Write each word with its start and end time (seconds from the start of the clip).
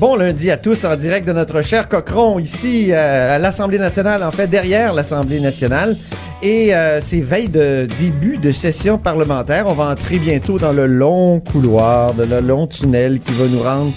Bon 0.00 0.16
lundi 0.16 0.50
à 0.50 0.56
tous 0.56 0.84
en 0.86 0.96
direct 0.96 1.26
de 1.26 1.32
notre 1.34 1.60
cher 1.60 1.86
Cochron 1.86 2.38
ici 2.38 2.86
euh, 2.90 3.36
à 3.36 3.38
l'Assemblée 3.38 3.78
nationale, 3.78 4.22
en 4.22 4.30
fait 4.30 4.46
derrière 4.46 4.94
l'Assemblée 4.94 5.40
nationale. 5.40 5.94
Et 6.42 6.74
euh, 6.74 7.00
c'est 7.02 7.20
veille 7.20 7.50
de 7.50 7.86
début 8.00 8.38
de 8.38 8.50
session 8.50 8.96
parlementaire. 8.96 9.66
On 9.66 9.74
va 9.74 9.90
entrer 9.90 10.18
bientôt 10.18 10.58
dans 10.58 10.72
le 10.72 10.86
long 10.86 11.40
couloir, 11.40 12.14
de 12.14 12.24
le 12.24 12.40
long 12.40 12.66
tunnel 12.66 13.18
qui 13.18 13.32
va 13.34 13.44
nous 13.46 13.62
rendre 13.62 13.92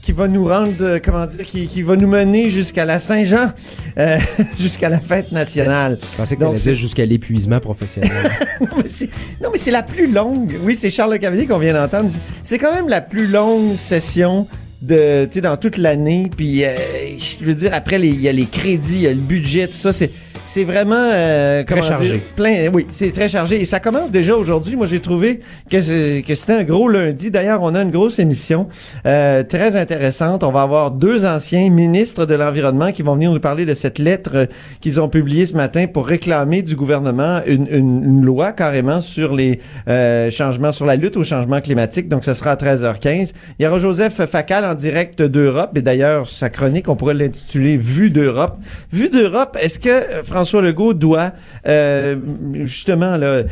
qui 0.00 0.12
va 0.12 0.26
nous 0.26 0.48
rendre, 0.48 0.72
euh, 0.80 0.98
comment 1.04 1.26
dire, 1.26 1.44
qui, 1.44 1.66
qui 1.66 1.82
va 1.82 1.94
nous 1.94 2.06
mener 2.08 2.48
jusqu'à 2.48 2.86
la 2.86 2.98
Saint-Jean, 2.98 3.52
euh, 3.98 4.16
jusqu'à 4.58 4.88
la 4.88 5.00
fête 5.00 5.32
nationale. 5.32 5.98
Je 6.12 6.16
pensais 6.16 6.34
que 6.36 6.40
Donc, 6.40 6.56
c'est- 6.58 6.72
jusqu'à 6.72 7.04
l'épuisement 7.04 7.60
professionnel. 7.60 8.10
non, 8.62 8.68
mais 8.78 8.88
c'est- 8.88 9.10
non, 9.42 9.50
mais 9.52 9.58
c'est 9.58 9.70
la 9.70 9.82
plus 9.82 10.10
longue. 10.10 10.56
Oui, 10.64 10.74
c'est 10.76 10.88
Charles 10.88 11.12
Le 11.12 11.18
Cavalier 11.18 11.46
qu'on 11.46 11.58
vient 11.58 11.74
d'entendre. 11.74 12.08
C'est 12.42 12.56
quand 12.56 12.72
même 12.72 12.88
la 12.88 13.02
plus 13.02 13.26
longue 13.26 13.74
session 13.76 14.46
de, 14.82 15.28
dans 15.40 15.56
toute 15.56 15.76
l'année. 15.76 16.30
Puis, 16.34 16.64
euh, 16.64 16.76
je 17.18 17.44
veux 17.44 17.54
dire, 17.54 17.74
après, 17.74 18.00
il 18.00 18.20
y 18.20 18.28
a 18.28 18.32
les 18.32 18.46
crédits, 18.46 18.96
il 18.96 19.02
y 19.02 19.06
a 19.06 19.12
le 19.12 19.16
budget, 19.16 19.66
tout 19.66 19.74
ça. 19.74 19.92
C'est, 19.92 20.10
c'est 20.48 20.64
vraiment, 20.64 20.96
euh, 21.12 21.62
comment 21.68 21.82
chargé. 21.82 22.12
dire, 22.12 22.20
plein. 22.34 22.70
Oui, 22.72 22.86
c'est 22.90 23.12
très 23.12 23.28
chargé. 23.28 23.60
Et 23.60 23.66
ça 23.66 23.80
commence 23.80 24.10
déjà 24.10 24.34
aujourd'hui. 24.34 24.76
Moi, 24.76 24.86
j'ai 24.86 25.00
trouvé 25.00 25.40
que, 25.70 25.80
c'était 25.82 26.52
un 26.54 26.64
gros 26.64 26.88
lundi. 26.88 27.30
D'ailleurs, 27.30 27.60
on 27.62 27.74
a 27.74 27.82
une 27.82 27.90
grosse 27.90 28.18
émission 28.18 28.66
euh, 29.04 29.42
très 29.42 29.76
intéressante. 29.76 30.42
On 30.42 30.50
va 30.50 30.62
avoir 30.62 30.90
deux 30.90 31.26
anciens 31.26 31.68
ministres 31.68 32.24
de 32.24 32.34
l'Environnement 32.34 32.92
qui 32.92 33.02
vont 33.02 33.14
venir 33.14 33.30
nous 33.30 33.40
parler 33.40 33.66
de 33.66 33.74
cette 33.74 33.98
lettre 33.98 34.30
euh, 34.34 34.46
qu'ils 34.80 35.00
ont 35.02 35.08
publiée 35.10 35.44
ce 35.44 35.54
matin 35.54 35.86
pour 35.86 36.06
réclamer 36.06 36.62
du 36.62 36.76
gouvernement 36.76 37.40
une, 37.46 37.66
une- 37.70 38.04
une 38.04 38.24
loi 38.24 38.52
carrément 38.52 39.00
sur 39.02 39.34
les 39.36 39.60
euh, 39.88 40.30
changements, 40.30 40.72
sur 40.72 40.86
la 40.86 40.96
lutte 40.96 41.18
au 41.18 41.24
changement 41.24 41.60
climatique. 41.60 42.08
Donc, 42.08 42.24
ce 42.24 42.32
sera 42.32 42.52
à 42.52 42.56
13h15. 42.56 43.32
Il 43.58 43.64
y 43.64 43.66
aura 43.68 43.78
Joseph 43.78 44.24
Facal 44.24 44.64
en 44.64 44.74
direct 44.74 45.20
d'Europe. 45.20 45.76
Et 45.76 45.82
d'ailleurs, 45.82 46.26
sa 46.26 46.48
chronique, 46.48 46.88
on 46.88 46.96
pourrait 46.96 47.12
l'intituler 47.14 47.76
Vue 47.76 48.08
d'Europe. 48.10 48.56
Vue 48.92 49.10
d'Europe, 49.10 49.58
est-ce 49.60 49.78
que 49.78 49.88
euh, 49.90 50.22
François 50.38 50.62
Legault 50.62 50.94
doit 50.94 51.32
euh, 51.66 52.14
justement 52.62 53.18
euh, 53.20 53.42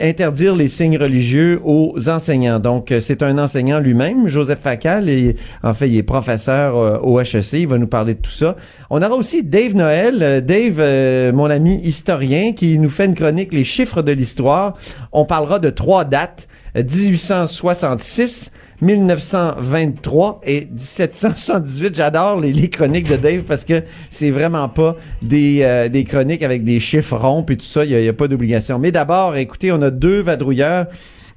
interdire 0.00 0.54
les 0.54 0.68
signes 0.68 0.96
religieux 0.96 1.60
aux 1.64 2.08
enseignants? 2.08 2.60
Donc, 2.60 2.92
euh, 2.92 3.00
c'est 3.00 3.24
un 3.24 3.36
enseignant 3.36 3.80
lui-même, 3.80 4.28
Joseph 4.28 4.60
Facal, 4.62 5.08
et 5.08 5.34
en 5.64 5.74
fait, 5.74 5.88
il 5.88 5.96
est 5.96 6.04
professeur 6.04 7.04
au 7.04 7.18
HEC. 7.20 7.54
Il 7.54 7.66
va 7.66 7.78
nous 7.78 7.88
parler 7.88 8.14
de 8.14 8.20
tout 8.20 8.30
ça. 8.30 8.54
On 8.90 9.02
aura 9.02 9.16
aussi 9.16 9.42
Dave 9.42 9.74
Noël. 9.74 10.44
Dave, 10.46 11.32
mon 11.34 11.50
ami 11.50 11.80
historien, 11.82 12.52
qui 12.52 12.78
nous 12.78 12.90
fait 12.90 13.06
une 13.06 13.16
chronique 13.16 13.52
Les 13.52 13.64
chiffres 13.64 14.00
de 14.00 14.12
l'histoire. 14.12 14.74
On 15.10 15.24
parlera 15.24 15.58
de 15.58 15.70
trois 15.70 16.04
dates. 16.04 16.46
euh, 16.76 16.82
1866, 16.82 18.52
1923 18.82 20.40
et 20.44 20.68
1778. 20.70 21.94
J'adore 21.94 22.40
les, 22.40 22.68
chroniques 22.68 23.08
de 23.08 23.16
Dave 23.16 23.42
parce 23.42 23.64
que 23.64 23.82
c'est 24.10 24.30
vraiment 24.30 24.68
pas 24.68 24.96
des, 25.22 25.60
euh, 25.62 25.88
des 25.88 26.04
chroniques 26.04 26.42
avec 26.42 26.64
des 26.64 26.80
chiffres 26.80 27.16
ronds 27.16 27.44
et 27.48 27.56
tout 27.56 27.66
ça. 27.66 27.84
Il 27.84 27.96
n'y 27.96 28.08
a 28.08 28.12
pas 28.12 28.28
d'obligation. 28.28 28.78
Mais 28.78 28.92
d'abord, 28.92 29.36
écoutez, 29.36 29.72
on 29.72 29.82
a 29.82 29.90
deux 29.90 30.20
vadrouilleurs. 30.20 30.86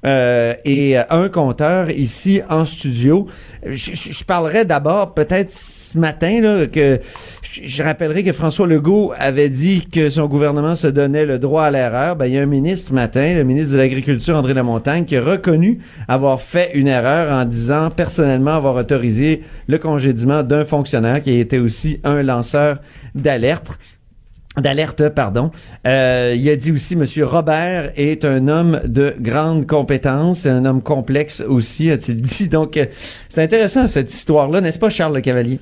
Euh, 0.04 0.54
et 0.64 0.98
euh, 0.98 1.02
un 1.10 1.28
compteur 1.28 1.90
ici 1.90 2.42
en 2.50 2.64
studio. 2.64 3.26
Je, 3.66 4.24
parlerai 4.24 4.66
d'abord 4.66 5.14
peut-être 5.14 5.50
ce 5.50 5.96
matin 5.96 6.40
là, 6.42 6.66
que 6.66 7.00
je 7.62 7.82
rappellerai 7.82 8.22
que 8.22 8.32
François 8.32 8.66
Legault 8.66 9.14
avait 9.18 9.48
dit 9.48 9.86
que 9.86 10.10
son 10.10 10.26
gouvernement 10.26 10.76
se 10.76 10.86
donnait 10.86 11.24
le 11.24 11.38
droit 11.38 11.64
à 11.64 11.70
l'erreur. 11.70 12.16
Ben, 12.16 12.26
il 12.26 12.34
y 12.34 12.38
a 12.38 12.42
un 12.42 12.46
ministre 12.46 12.88
ce 12.88 12.94
matin, 12.94 13.34
le 13.34 13.44
ministre 13.44 13.72
de 13.72 13.78
l'Agriculture 13.78 14.36
André 14.36 14.52
Lamontagne, 14.52 15.06
qui 15.06 15.16
a 15.16 15.22
reconnu 15.22 15.78
avoir 16.08 16.40
fait 16.40 16.72
une 16.74 16.88
erreur 16.88 17.32
en 17.32 17.46
disant 17.46 17.90
personnellement 17.90 18.52
avoir 18.52 18.74
autorisé 18.76 19.42
le 19.68 19.78
congédiement 19.78 20.42
d'un 20.42 20.66
fonctionnaire 20.66 21.22
qui 21.22 21.38
était 21.38 21.58
aussi 21.58 22.00
un 22.04 22.22
lanceur 22.22 22.78
d'alerte 23.14 23.78
d'alerte, 24.60 25.08
pardon. 25.10 25.50
Euh, 25.86 26.34
il 26.36 26.48
a 26.48 26.56
dit 26.56 26.72
aussi, 26.72 26.96
Monsieur 26.96 27.26
Robert 27.26 27.90
est 27.96 28.24
un 28.24 28.48
homme 28.48 28.80
de 28.84 29.14
grande 29.20 29.66
compétence, 29.66 30.46
un 30.46 30.64
homme 30.64 30.80
complexe 30.82 31.42
aussi, 31.46 31.90
a-t-il 31.90 32.20
dit. 32.22 32.48
Donc, 32.50 32.76
euh, 32.76 32.86
c'est 33.28 33.42
intéressant 33.42 33.86
cette 33.86 34.12
histoire-là, 34.12 34.60
n'est-ce 34.60 34.78
pas, 34.78 34.90
Charles 34.90 35.14
Le 35.16 35.20
Cavalier? 35.20 35.58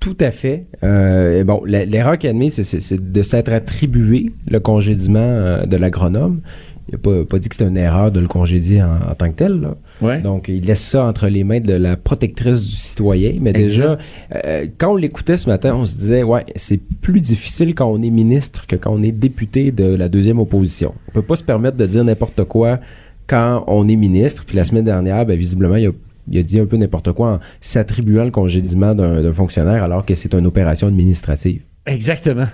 Tout 0.00 0.16
à 0.20 0.30
fait. 0.30 0.66
Euh, 0.84 1.42
bon, 1.44 1.62
l'erreur 1.64 2.18
qu'il 2.18 2.28
a 2.28 2.30
admise, 2.30 2.62
c'est- 2.62 3.00
de 3.12 3.22
s'être 3.22 3.52
attribué 3.52 4.30
le 4.48 4.60
congédiement 4.60 5.64
de 5.66 5.76
l'agronome. 5.76 6.40
Il 6.88 6.92
n'a 6.92 6.98
pas, 6.98 7.24
pas 7.24 7.38
dit 7.38 7.48
que 7.48 7.54
c'était 7.56 7.68
une 7.68 7.76
erreur 7.76 8.12
de 8.12 8.20
le 8.20 8.28
congédier 8.28 8.82
en, 8.82 9.10
en 9.10 9.14
tant 9.16 9.28
que 9.30 9.36
tel. 9.36 9.60
là. 9.60 9.74
Ouais. 10.02 10.20
Donc, 10.20 10.48
il 10.48 10.64
laisse 10.64 10.82
ça 10.82 11.04
entre 11.04 11.28
les 11.28 11.44
mains 11.44 11.60
de 11.60 11.72
la 11.72 11.96
protectrice 11.96 12.66
du 12.66 12.76
citoyen. 12.76 13.34
Mais 13.40 13.52
déjà, 13.52 13.96
euh, 14.34 14.66
quand 14.76 14.92
on 14.92 14.96
l'écoutait 14.96 15.36
ce 15.36 15.48
matin, 15.48 15.74
on 15.74 15.86
se 15.86 15.96
disait, 15.96 16.22
ouais, 16.22 16.44
c'est 16.54 16.76
plus 16.76 17.20
difficile 17.20 17.74
quand 17.74 17.86
on 17.86 18.02
est 18.02 18.10
ministre 18.10 18.66
que 18.66 18.76
quand 18.76 18.92
on 18.92 19.02
est 19.02 19.12
député 19.12 19.72
de 19.72 19.94
la 19.94 20.08
deuxième 20.08 20.38
opposition. 20.38 20.94
On 21.08 21.12
peut 21.12 21.22
pas 21.22 21.36
se 21.36 21.42
permettre 21.42 21.76
de 21.76 21.86
dire 21.86 22.04
n'importe 22.04 22.44
quoi 22.44 22.80
quand 23.26 23.64
on 23.66 23.88
est 23.88 23.96
ministre. 23.96 24.44
Puis 24.44 24.56
la 24.56 24.64
semaine 24.64 24.84
dernière, 24.84 25.24
ben, 25.24 25.38
visiblement, 25.38 25.76
il 25.76 25.86
a, 25.86 25.90
il 26.30 26.38
a 26.38 26.42
dit 26.42 26.60
un 26.60 26.66
peu 26.66 26.76
n'importe 26.76 27.12
quoi 27.12 27.34
en 27.34 27.40
s'attribuant 27.60 28.24
le 28.24 28.30
congédiement 28.30 28.94
d'un 28.94 29.32
fonctionnaire 29.32 29.82
alors 29.82 30.04
que 30.04 30.14
c'est 30.14 30.34
une 30.34 30.46
opération 30.46 30.88
administrative. 30.88 31.62
Exactement. 31.86 32.46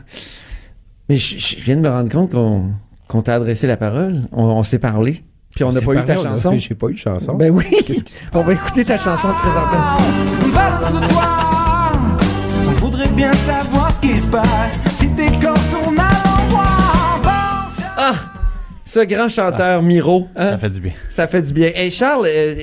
Mais 1.09 1.17
je, 1.17 1.39
je 1.39 1.57
viens 1.57 1.77
de 1.77 1.81
me 1.81 1.89
rendre 1.89 2.11
compte 2.11 2.31
qu'on 2.31 2.71
qu'on 3.09 3.21
t'a 3.21 3.35
adressé 3.35 3.67
la 3.67 3.77
parole. 3.77 4.23
On, 4.33 4.45
on 4.45 4.63
s'est 4.63 4.79
parlé. 4.79 5.23
Puis 5.55 5.65
on 5.65 5.71
n'a 5.71 5.81
pas 5.81 5.93
eu 5.95 6.05
ta 6.05 6.13
a- 6.15 6.17
chanson. 6.17 6.53
J'ai 6.59 6.75
pas 6.75 6.89
eu 6.89 6.93
de 6.95 6.99
chanson. 6.99 7.35
Ben 7.35 7.51
oui. 7.51 7.65
Qu'est-ce 7.87 8.05
qui- 8.05 8.15
On 8.35 8.43
va 8.43 8.53
écouter 8.53 8.85
ta 8.85 8.97
chanson 8.97 9.29
de 9.29 9.35
présentation. 9.35 10.05
Parle 10.55 11.01
de 11.03 11.09
toi. 11.09 11.29
On 12.69 12.71
voudrait 12.85 13.09
bien 13.09 13.33
savoir 13.33 13.93
ce 13.93 14.01
qui 14.01 14.17
se 14.19 14.27
passe. 14.27 14.79
Si 14.95 15.09
t'es. 15.11 15.29
Ah! 18.05 18.15
Ce 18.85 19.01
grand 19.01 19.29
chanteur 19.29 19.83
Miro. 19.83 20.27
hein? 20.35 20.51
Ça 20.51 20.59
fait 20.59 20.71
du 20.71 20.81
bien. 20.81 20.93
Ça 21.09 21.27
fait 21.29 21.43
du 21.43 21.53
bien. 21.53 21.71
Hey 21.75 21.91
Charles, 21.91 22.27
euh, 22.29 22.55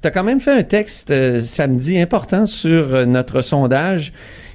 t'as 0.00 0.10
quand 0.10 0.24
même 0.24 0.40
fait 0.40 0.52
un 0.52 0.62
texte 0.64 1.10
euh, 1.10 1.40
samedi 1.40 1.98
important 2.00 2.46
sur 2.46 2.92
euh, 2.94 3.04
notre 3.04 3.40
sondage 3.40 4.12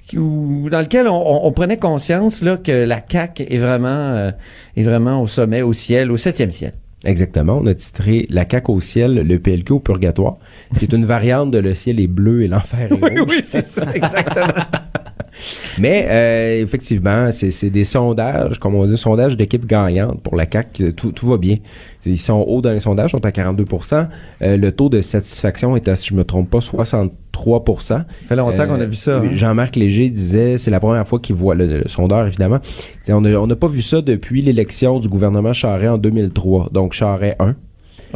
qui- 0.07 0.17
où- 0.17 0.69
dans 0.69 0.81
lequel 0.81 1.07
on, 1.07 1.15
on- 1.15 1.47
on 1.47 1.51
prenait 1.53 1.77
conscience 1.77 2.41
là, 2.41 2.57
que 2.57 2.71
la 2.71 2.99
CAQ 3.09 3.43
est 3.49 3.57
vraiment, 3.57 3.87
euh, 3.87 4.31
est 4.75 4.83
vraiment 4.83 5.21
au 5.21 5.27
sommet, 5.27 5.61
au 5.61 5.71
ciel, 5.73 6.11
au 6.11 6.17
septième 6.17 6.51
ciel. 6.51 6.73
Exactement. 7.05 7.59
On 7.61 7.67
a 7.67 7.73
titré 7.73 8.25
La 8.29 8.45
caque 8.45 8.69
au 8.69 8.81
ciel, 8.81 9.25
le 9.27 9.39
PLQ 9.39 9.73
au 9.73 9.79
purgatoire, 9.79 10.37
qui 10.77 10.85
est 10.85 10.93
une 10.93 11.05
variante 11.05 11.51
de 11.51 11.59
Le 11.59 11.73
ciel 11.73 11.99
est 11.99 12.07
bleu 12.07 12.43
et 12.43 12.47
l'enfer 12.47 12.91
est 12.91 13.19
rouge. 13.19 13.41
c'est 13.43 13.63
ça, 13.63 13.85
exactement. 13.93 14.47
Mais 15.79 16.07
euh, 16.09 16.63
effectivement, 16.63 17.29
c'est 17.31 17.69
des 17.69 17.83
sondages, 17.83 18.57
comme 18.59 18.75
on 18.75 18.85
dit, 18.85 18.97
sondages 18.97 19.35
d'équipe 19.35 19.65
gagnante 19.65 20.21
pour 20.21 20.35
la 20.35 20.45
CAQ. 20.51 20.93
Tout, 20.93 21.11
tout 21.11 21.27
va 21.27 21.37
bien. 21.37 21.57
Ils 22.05 22.17
sont 22.17 22.43
hauts 22.47 22.61
dans 22.61 22.71
les 22.71 22.79
sondages, 22.79 23.11
sont 23.11 23.25
à 23.25 23.29
42% 23.31 24.07
Euh, 24.41 24.57
Le 24.57 24.71
taux 24.71 24.89
de 24.89 25.01
satisfaction 25.01 25.75
est 25.75 25.87
à, 25.87 25.95
si 25.95 26.07
je 26.09 26.13
me 26.13 26.23
trompe 26.23 26.49
pas, 26.49 26.59
63% 26.59 27.09
Ça 27.81 28.05
fait 28.27 28.35
longtemps 28.35 28.67
qu'on 28.67 28.79
a 28.79 28.85
vu 28.85 28.95
ça. 28.95 29.17
hein? 29.17 29.29
Jean-Marc 29.31 29.75
Léger 29.75 30.09
disait, 30.09 30.57
c'est 30.57 30.71
la 30.71 30.79
première 30.79 31.05
fois 31.07 31.19
qu'il 31.19 31.35
voit 31.35 31.55
le, 31.55 31.65
le 31.65 31.87
sondeur, 31.87 32.25
évidemment. 32.27 32.59
T'sais, 33.03 33.13
On 33.13 33.21
n'a 33.21 33.55
pas 33.55 33.67
vu 33.67 33.81
ça 33.81 34.01
depuis 34.01 34.41
l'élection 34.41 34.99
du 34.99 35.09
gouvernement 35.09 35.51
Charest 35.53 35.89
en 35.89 35.97
2003. 35.97 36.69
Donc, 36.71 36.93
Charest 36.93 37.35
1. 37.39 37.55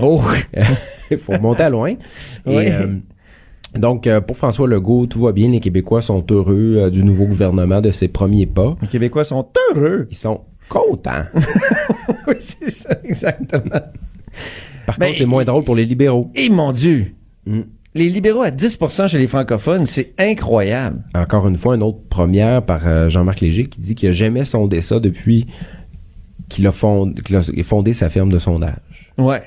Oh! 0.02 0.22
Il 1.12 1.18
faut 1.18 1.38
monter 1.40 1.64
à 1.64 1.70
loin. 1.70 1.90
Et, 1.90 1.98
Oui. 2.46 2.66
Donc, 3.76 4.08
euh, 4.08 4.20
pour 4.22 4.36
François 4.38 4.68
Legault, 4.68 5.06
tout 5.06 5.22
va 5.22 5.32
bien. 5.32 5.50
Les 5.50 5.60
Québécois 5.60 6.02
sont 6.02 6.26
heureux 6.32 6.76
euh, 6.78 6.90
du 6.90 7.04
nouveau 7.04 7.26
gouvernement, 7.26 7.82
de 7.82 7.92
ses 7.92 8.08
premiers 8.08 8.46
pas. 8.46 8.76
Les 8.82 8.88
Québécois 8.88 9.24
sont 9.24 9.48
heureux. 9.76 10.08
Ils 10.10 10.18
sont 10.18 10.42
contents. 10.70 11.24
oui, 12.28 12.36
c'est 12.40 12.70
ça, 12.70 12.98
exactement. 13.04 13.82
Par 14.86 14.98
Ben, 14.98 15.08
contre, 15.08 15.18
c'est 15.20 15.26
moins 15.26 15.44
drôle 15.44 15.64
pour 15.64 15.76
les 15.76 15.86
libéraux. 15.86 16.32
Et 16.36 16.50
mon 16.50 16.72
Dieu! 16.72 17.14
Mm. 17.46 17.62
Les 17.96 18.08
libéraux 18.10 18.44
à 18.44 18.52
10% 18.52 19.08
chez 19.08 19.18
les 19.18 19.26
francophones, 19.28 19.88
c'est 19.88 20.14
incroyable. 20.20 21.04
Encore 21.16 21.48
une 21.48 21.56
fois, 21.56 21.76
une 21.76 21.82
autre 21.84 22.02
première 22.08 22.64
par 22.64 22.88
euh, 22.88 23.10
Jean-Marc 23.10 23.42
Léger 23.42 23.66
qui 23.66 23.80
dit 23.82 23.96
qu'il 23.96 24.10
n'a 24.10 24.14
jamais 24.14 24.46
sondé 24.46 24.82
ça 24.82 25.00
depuis 25.00 25.48
qu'il 26.50 26.68
a, 26.68 26.72
fond- 26.72 27.12
a 27.32 27.64
fondé 27.64 27.94
sa 27.94 28.10
firme 28.10 28.32
de 28.32 28.38
sondage. 28.38 29.12
Ouais. 29.18 29.42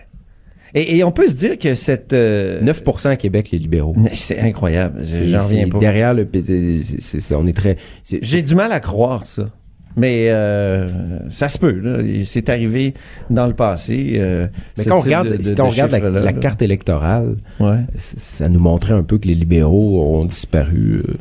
Et, 0.74 0.96
et 0.98 1.04
on 1.04 1.12
peut 1.12 1.28
se 1.28 1.34
dire 1.34 1.58
que 1.58 1.74
cette... 1.74 2.12
euh, 2.12 2.60
9% 2.62 3.08
à 3.08 3.16
Québec, 3.16 3.50
les 3.52 3.58
libéraux. 3.58 3.94
C'est 4.14 4.38
incroyable. 4.40 5.02
J'en 5.04 5.40
reviens 5.40 5.68
pas. 5.68 5.78
Derrière 5.78 6.14
le... 6.14 6.26
c'est- 6.32 6.82
c'est- 7.00 7.20
c'est- 7.20 7.34
on 7.34 7.46
est 7.46 7.52
très... 7.56 7.76
J'ai 8.04 8.42
du 8.42 8.54
mal 8.54 8.72
à 8.72 8.80
croire 8.80 9.26
ça. 9.26 9.50
Mais 9.94 10.28
euh, 10.30 10.88
ça 11.28 11.50
se 11.50 11.58
peut. 11.58 11.72
Là. 11.78 11.98
C'est 12.24 12.48
arrivé 12.48 12.94
dans 13.28 13.46
le 13.46 13.52
passé. 13.52 14.14
euh, 14.16 14.46
Mais 14.78 14.84
quand 14.86 14.96
on 14.96 15.00
regarde, 15.00 15.28
de- 15.28 15.36
de- 15.36 15.54
quand 15.54 15.64
on 15.64 15.68
de 15.68 15.72
regarde 15.72 15.92
la, 15.92 16.32
carte 16.32 16.62
électorale, 16.62 17.36
Ouais. 17.60 17.80
ça 17.98 18.48
nous 18.48 18.58
montrait 18.60 18.94
un 18.94 19.02
peu 19.02 19.18
que 19.18 19.28
les 19.28 19.34
libéraux 19.34 20.16
ont 20.16 20.24
disparu 20.24 21.02
euh, 21.06 21.12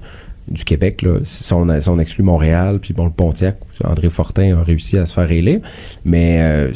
du 0.47 0.63
Québec. 0.63 1.01
Là. 1.01 1.15
Si, 1.25 1.51
on 1.53 1.81
si 1.81 1.89
on 1.89 1.99
exclut 1.99 2.23
Montréal, 2.23 2.79
puis 2.81 2.93
bon, 2.93 3.03
le 3.03 3.11
Pontiac, 3.11 3.57
André 3.83 4.09
Fortin 4.09 4.57
a 4.57 4.63
réussi 4.63 4.97
à 4.97 5.05
se 5.05 5.13
faire 5.15 5.29
élire. 5.29 5.59
Mais 6.05 6.37
euh, 6.39 6.71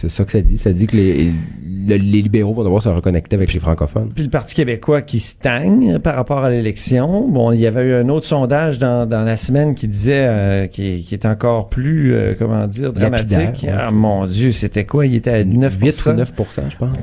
c'est 0.00 0.08
ça 0.08 0.24
que 0.24 0.30
ça 0.32 0.40
dit. 0.40 0.58
Ça 0.58 0.72
dit 0.72 0.86
que 0.86 0.96
les, 0.96 1.24
le- 1.24 1.96
les 1.96 2.22
libéraux 2.22 2.52
vont 2.54 2.62
devoir 2.64 2.82
se 2.82 2.88
reconnecter 2.88 3.36
avec 3.36 3.52
les 3.52 3.60
francophones. 3.60 4.10
Puis 4.14 4.24
le 4.24 4.30
Parti 4.30 4.54
québécois 4.54 5.02
qui 5.02 5.18
stagne 5.20 5.98
par 5.98 6.14
rapport 6.14 6.38
à 6.44 6.50
l'élection. 6.50 7.28
Bon, 7.28 7.52
il 7.52 7.60
y 7.60 7.66
avait 7.66 7.84
eu 7.84 7.94
un 7.94 8.08
autre 8.08 8.26
sondage 8.26 8.78
dans, 8.78 9.06
dans 9.08 9.22
la 9.22 9.36
semaine 9.36 9.74
qui 9.74 9.88
disait, 9.88 10.24
euh, 10.26 10.66
qui, 10.66 11.02
qui 11.02 11.14
est 11.14 11.26
encore 11.26 11.68
plus, 11.68 12.12
euh, 12.14 12.34
comment 12.38 12.66
dire, 12.66 12.92
dramatique. 12.92 13.62
Ouais. 13.64 13.70
Ah 13.76 13.90
mon 13.90 14.26
Dieu, 14.26 14.52
c'était 14.52 14.84
quoi? 14.84 15.06
Il 15.06 15.14
était 15.14 15.30
à 15.30 15.44
9 15.44 15.78
8 15.80 16.06
ou 16.06 16.12
9 16.12 16.32
je 16.70 16.76
pense. 16.76 16.96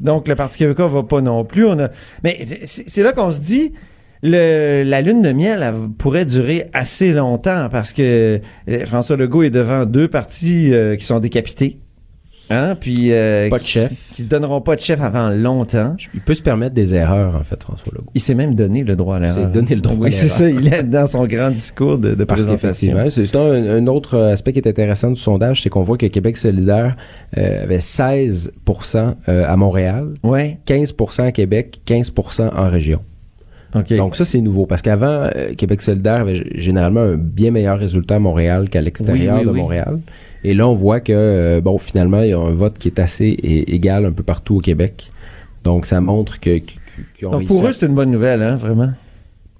Donc 0.00 0.28
le 0.28 0.34
Parti 0.34 0.58
québécois 0.58 0.88
va 0.88 1.02
pas 1.02 1.20
non 1.20 1.44
plus. 1.44 1.66
On 1.66 1.78
a... 1.78 1.88
Mais 2.24 2.38
c'est 2.64 3.02
là 3.02 3.12
qu'on 3.12 3.30
se 3.30 3.40
dit. 3.40 3.72
Le, 4.20 4.82
la 4.84 5.00
lune 5.00 5.22
de 5.22 5.30
miel 5.30 5.62
elle 5.62 5.90
pourrait 5.96 6.24
durer 6.24 6.66
assez 6.72 7.12
longtemps 7.12 7.68
parce 7.70 7.92
que 7.92 8.40
euh, 8.68 8.84
François 8.84 9.14
Legault 9.16 9.44
est 9.44 9.50
devant 9.50 9.84
deux 9.86 10.08
partis 10.08 10.72
euh, 10.74 10.96
qui 10.96 11.04
sont 11.04 11.20
décapités. 11.20 11.78
Hein? 12.50 12.76
Puis 12.80 13.12
euh, 13.12 13.48
Pas 13.50 13.58
de 13.58 13.64
chef. 13.64 13.92
qui 14.14 14.22
se 14.22 14.26
donneront 14.28 14.60
pas 14.60 14.74
de 14.76 14.80
chef 14.80 15.00
avant 15.02 15.30
longtemps. 15.30 15.96
Il 16.14 16.20
peut 16.20 16.34
se 16.34 16.42
permettre 16.42 16.74
des 16.74 16.94
erreurs, 16.94 17.34
en 17.36 17.42
fait, 17.42 17.62
François 17.62 17.92
Legault. 17.92 18.10
Il 18.14 18.20
s'est 18.20 18.34
même 18.34 18.54
donné 18.54 18.82
le 18.84 18.96
droit 18.96 19.16
à 19.16 19.18
l'erreur. 19.18 19.46
s'est 19.46 19.52
donné 19.52 19.74
le 19.74 19.80
droit 19.80 19.96
à 19.96 20.00
Oui, 20.00 20.12
c'est 20.12 20.28
ça. 20.28 20.48
Il 20.48 20.72
est 20.72 20.82
dans 20.82 21.06
son 21.06 21.26
grand 21.26 21.50
discours 21.50 21.98
de, 21.98 22.14
de 22.14 22.24
Parce 22.24 22.44
présentation. 22.44 22.96
c'est 23.10 23.26
c'est 23.26 23.36
un, 23.36 23.76
un 23.76 23.86
autre 23.86 24.18
aspect 24.18 24.52
qui 24.52 24.58
est 24.60 24.68
intéressant 24.68 25.10
du 25.10 25.20
sondage, 25.20 25.62
c'est 25.62 25.68
qu'on 25.68 25.82
voit 25.82 25.98
que 25.98 26.06
Québec 26.06 26.36
solidaire 26.36 26.96
euh, 27.36 27.64
avait 27.64 27.78
16% 27.78 29.14
euh, 29.28 29.44
à 29.46 29.56
Montréal, 29.56 30.14
Ouais. 30.22 30.58
15% 30.66 31.22
à 31.22 31.32
Québec, 31.32 31.80
15% 31.86 32.50
en 32.54 32.70
région. 32.70 33.00
OK. 33.74 33.94
Donc 33.96 34.16
ça, 34.16 34.24
c'est 34.24 34.40
nouveau. 34.40 34.64
Parce 34.66 34.80
qu'avant, 34.82 35.28
euh, 35.36 35.54
Québec 35.56 35.80
solidaire 35.82 36.20
avait 36.22 36.42
généralement 36.54 37.00
un 37.00 37.16
bien 37.16 37.50
meilleur 37.50 37.78
résultat 37.78 38.16
à 38.16 38.18
Montréal 38.18 38.70
qu'à 38.70 38.80
l'extérieur 38.80 39.34
Oui, 39.36 39.40
oui, 39.40 39.46
de 39.46 39.52
oui. 39.52 39.60
Montréal. 39.60 39.98
Et 40.44 40.54
là, 40.54 40.66
on 40.68 40.74
voit 40.74 41.00
que, 41.00 41.12
euh, 41.14 41.60
bon, 41.60 41.78
finalement, 41.78 42.22
il 42.22 42.30
y 42.30 42.32
a 42.32 42.38
un 42.38 42.50
vote 42.50 42.78
qui 42.78 42.88
est 42.88 42.98
assez 42.98 43.36
égal 43.66 44.06
un 44.06 44.12
peu 44.12 44.22
partout 44.22 44.56
au 44.56 44.60
Québec. 44.60 45.10
Donc 45.64 45.84
ça 45.86 46.00
montre 46.00 46.40
que... 46.40 46.58
que- 46.58 47.26
ont 47.26 47.30
Donc, 47.30 47.44
pour 47.46 47.66
eux, 47.66 47.72
c'est 47.72 47.86
une 47.86 47.94
bonne 47.94 48.10
nouvelle, 48.10 48.42
hein, 48.42 48.54
vraiment? 48.54 48.90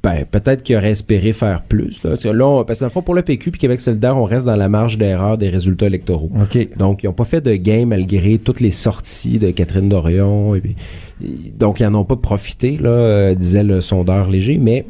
Ben, 0.03 0.25
peut-être 0.31 0.63
qu'ils 0.63 0.77
auraient 0.77 0.91
espéré 0.93 1.33
faire 1.33 1.63
plus. 1.63 2.03
Là. 2.05 2.11
Parce 2.11 2.23
que 2.23 2.29
là, 2.29 2.47
on- 2.47 2.65
parce 2.65 2.79
que 2.79 2.85
dans 2.85 2.87
le 2.87 2.93
fond, 2.93 3.03
pour 3.03 3.15
le 3.17 3.23
PQ 3.23 3.51
puis 3.51 3.59
Québec 3.61 3.81
solidaire, 3.81 4.17
on 4.17 4.23
reste 4.25 4.47
dans 4.47 4.55
la 4.55 4.69
marge 4.69 4.97
d'erreur 4.97 5.39
des 5.39 5.49
résultats 5.49 5.87
électoraux. 5.87 6.31
Donc, 6.77 7.03
ils 7.03 7.07
n'ont 7.07 7.13
pas 7.13 7.25
fait 7.25 7.41
de 7.41 7.53
gain 7.57 7.85
malgré 7.87 8.39
toutes 8.39 8.61
les 8.61 8.71
sorties 8.71 9.39
de 9.41 9.51
Catherine 9.51 9.89
Dorion. 9.89 10.55
Et 10.55 10.61
puis, 10.61 10.77
et- 11.25 11.51
donc, 11.59 11.81
ils 11.81 11.89
n'en 11.89 12.01
ont 12.01 12.05
pas 12.05 12.15
profité, 12.17 12.79
là, 12.81 12.91
euh, 12.91 13.35
disait 13.35 13.65
le 13.65 13.81
sondeur 13.81 14.29
léger, 14.31 14.59
mais 14.59 14.87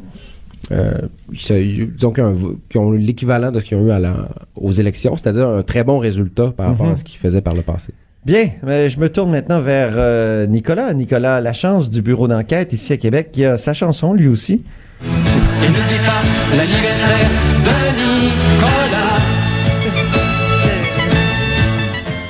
euh, 0.71 0.91
disons 1.31 2.11
qu'ils 2.11 2.79
ont, 2.79 2.91
l'équivalent 2.91 3.51
de 3.51 3.59
ce 3.59 3.65
qu'ils 3.65 3.77
ont 3.77 3.87
eu 3.87 3.91
à 3.91 3.97
la- 3.99 4.29
aux 4.55 4.71
élections, 4.71 5.17
c'est-à-dire 5.17 5.47
un 5.49 5.63
très 5.63 5.83
bon 5.83 5.97
résultat 5.97 6.53
par 6.55 6.67
rapport 6.67 6.85
à 6.91 6.95
ce 6.95 7.03
qu'ils 7.03 7.17
faisaient 7.19 7.41
par 7.41 7.55
le 7.55 7.61
passé. 7.63 7.93
Bien, 8.25 8.49
mais 8.63 8.89
je 8.89 8.99
me 8.99 9.09
tourne 9.09 9.31
maintenant 9.31 9.59
vers 9.61 9.93
euh, 9.95 10.45
Nicolas. 10.45 10.93
Nicolas 10.93 11.41
Lachance 11.41 11.89
du 11.89 12.01
bureau 12.03 12.27
d'enquête 12.27 12.73
ici 12.73 12.93
à 12.93 12.97
Québec, 12.97 13.29
qui 13.31 13.43
a 13.45 13.57
sa 13.57 13.73
chanson 13.73 14.13
lui 14.13 14.27
aussi. 14.27 14.63
Et 15.01 15.69
n'oublie 15.69 15.99
pas 16.05 16.57
l'anniversaire 16.57 17.29
de 17.63 17.78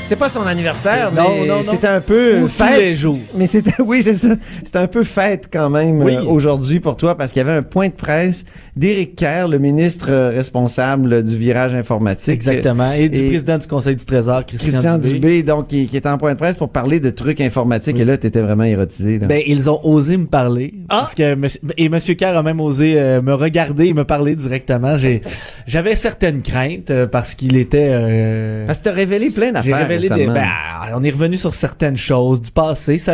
C'est 0.09 0.15
pas 0.15 0.27
son 0.29 0.41
anniversaire, 0.41 1.11
mais 1.13 1.21
c'était 1.69 1.87
un 1.87 2.01
peu 2.01 2.39
Ou 2.39 2.47
tous 2.47 2.49
fête. 2.49 2.79
les 2.79 2.95
jours. 2.95 3.19
Mais 3.35 3.45
c'était, 3.45 3.79
oui, 3.85 4.01
c'est 4.01 4.15
ça. 4.15 4.29
C'était 4.63 4.79
un 4.79 4.87
peu 4.87 5.03
fête 5.03 5.47
quand 5.53 5.69
même 5.69 6.01
Oui. 6.01 6.15
euh, 6.15 6.23
aujourd'hui 6.23 6.79
pour 6.79 6.97
toi 6.97 7.15
parce 7.15 7.31
qu'il 7.31 7.41
y 7.43 7.45
avait 7.47 7.55
un 7.57 7.61
point 7.61 7.89
de 7.89 7.93
presse 7.93 8.43
d'Éric 8.75 9.15
Kerr, 9.15 9.47
le 9.47 9.59
ministre 9.59 10.07
euh, 10.09 10.31
responsable 10.31 11.21
du 11.21 11.37
virage 11.37 11.75
informatique. 11.75 12.33
Exactement. 12.33 12.91
Et 12.93 13.07
du 13.07 13.21
président 13.23 13.59
du 13.59 13.67
Conseil 13.67 13.95
du 13.97 14.03
Trésor, 14.05 14.47
Christian, 14.47 14.69
Christian 14.71 14.97
Dubé. 14.97 15.13
Dubé, 15.13 15.43
donc, 15.43 15.67
qui, 15.67 15.85
qui 15.85 15.97
était 15.97 16.09
en 16.09 16.17
point 16.17 16.33
de 16.33 16.39
presse 16.39 16.55
pour 16.55 16.69
parler 16.69 16.99
de 16.99 17.11
trucs 17.11 17.39
informatiques. 17.39 17.97
Oui. 17.97 18.01
Et 18.01 18.05
là, 18.05 18.17
t'étais 18.17 18.41
vraiment 18.41 18.63
érotisé. 18.63 19.19
Là. 19.19 19.27
Ben, 19.27 19.43
ils 19.45 19.69
ont 19.69 19.79
osé 19.85 20.17
me 20.17 20.25
parler. 20.25 20.73
Ah! 20.89 21.01
Parce 21.01 21.13
que 21.13 21.37
et 21.77 21.87
Monsieur 21.87 22.15
Kerr 22.15 22.35
a 22.35 22.41
même 22.41 22.59
osé 22.61 22.95
euh, 22.97 23.21
me 23.21 23.35
regarder 23.35 23.85
et 23.89 23.93
me 23.93 24.05
parler 24.05 24.35
directement. 24.35 24.97
J'ai, 24.97 25.21
j'avais 25.67 25.95
certaines 25.95 26.41
craintes 26.41 26.91
parce 27.11 27.35
qu'il 27.35 27.57
était. 27.57 27.89
euh, 27.91 28.65
parce 28.65 28.79
que 28.79 28.85
t'as 28.85 28.93
révélé 28.93 29.29
plein 29.29 29.51
d'affaires 29.51 29.75
des. 29.99 30.27
Ben, 30.27 30.47
on 30.95 31.03
est 31.03 31.09
revenu 31.09 31.37
sur 31.37 31.53
certaines 31.53 31.97
choses 31.97 32.41
du 32.41 32.51
passé. 32.51 32.97
Ça, 32.97 33.13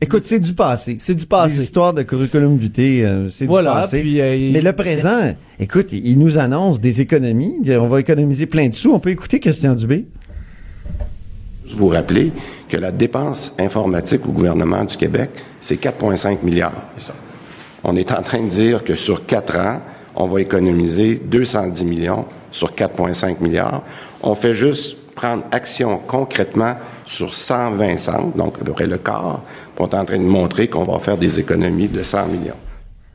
Écoute, 0.00 0.24
c'est 0.24 0.38
du 0.40 0.52
passé. 0.52 0.96
c'est 1.00 1.14
du 1.14 1.20
Les 1.22 1.26
passé. 1.26 1.62
histoires 1.62 1.92
de 1.94 2.02
curriculum 2.02 2.56
vitae, 2.56 3.04
euh, 3.04 3.30
c'est 3.30 3.46
Voilà. 3.46 3.74
du 3.74 3.80
passé. 3.82 4.00
Puis, 4.02 4.20
euh, 4.20 4.50
Mais 4.52 4.60
le 4.60 4.72
présent, 4.72 5.34
écoute, 5.58 5.88
il 5.92 6.18
nous 6.18 6.38
annonce 6.38 6.80
des 6.80 7.00
économies. 7.00 7.56
On 7.70 7.86
va 7.88 8.00
économiser 8.00 8.46
plein 8.46 8.68
de 8.68 8.74
sous. 8.74 8.92
On 8.92 9.00
peut 9.00 9.10
écouter 9.10 9.40
Christian 9.40 9.74
Dubé. 9.74 10.06
Vous 11.76 11.88
rappelez 11.88 12.32
que 12.68 12.76
la 12.76 12.90
dépense 12.90 13.54
informatique 13.58 14.26
au 14.26 14.32
gouvernement 14.32 14.84
du 14.84 14.96
Québec, 14.96 15.30
c'est 15.60 15.76
4,5 15.80 16.42
milliards. 16.42 16.90
On 17.84 17.94
est 17.96 18.10
en 18.12 18.22
train 18.22 18.42
de 18.42 18.48
dire 18.48 18.82
que 18.84 18.96
sur 18.96 19.24
quatre 19.24 19.56
ans, 19.56 19.80
on 20.16 20.26
va 20.26 20.40
économiser 20.40 21.20
210 21.24 21.84
millions 21.84 22.26
sur 22.50 22.74
4,5 22.74 23.40
milliards. 23.40 23.82
On 24.22 24.34
fait 24.34 24.52
juste 24.54 24.96
prendre 25.20 25.44
action 25.52 26.00
concrètement 26.06 26.74
sur 27.04 27.34
120 27.34 27.98
centres, 27.98 28.36
donc 28.36 28.54
à 28.60 28.64
peu 28.64 28.72
près 28.72 28.86
le 28.86 28.96
quart. 28.98 29.42
On 29.78 29.86
est 29.86 29.94
en 29.94 30.04
train 30.04 30.18
de 30.18 30.24
montrer 30.24 30.68
qu'on 30.68 30.84
va 30.84 30.98
faire 30.98 31.18
des 31.18 31.38
économies 31.38 31.88
de 31.88 32.02
100 32.02 32.26
millions. 32.28 32.54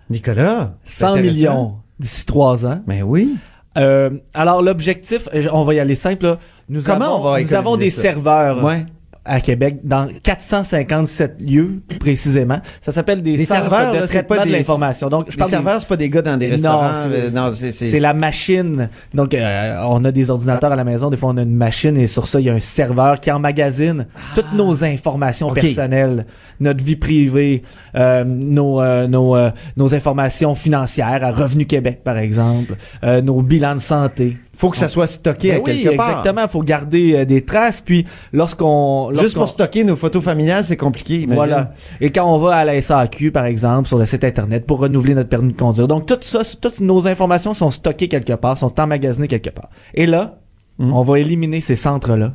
Nicolas. 0.10 0.74
c'est 0.84 1.00
100 1.06 1.08
intéressant. 1.14 1.32
millions 1.34 1.74
d'ici 2.00 2.26
trois 2.26 2.66
ans. 2.66 2.80
Ben 2.86 3.02
oui. 3.04 3.36
Euh, 3.78 4.10
alors 4.34 4.62
l'objectif, 4.62 5.28
euh, 5.34 5.48
on 5.52 5.64
va 5.64 5.74
y 5.74 5.80
aller 5.80 5.96
simple. 5.96 6.26
là. 6.26 6.38
Nous 6.70 6.84
Comment 6.84 7.06
avons, 7.06 7.16
on 7.16 7.32
va 7.32 7.42
nous 7.42 7.54
avons 7.56 7.76
des 7.78 7.90
ça? 7.90 8.02
serveurs 8.04 8.64
Ouais. 8.64 8.86
À 9.26 9.42
Québec 9.42 9.80
dans 9.84 10.08
457 10.24 11.42
lieux 11.42 11.82
précisément. 12.00 12.60
Ça 12.82 12.92
s'appelle 12.92 13.22
des 13.22 13.38
Les 13.38 13.46
centres 13.46 13.62
serveurs, 13.62 13.94
de 13.94 14.00
là, 14.00 14.08
traitement 14.08 14.36
pas 14.38 14.44
de 14.44 14.50
des- 14.52 14.58
l'information. 14.58 15.10
Donc 15.10 15.26
je 15.28 15.32
Les 15.32 15.38
parle 15.38 15.50
des- 15.50 15.56
serveurs, 15.58 15.82
c'est 15.82 15.88
pas 15.88 15.98
des 15.98 16.10
gars 16.10 16.22
dans 16.22 16.38
des 16.38 16.48
restaurants. 16.48 16.92
euh, 17.08 17.30
non, 17.32 17.52
c'est, 17.54 18.00
la 18.00 18.14
machine. 18.14 18.90
Donc, 19.14 19.34
euh, 19.34 19.82
on 19.88 20.04
a 20.04 20.12
des 20.12 20.30
ordinateurs 20.30 20.72
à 20.72 20.76
la 20.76 20.84
maison. 20.84 21.10
Des 21.10 21.18
fois, 21.18 21.30
on 21.30 21.38
a 21.38 21.42
une 21.42 21.56
machine 21.56 21.98
et 21.98 22.08
sur 22.08 22.28
ça, 22.28 22.40
il 22.40 22.46
y 22.46 22.50
a 22.50 22.54
un 22.54 22.60
serveur 22.60 23.20
qui 23.20 23.32
emmagasine 23.32 24.06
toutes 24.34 24.54
nos 24.54 24.84
informations 24.84 25.52
personnelles, 25.52 26.26
notre 26.60 26.84
vie 26.84 26.96
privée, 26.96 27.64
euh, 27.96 28.24
nos, 28.24 28.82
euh, 28.82 29.08
nos, 29.08 29.36
nos 29.78 29.96
informations 29.96 30.56
financières 30.56 31.24
à 31.24 31.32
Revenu 31.32 31.66
Québec, 31.66 32.02
par 32.04 32.18
exemple, 32.18 32.76
nos 33.24 33.42
bilans 33.42 33.76
de 33.76 33.80
santé. 33.80 34.38
Faut 34.58 34.70
que 34.70 34.78
ça 34.78 34.88
soit 34.88 35.08
stocké 35.08 35.50
Ben 35.50 35.58
à 35.58 35.64
oui, 35.64 35.84
quelque 35.84 35.98
part. 35.98 36.10
exactement. 36.10 36.42
Il 36.44 36.50
faut 36.50 36.62
garder 36.64 37.16
euh, 37.16 37.26
des 37.26 37.44
traces. 37.44 37.82
Puis, 37.82 38.06
lorsqu'on... 38.34 39.10
Juste 39.10 39.22
lorsqu'on- 39.22 39.40
pour 39.42 39.50
stocker 39.50 39.84
nos 39.84 39.96
photos 39.96 40.24
familiales, 40.24 40.66
c'est 40.66 40.78
compliqué. 40.78 41.16
imagine. 41.16 41.36
voilà. 41.36 41.74
Et 42.02 42.12
quand 42.12 42.26
on 42.34 42.38
va 42.38 42.56
à 42.58 42.66
la 42.66 42.80
SAQ, 42.82 43.32
par 43.32 43.46
exemple, 43.46 43.88
sur 43.88 43.98
le 43.98 44.06
site 44.06 44.24
Internet 44.24 44.66
pour 44.66 44.80
renouveler 44.80 45.14
notre 45.16 45.30
permis 45.30 45.54
de 45.54 45.58
conduire. 45.58 45.88
Donc, 45.88 46.06
tout 46.06 46.18
ça, 46.22 46.42
toutes 46.62 46.80
nos 46.80 47.08
informations 47.08 47.54
sont 47.54 47.72
stockées 47.72 48.08
quelque 48.08 48.34
part, 48.34 48.58
sont 48.58 48.80
emmagasinées 48.80 49.28
quelque 49.28 49.50
part. 49.50 49.70
Et 49.94 50.06
là, 50.06 50.40
Mhm. 50.80 50.94
on 50.94 51.02
va 51.04 51.20
éliminer 51.20 51.62
ces 51.62 51.76
centres-là. 51.76 52.34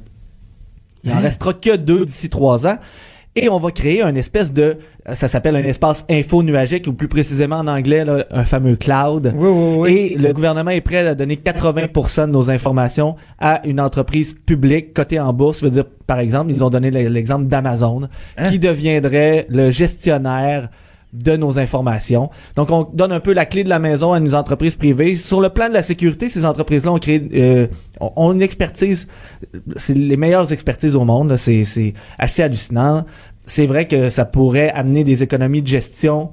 Il 1.05 1.13
en 1.13 1.19
restera 1.21 1.55
que 1.55 1.77
deux 1.77 2.05
d'ici 2.05 2.29
trois 2.29 2.67
ans. 2.67 2.77
Et 3.37 3.49
on 3.49 3.59
va 3.59 3.71
créer 3.71 4.03
un 4.03 4.15
espèce 4.17 4.53
de, 4.53 4.79
ça 5.13 5.29
s'appelle 5.29 5.55
un 5.55 5.63
espace 5.63 6.05
info 6.11 6.43
nuagique, 6.43 6.87
ou 6.89 6.93
plus 6.93 7.07
précisément 7.07 7.59
en 7.59 7.69
anglais, 7.69 8.05
là, 8.05 8.25
un 8.33 8.45
fameux 8.45 8.75
cloud. 8.75 9.33
Oui, 9.37 9.49
oui, 9.49 9.77
oui. 9.79 9.93
Et 9.93 10.19
le 10.19 10.33
gouvernement 10.33 10.73
est 10.73 10.81
prêt 10.81 11.07
à 11.07 11.15
donner 11.15 11.37
80% 11.37 12.27
de 12.27 12.33
nos 12.33 12.51
informations 12.51 13.15
à 13.39 13.65
une 13.67 13.81
entreprise 13.81 14.35
publique 14.35 14.95
cotée 14.95 15.21
en 15.21 15.33
bourse. 15.33 15.61
Ça 15.61 15.67
veut 15.67 15.73
dire, 15.73 15.85
par 16.07 16.19
exemple, 16.19 16.51
ils 16.51 16.65
ont 16.65 16.71
donné 16.71 16.91
l'exemple 16.91 17.47
d'Amazon, 17.47 18.09
Hein? 18.37 18.49
qui 18.51 18.59
deviendrait 18.59 19.47
le 19.49 19.71
gestionnaire 19.71 20.69
de 21.13 21.37
nos 21.37 21.59
informations. 21.59 22.31
Donc, 22.57 22.71
on 22.71 22.85
donne 22.85 23.13
un 23.13 23.21
peu 23.21 23.33
la 23.33 23.47
clé 23.47 23.65
de 23.65 23.69
la 23.69 23.79
maison 23.79 24.13
à 24.13 24.19
une 24.19 24.35
entreprise 24.35 24.77
privée. 24.77 25.17
Sur 25.17 25.41
le 25.41 25.49
plan 25.49 25.69
de 25.69 25.75
la 25.75 25.83
sécurité, 25.83 26.29
ces 26.29 26.45
entreprises-là 26.45 26.93
ont 26.93 26.99
créé, 26.99 27.29
euh, 27.35 27.67
une 28.17 28.43
expertise, 28.43 29.09
c'est 29.77 29.95
les 29.95 30.17
meilleures 30.17 30.53
expertises 30.53 30.97
au 30.97 31.05
monde. 31.05 31.37
c'est 31.37 31.95
assez 32.19 32.43
hallucinant. 32.43 33.05
C'est 33.41 33.67
vrai 33.67 33.89
que 33.89 34.09
ça 34.09 34.25
pourrait 34.25 34.71
amener 34.71 35.03
des 35.03 35.23
économies 35.23 35.63
de 35.63 35.67
gestion 35.67 36.31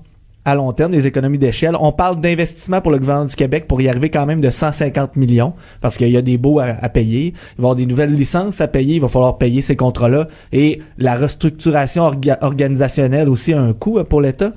à 0.48 0.56
long 0.56 0.72
terme, 0.72 0.94
des 0.94 1.06
économies 1.06 1.38
d'échelle. 1.38 1.76
On 1.78 1.92
parle 1.92 2.22
d'investissement 2.22 2.80
pour 2.80 2.94
le 2.94 3.00
gouvernement 3.00 3.26
du 3.26 3.36
Québec 3.36 3.68
pour 3.68 3.82
y 3.82 3.90
arriver 3.90 4.10
quand 4.10 4.26
même 4.26 4.40
de 4.40 4.50
150 4.50 5.18
millions 5.18 5.54
parce 5.82 5.98
qu'il 5.98 6.10
y 6.10 6.16
a 6.16 6.22
des 6.22 6.38
baux 6.38 6.62
à, 6.62 6.88
payer. 6.88 7.26
Il 7.28 7.34
va 7.34 7.34
y 7.34 7.60
avoir 7.60 7.76
des 7.76 7.86
nouvelles 7.86 8.14
licences 8.14 8.62
à 8.62 8.70
payer. 8.70 8.96
Il 8.96 9.02
va 9.02 9.10
falloir 9.10 9.38
payer 9.38 9.62
ces 9.62 9.76
contrats-là. 9.76 10.30
Et 10.54 10.80
la 10.98 11.18
restructuration 11.18 12.10
orga- 12.10 12.38
organisationnelle 12.40 13.28
aussi 13.28 13.52
a 13.52 13.60
un 13.60 13.74
coût 13.74 14.00
euh, 14.00 14.06
pour 14.06 14.22
l'État. 14.22 14.54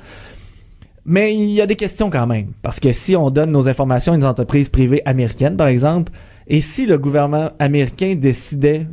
Mais 1.05 1.35
il 1.35 1.51
y 1.51 1.61
a 1.61 1.67
des 1.67 1.75
questions 1.75 2.09
quand 2.09 2.29
même. 2.29 2.53
Parce 2.63 2.79
que 2.79 2.93
si 2.93 3.17
on 3.17 3.29
donne 3.29 3.51
nos 3.51 3.69
informations 3.69 4.13
à 4.13 4.17
une 4.17 4.25
entreprise 4.25 4.69
privée 4.69 5.03
américaine, 5.07 5.57
par 5.57 5.67
exemple, 5.67 6.13
et 6.47 6.61
si 6.61 6.87
le 6.87 6.99
gouvernement 6.99 7.51
américain 7.59 8.15
décidait 8.15 8.87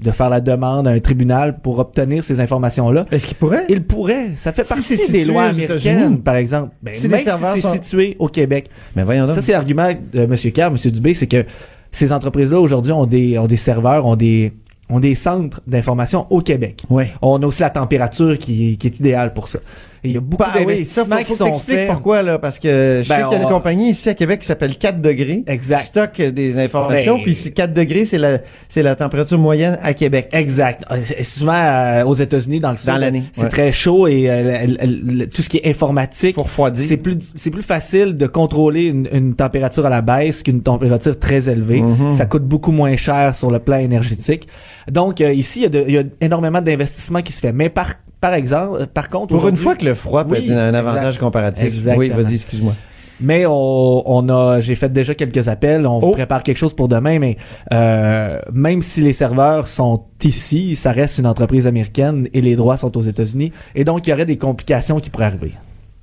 de 0.00 0.10
faire 0.10 0.28
la 0.28 0.40
demande 0.40 0.88
à 0.88 0.90
un 0.90 0.98
tribunal 0.98 1.58
pour 1.60 1.78
obtenir 1.78 2.24
ces 2.24 2.40
informations-là, 2.40 3.06
Est-ce 3.10 3.26
qu'il 3.26 3.36
pourrait? 3.36 3.64
il 3.68 3.82
pourrait. 3.84 4.30
Ça 4.36 4.52
fait 4.52 4.66
partie 4.68 4.96
des 5.12 5.24
lois 5.24 5.44
américaines, 5.44 6.20
par 6.20 6.34
exemple. 6.36 6.70
Ben, 6.82 6.92
Si 6.94 7.08
même 7.08 7.20
si 7.20 7.24
c'est 7.26 7.60
sont- 7.60 7.72
situé 7.72 8.16
au 8.18 8.28
Québec. 8.28 8.68
Mais 8.96 9.04
voyons 9.04 9.26
donc. 9.26 9.34
Ça, 9.34 9.40
c'est 9.40 9.52
l'argument 9.52 9.88
de 10.12 10.20
M. 10.20 10.36
Kerr, 10.36 10.66
M. 10.66 10.76
Dubé, 10.90 11.14
c'est 11.14 11.26
que 11.28 11.44
ces 11.92 12.12
entreprises-là, 12.12 12.58
aujourd'hui, 12.60 12.92
ont 12.92 13.06
des, 13.06 13.38
ont 13.38 13.46
des 13.46 13.56
serveurs, 13.56 14.04
ont 14.04 14.16
des, 14.16 14.52
ont 14.90 14.98
des 15.00 15.14
centres 15.14 15.60
d'information 15.66 16.26
au 16.28 16.40
Québec. 16.40 16.82
Ouais. 16.90 17.12
On 17.22 17.40
a 17.42 17.46
aussi 17.46 17.62
la 17.62 17.70
température 17.70 18.36
qui, 18.38 18.76
qui 18.76 18.86
est 18.88 18.98
idéale 18.98 19.32
pour 19.32 19.46
ça. 19.48 19.60
Il 20.04 20.12
y 20.12 20.16
a 20.16 20.20
beaucoup 20.20 20.42
Bah 20.42 20.50
oui, 20.56 20.60
d'investissements 20.66 21.16
faut, 21.16 21.24
qui 21.24 21.32
sont 21.32 21.52
faits. 21.54 21.88
pourquoi, 21.88 22.22
là, 22.22 22.38
parce 22.38 22.58
que 22.58 23.00
je 23.02 23.08
Ben, 23.08 23.16
sais 23.16 23.22
qu'il 23.24 23.32
y 23.32 23.34
a 23.36 23.38
une 23.38 23.44
on- 23.46 23.48
compagnie 23.48 23.90
ici 23.90 24.08
à 24.10 24.14
Québec 24.14 24.40
qui 24.40 24.46
s'appelle 24.46 24.76
4 24.76 25.00
degrés. 25.00 25.42
Exact. 25.46 25.80
Qui 25.80 25.86
stocke 25.86 26.20
des 26.22 26.58
informations, 26.58 27.16
Ben- 27.16 27.22
puis 27.22 27.34
c'est 27.34 27.50
4 27.52 27.72
degrés, 27.72 28.04
c'est 28.04 28.18
la, 28.18 28.38
c'est 28.68 28.82
la 28.82 28.94
température 28.96 29.38
moyenne 29.38 29.78
à 29.82 29.94
Québec. 29.94 30.28
Exact. 30.32 30.84
C'est- 31.02 31.22
Souvent 31.22 31.54
euh, 31.54 32.04
aux 32.04 32.14
États-Unis, 32.14 32.60
dans 32.60 32.70
le 32.70 32.76
sud, 32.76 32.92
c'est 33.32 33.42
ouais. 33.42 33.48
très 33.48 33.72
chaud 33.72 34.06
et 34.06 34.28
euh, 34.30 34.66
le- 34.66 35.12
le- 35.20 35.26
tout 35.28 35.40
ce 35.42 35.48
qui 35.48 35.56
est 35.58 35.66
informatique, 35.68 36.36
c'est 36.74 36.96
plus 36.98 37.16
c'est 37.34 37.50
plus 37.50 37.62
facile 37.62 38.16
de 38.16 38.26
contrôler 38.26 38.84
une, 38.84 39.08
une 39.12 39.34
température 39.34 39.86
à 39.86 39.90
la 39.90 40.02
baisse 40.02 40.42
qu'une 40.42 40.60
température 40.62 41.18
très 41.18 41.48
élevée. 41.48 41.80
Mhm. 41.80 42.12
Ça 42.12 42.26
coûte 42.26 42.44
beaucoup 42.44 42.72
moins 42.72 42.96
cher 42.96 43.34
sur 43.34 43.50
le 43.50 43.58
plan 43.58 43.78
énergétique. 43.78 44.46
Donc 44.90 45.20
euh, 45.20 45.32
ici, 45.32 45.60
il 45.60 45.62
y, 45.62 45.66
a 45.66 45.68
de- 45.70 45.84
il 45.88 45.94
y 45.94 45.98
a 45.98 46.02
énormément 46.20 46.60
d'investissements 46.60 47.22
qui 47.22 47.32
se 47.32 47.40
fait. 47.40 47.52
Mais 47.52 47.68
par 47.70 47.94
par 48.24 48.32
exemple, 48.34 48.78
euh, 48.80 48.86
par 48.86 49.10
contre, 49.10 49.34
Pour 49.36 49.46
une 49.48 49.56
fois 49.56 49.74
que 49.74 49.84
le 49.84 49.92
froid 49.94 50.24
peut 50.24 50.36
Oui, 50.38 50.46
être 50.46 50.52
un 50.56 50.68
exact. 50.68 50.76
avantage 50.78 51.18
comparatif. 51.18 51.64
Exactement. 51.66 51.98
Oui, 51.98 52.08
vas-y, 52.08 52.34
excuse-moi. 52.36 52.72
Mais 53.20 53.44
on, 53.46 54.02
on 54.10 54.28
a, 54.30 54.60
j'ai 54.60 54.74
fait 54.76 54.90
déjà 54.90 55.14
quelques 55.14 55.46
appels. 55.48 55.86
On 55.86 55.98
vous 55.98 56.08
Oh. 56.08 56.12
prépare 56.12 56.42
quelque 56.42 56.56
chose 56.56 56.72
pour 56.74 56.88
demain, 56.88 57.18
mais 57.18 57.36
euh, 57.72 58.40
même 58.52 58.80
si 58.80 59.02
les 59.02 59.12
serveurs 59.12 59.68
sont 59.68 60.04
ici, 60.24 60.74
ça 60.74 60.90
reste 60.90 61.18
une 61.18 61.26
entreprise 61.26 61.66
américaine 61.66 62.26
et 62.32 62.40
les 62.40 62.56
droits 62.56 62.78
sont 62.78 62.96
aux 62.96 63.02
États-Unis. 63.02 63.52
Et 63.74 63.84
donc, 63.84 64.06
il 64.06 64.10
y 64.10 64.12
aurait 64.14 64.24
des 64.26 64.38
complications 64.38 64.98
qui 65.00 65.10
pourraient 65.10 65.26
arriver. 65.26 65.52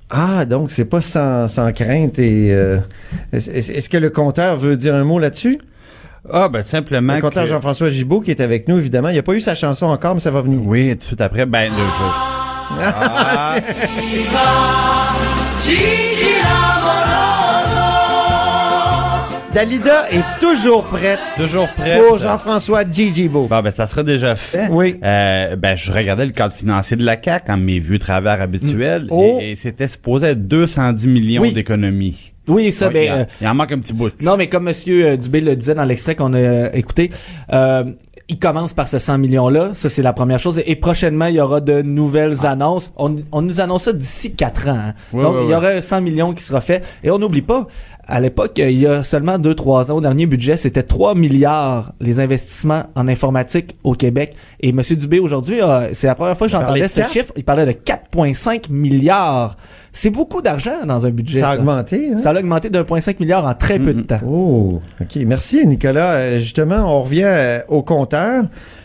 Ah, 0.08 0.44
donc 0.44 0.70
c'est 0.70 0.84
pas 0.84 1.00
sans, 1.00 1.48
sans 1.48 1.72
crainte 1.72 2.18
et 2.20 2.52
euh, 2.52 2.78
est-ce 3.32 3.88
que 3.88 3.96
le 3.96 4.10
compteur 4.10 4.58
veut 4.58 4.76
dire 4.76 4.94
un 4.94 5.04
mot 5.04 5.18
là-dessus? 5.18 5.58
Ah, 6.30 6.48
ben 6.48 6.62
simplement. 6.62 7.14
Le 7.16 7.20
compteur 7.20 7.44
que- 7.44 7.50
Jean-François 7.50 7.90
Gibault 7.90 8.20
qui 8.20 8.30
est 8.30 8.40
avec 8.40 8.68
nous, 8.68 8.78
évidemment. 8.78 9.08
Il 9.08 9.18
a 9.18 9.22
pas 9.22 9.34
eu 9.34 9.40
sa 9.40 9.54
chanson 9.54 9.86
encore, 9.86 10.14
mais 10.14 10.20
ça 10.20 10.30
va 10.30 10.40
venir. 10.40 10.60
Oui, 10.64 10.90
tout 10.92 10.98
de 10.98 11.02
suite 11.02 11.20
après, 11.20 11.46
ben, 11.46 11.70
le, 11.70 11.76
je- 11.76 12.84
Ah, 12.84 13.56
Dalida 19.54 20.10
est 20.10 20.24
toujours 20.40 20.82
prête 20.84 21.18
toujours 21.36 21.68
prêt. 21.68 22.00
pour 22.08 22.16
Jean-François 22.16 22.84
Gigi 22.90 23.28
Beau. 23.28 23.48
Bon, 23.48 23.60
ben, 23.60 23.70
ça 23.70 23.86
sera 23.86 24.02
déjà 24.02 24.34
fait. 24.34 24.68
Oui. 24.70 24.96
Euh, 25.04 25.56
ben, 25.56 25.74
je 25.74 25.92
regardais 25.92 26.24
le 26.24 26.32
cadre 26.32 26.54
financier 26.54 26.96
de 26.96 27.04
la 27.04 27.20
CAQ 27.22 27.52
en 27.52 27.58
mes 27.58 27.78
vieux 27.78 27.98
travers 27.98 28.40
habituels 28.40 29.08
Oh. 29.10 29.38
et, 29.42 29.50
et 29.52 29.56
c'était 29.56 29.88
supposé 29.88 30.28
être 30.28 30.48
210 30.48 31.06
millions 31.06 31.42
Oui. 31.42 31.52
d'économies. 31.52 32.31
Oui, 32.48 32.72
ça, 32.72 32.88
Ouais, 32.88 32.92
ben, 32.94 33.04
il, 33.04 33.10
en- 33.12 33.16
euh, 33.18 33.24
il 33.40 33.46
en 33.48 33.54
manque 33.54 33.72
un 33.72 33.78
petit 33.78 33.92
bout. 33.92 34.10
non, 34.20 34.36
mais 34.36 34.48
comme 34.48 34.64
Monsieur 34.64 35.06
euh, 35.10 35.16
Dubé 35.16 35.40
le 35.40 35.54
disait 35.56 35.74
dans 35.74 35.84
l'extrait 35.84 36.16
qu'on 36.16 36.32
a 36.34 36.38
euh, 36.38 36.70
écouté, 36.72 37.10
euh, 37.52 37.84
il 38.28 38.38
commence 38.38 38.72
par 38.72 38.88
ce 38.88 38.98
100 38.98 39.18
millions-là. 39.18 39.70
Ça, 39.74 39.88
c'est 39.88 40.02
la 40.02 40.12
première 40.12 40.38
chose. 40.38 40.62
Et 40.64 40.76
prochainement, 40.76 41.26
il 41.26 41.34
y 41.34 41.40
aura 41.40 41.60
de 41.60 41.82
nouvelles 41.82 42.46
annonces. 42.46 42.92
On, 42.96 43.14
on 43.32 43.42
nous 43.42 43.60
annonce 43.60 43.84
ça 43.84 43.92
d'ici 43.92 44.34
quatre 44.34 44.68
ans. 44.68 44.78
hein. 44.88 44.94
Ouais, 45.12 45.22
Donc, 45.22 45.34
ouais, 45.36 45.44
il 45.44 45.50
y 45.50 45.54
aura 45.54 45.68
un 45.68 45.80
100 45.80 46.00
millions 46.00 46.32
qui 46.32 46.42
sera 46.42 46.60
fait. 46.60 46.82
Et 47.04 47.10
on 47.10 47.18
n'oublie 47.18 47.42
pas, 47.42 47.66
à 48.06 48.20
l'époque, 48.20 48.52
il 48.58 48.78
y 48.78 48.86
a 48.86 49.02
seulement 49.02 49.38
2-3 49.38 49.90
ans, 49.92 49.96
au 49.96 50.00
dernier 50.00 50.26
budget, 50.26 50.56
c'était 50.56 50.82
3 50.82 51.14
milliards 51.14 51.92
les 52.00 52.20
investissements 52.20 52.84
en 52.94 53.06
informatique 53.08 53.76
au 53.84 53.94
Québec. 53.94 54.34
Et 54.60 54.70
M. 54.70 54.80
Dubé, 54.96 55.18
aujourd'hui, 55.20 55.60
c'est 55.92 56.06
la 56.06 56.14
première 56.14 56.36
fois 56.36 56.46
que 56.46 56.52
j'entendais 56.52 56.82
de 56.82 56.86
ce 56.88 57.02
chiffre. 57.02 57.32
Il 57.36 57.44
parlait 57.44 57.66
de 57.66 57.72
4,5 57.72 58.70
milliards. 58.70 59.56
C'est 59.94 60.08
beaucoup 60.10 60.40
d'argent 60.40 60.86
dans 60.86 61.04
un 61.04 61.10
budget. 61.10 61.40
Ça 61.40 61.50
a 61.50 61.52
ça. 61.54 61.58
augmenté, 61.60 62.12
hein? 62.14 62.18
Ça 62.18 62.30
a 62.30 62.34
augmenté 62.38 62.70
d'1,5 62.70 63.16
milliard 63.20 63.44
en 63.44 63.52
très 63.54 63.78
peu 63.78 63.92
de 63.92 64.00
temps. 64.00 64.20
Oh, 64.26 64.80
OK. 65.00 65.16
Merci, 65.26 65.66
Nicolas. 65.66 66.12
Euh, 66.14 66.38
justement, 66.38 66.76
on 66.86 67.02
revient 67.02 67.24
euh, 67.26 67.60
au 67.68 67.82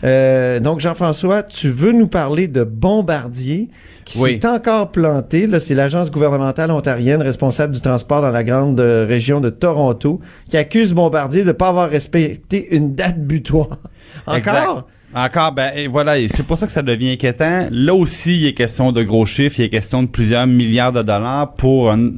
Euh, 0.04 0.60
donc, 0.60 0.80
Jean-François, 0.80 1.42
tu 1.42 1.68
veux 1.68 1.92
nous 1.92 2.08
parler 2.08 2.46
de 2.48 2.64
Bombardier 2.64 3.68
qui 4.04 4.18
Oui. 4.20 4.38
s'est 4.40 4.48
encore 4.48 4.90
planté. 4.90 5.46
Là, 5.46 5.60
c'est 5.60 5.74
l'agence 5.74 6.10
gouvernementale 6.10 6.70
ontarienne 6.70 7.20
responsable 7.22 7.74
du 7.74 7.80
transport 7.80 8.22
dans 8.22 8.30
la 8.30 8.44
grande 8.44 8.80
euh, 8.80 9.06
région 9.08 9.40
de 9.40 9.50
Toronto 9.50 10.20
qui 10.48 10.56
accuse 10.56 10.92
Bombardier 10.94 11.42
de 11.42 11.48
ne 11.48 11.52
pas 11.52 11.68
avoir 11.68 11.90
respecté 11.90 12.74
une 12.74 12.94
date 12.94 13.18
butoir. 13.20 13.78
Encore? 14.26 14.36
Exact. 14.36 14.84
Encore, 15.14 15.52
ben 15.52 15.70
et 15.74 15.86
voilà, 15.86 16.18
et 16.18 16.28
c'est 16.28 16.42
pour 16.46 16.58
ça 16.58 16.66
que 16.66 16.72
ça 16.72 16.82
devient 16.82 17.12
inquiétant. 17.12 17.66
Là 17.70 17.94
aussi, 17.94 18.40
il 18.42 18.46
est 18.46 18.52
question 18.52 18.92
de 18.92 19.02
gros 19.02 19.24
chiffres, 19.24 19.56
il 19.58 19.64
est 19.64 19.68
question 19.70 20.02
de 20.02 20.08
plusieurs 20.08 20.46
milliards 20.46 20.92
de 20.92 21.00
dollars 21.00 21.54
pour 21.54 21.90
un, 21.90 22.10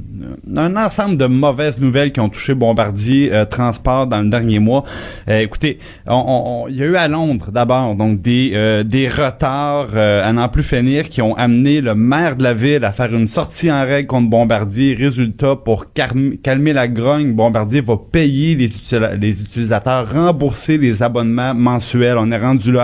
ensemble 0.56 1.16
de 1.16 1.26
mauvaises 1.26 1.78
nouvelles 1.78 2.10
qui 2.10 2.18
ont 2.18 2.28
touché 2.28 2.52
Bombardier 2.52 3.32
euh, 3.32 3.44
Transport 3.44 4.08
dans 4.08 4.20
le 4.20 4.28
dernier 4.28 4.58
mois. 4.58 4.82
Euh, 5.28 5.38
écoutez, 5.38 5.78
on- 6.08 6.66
il 6.68 6.74
y 6.76 6.82
a 6.82 6.86
eu 6.86 6.96
à 6.96 7.06
Londres 7.06 7.52
d'abord 7.52 7.94
donc 7.94 8.20
des 8.22 8.52
euh, 8.54 8.82
des 8.82 9.06
retards 9.08 9.96
à 9.96 10.32
n'en 10.32 10.48
plus 10.48 10.64
finir 10.64 11.08
qui 11.08 11.22
ont 11.22 11.36
amené 11.36 11.80
le 11.80 11.94
maire 11.94 12.34
de 12.34 12.42
la 12.42 12.54
ville 12.54 12.84
à 12.84 12.90
faire 12.92 13.14
une 13.14 13.28
sortie 13.28 13.70
en 13.70 13.82
règle 13.84 14.08
contre 14.08 14.28
Bombardier. 14.30 14.94
Résultat, 14.94 15.54
pour 15.54 15.92
calmer, 15.92 16.72
la 16.72 16.88
grogne, 16.88 17.34
Bombardier 17.34 17.82
va 17.82 17.96
payer 18.10 18.56
les 18.56 19.42
utilisateurs, 19.42 20.12
rembourser 20.12 20.76
les 20.76 21.04
abonnements 21.04 21.54
mensuels. 21.54 22.18
On 22.18 22.32
est 22.32 22.36
rendu 22.38 22.72
là 22.72 22.79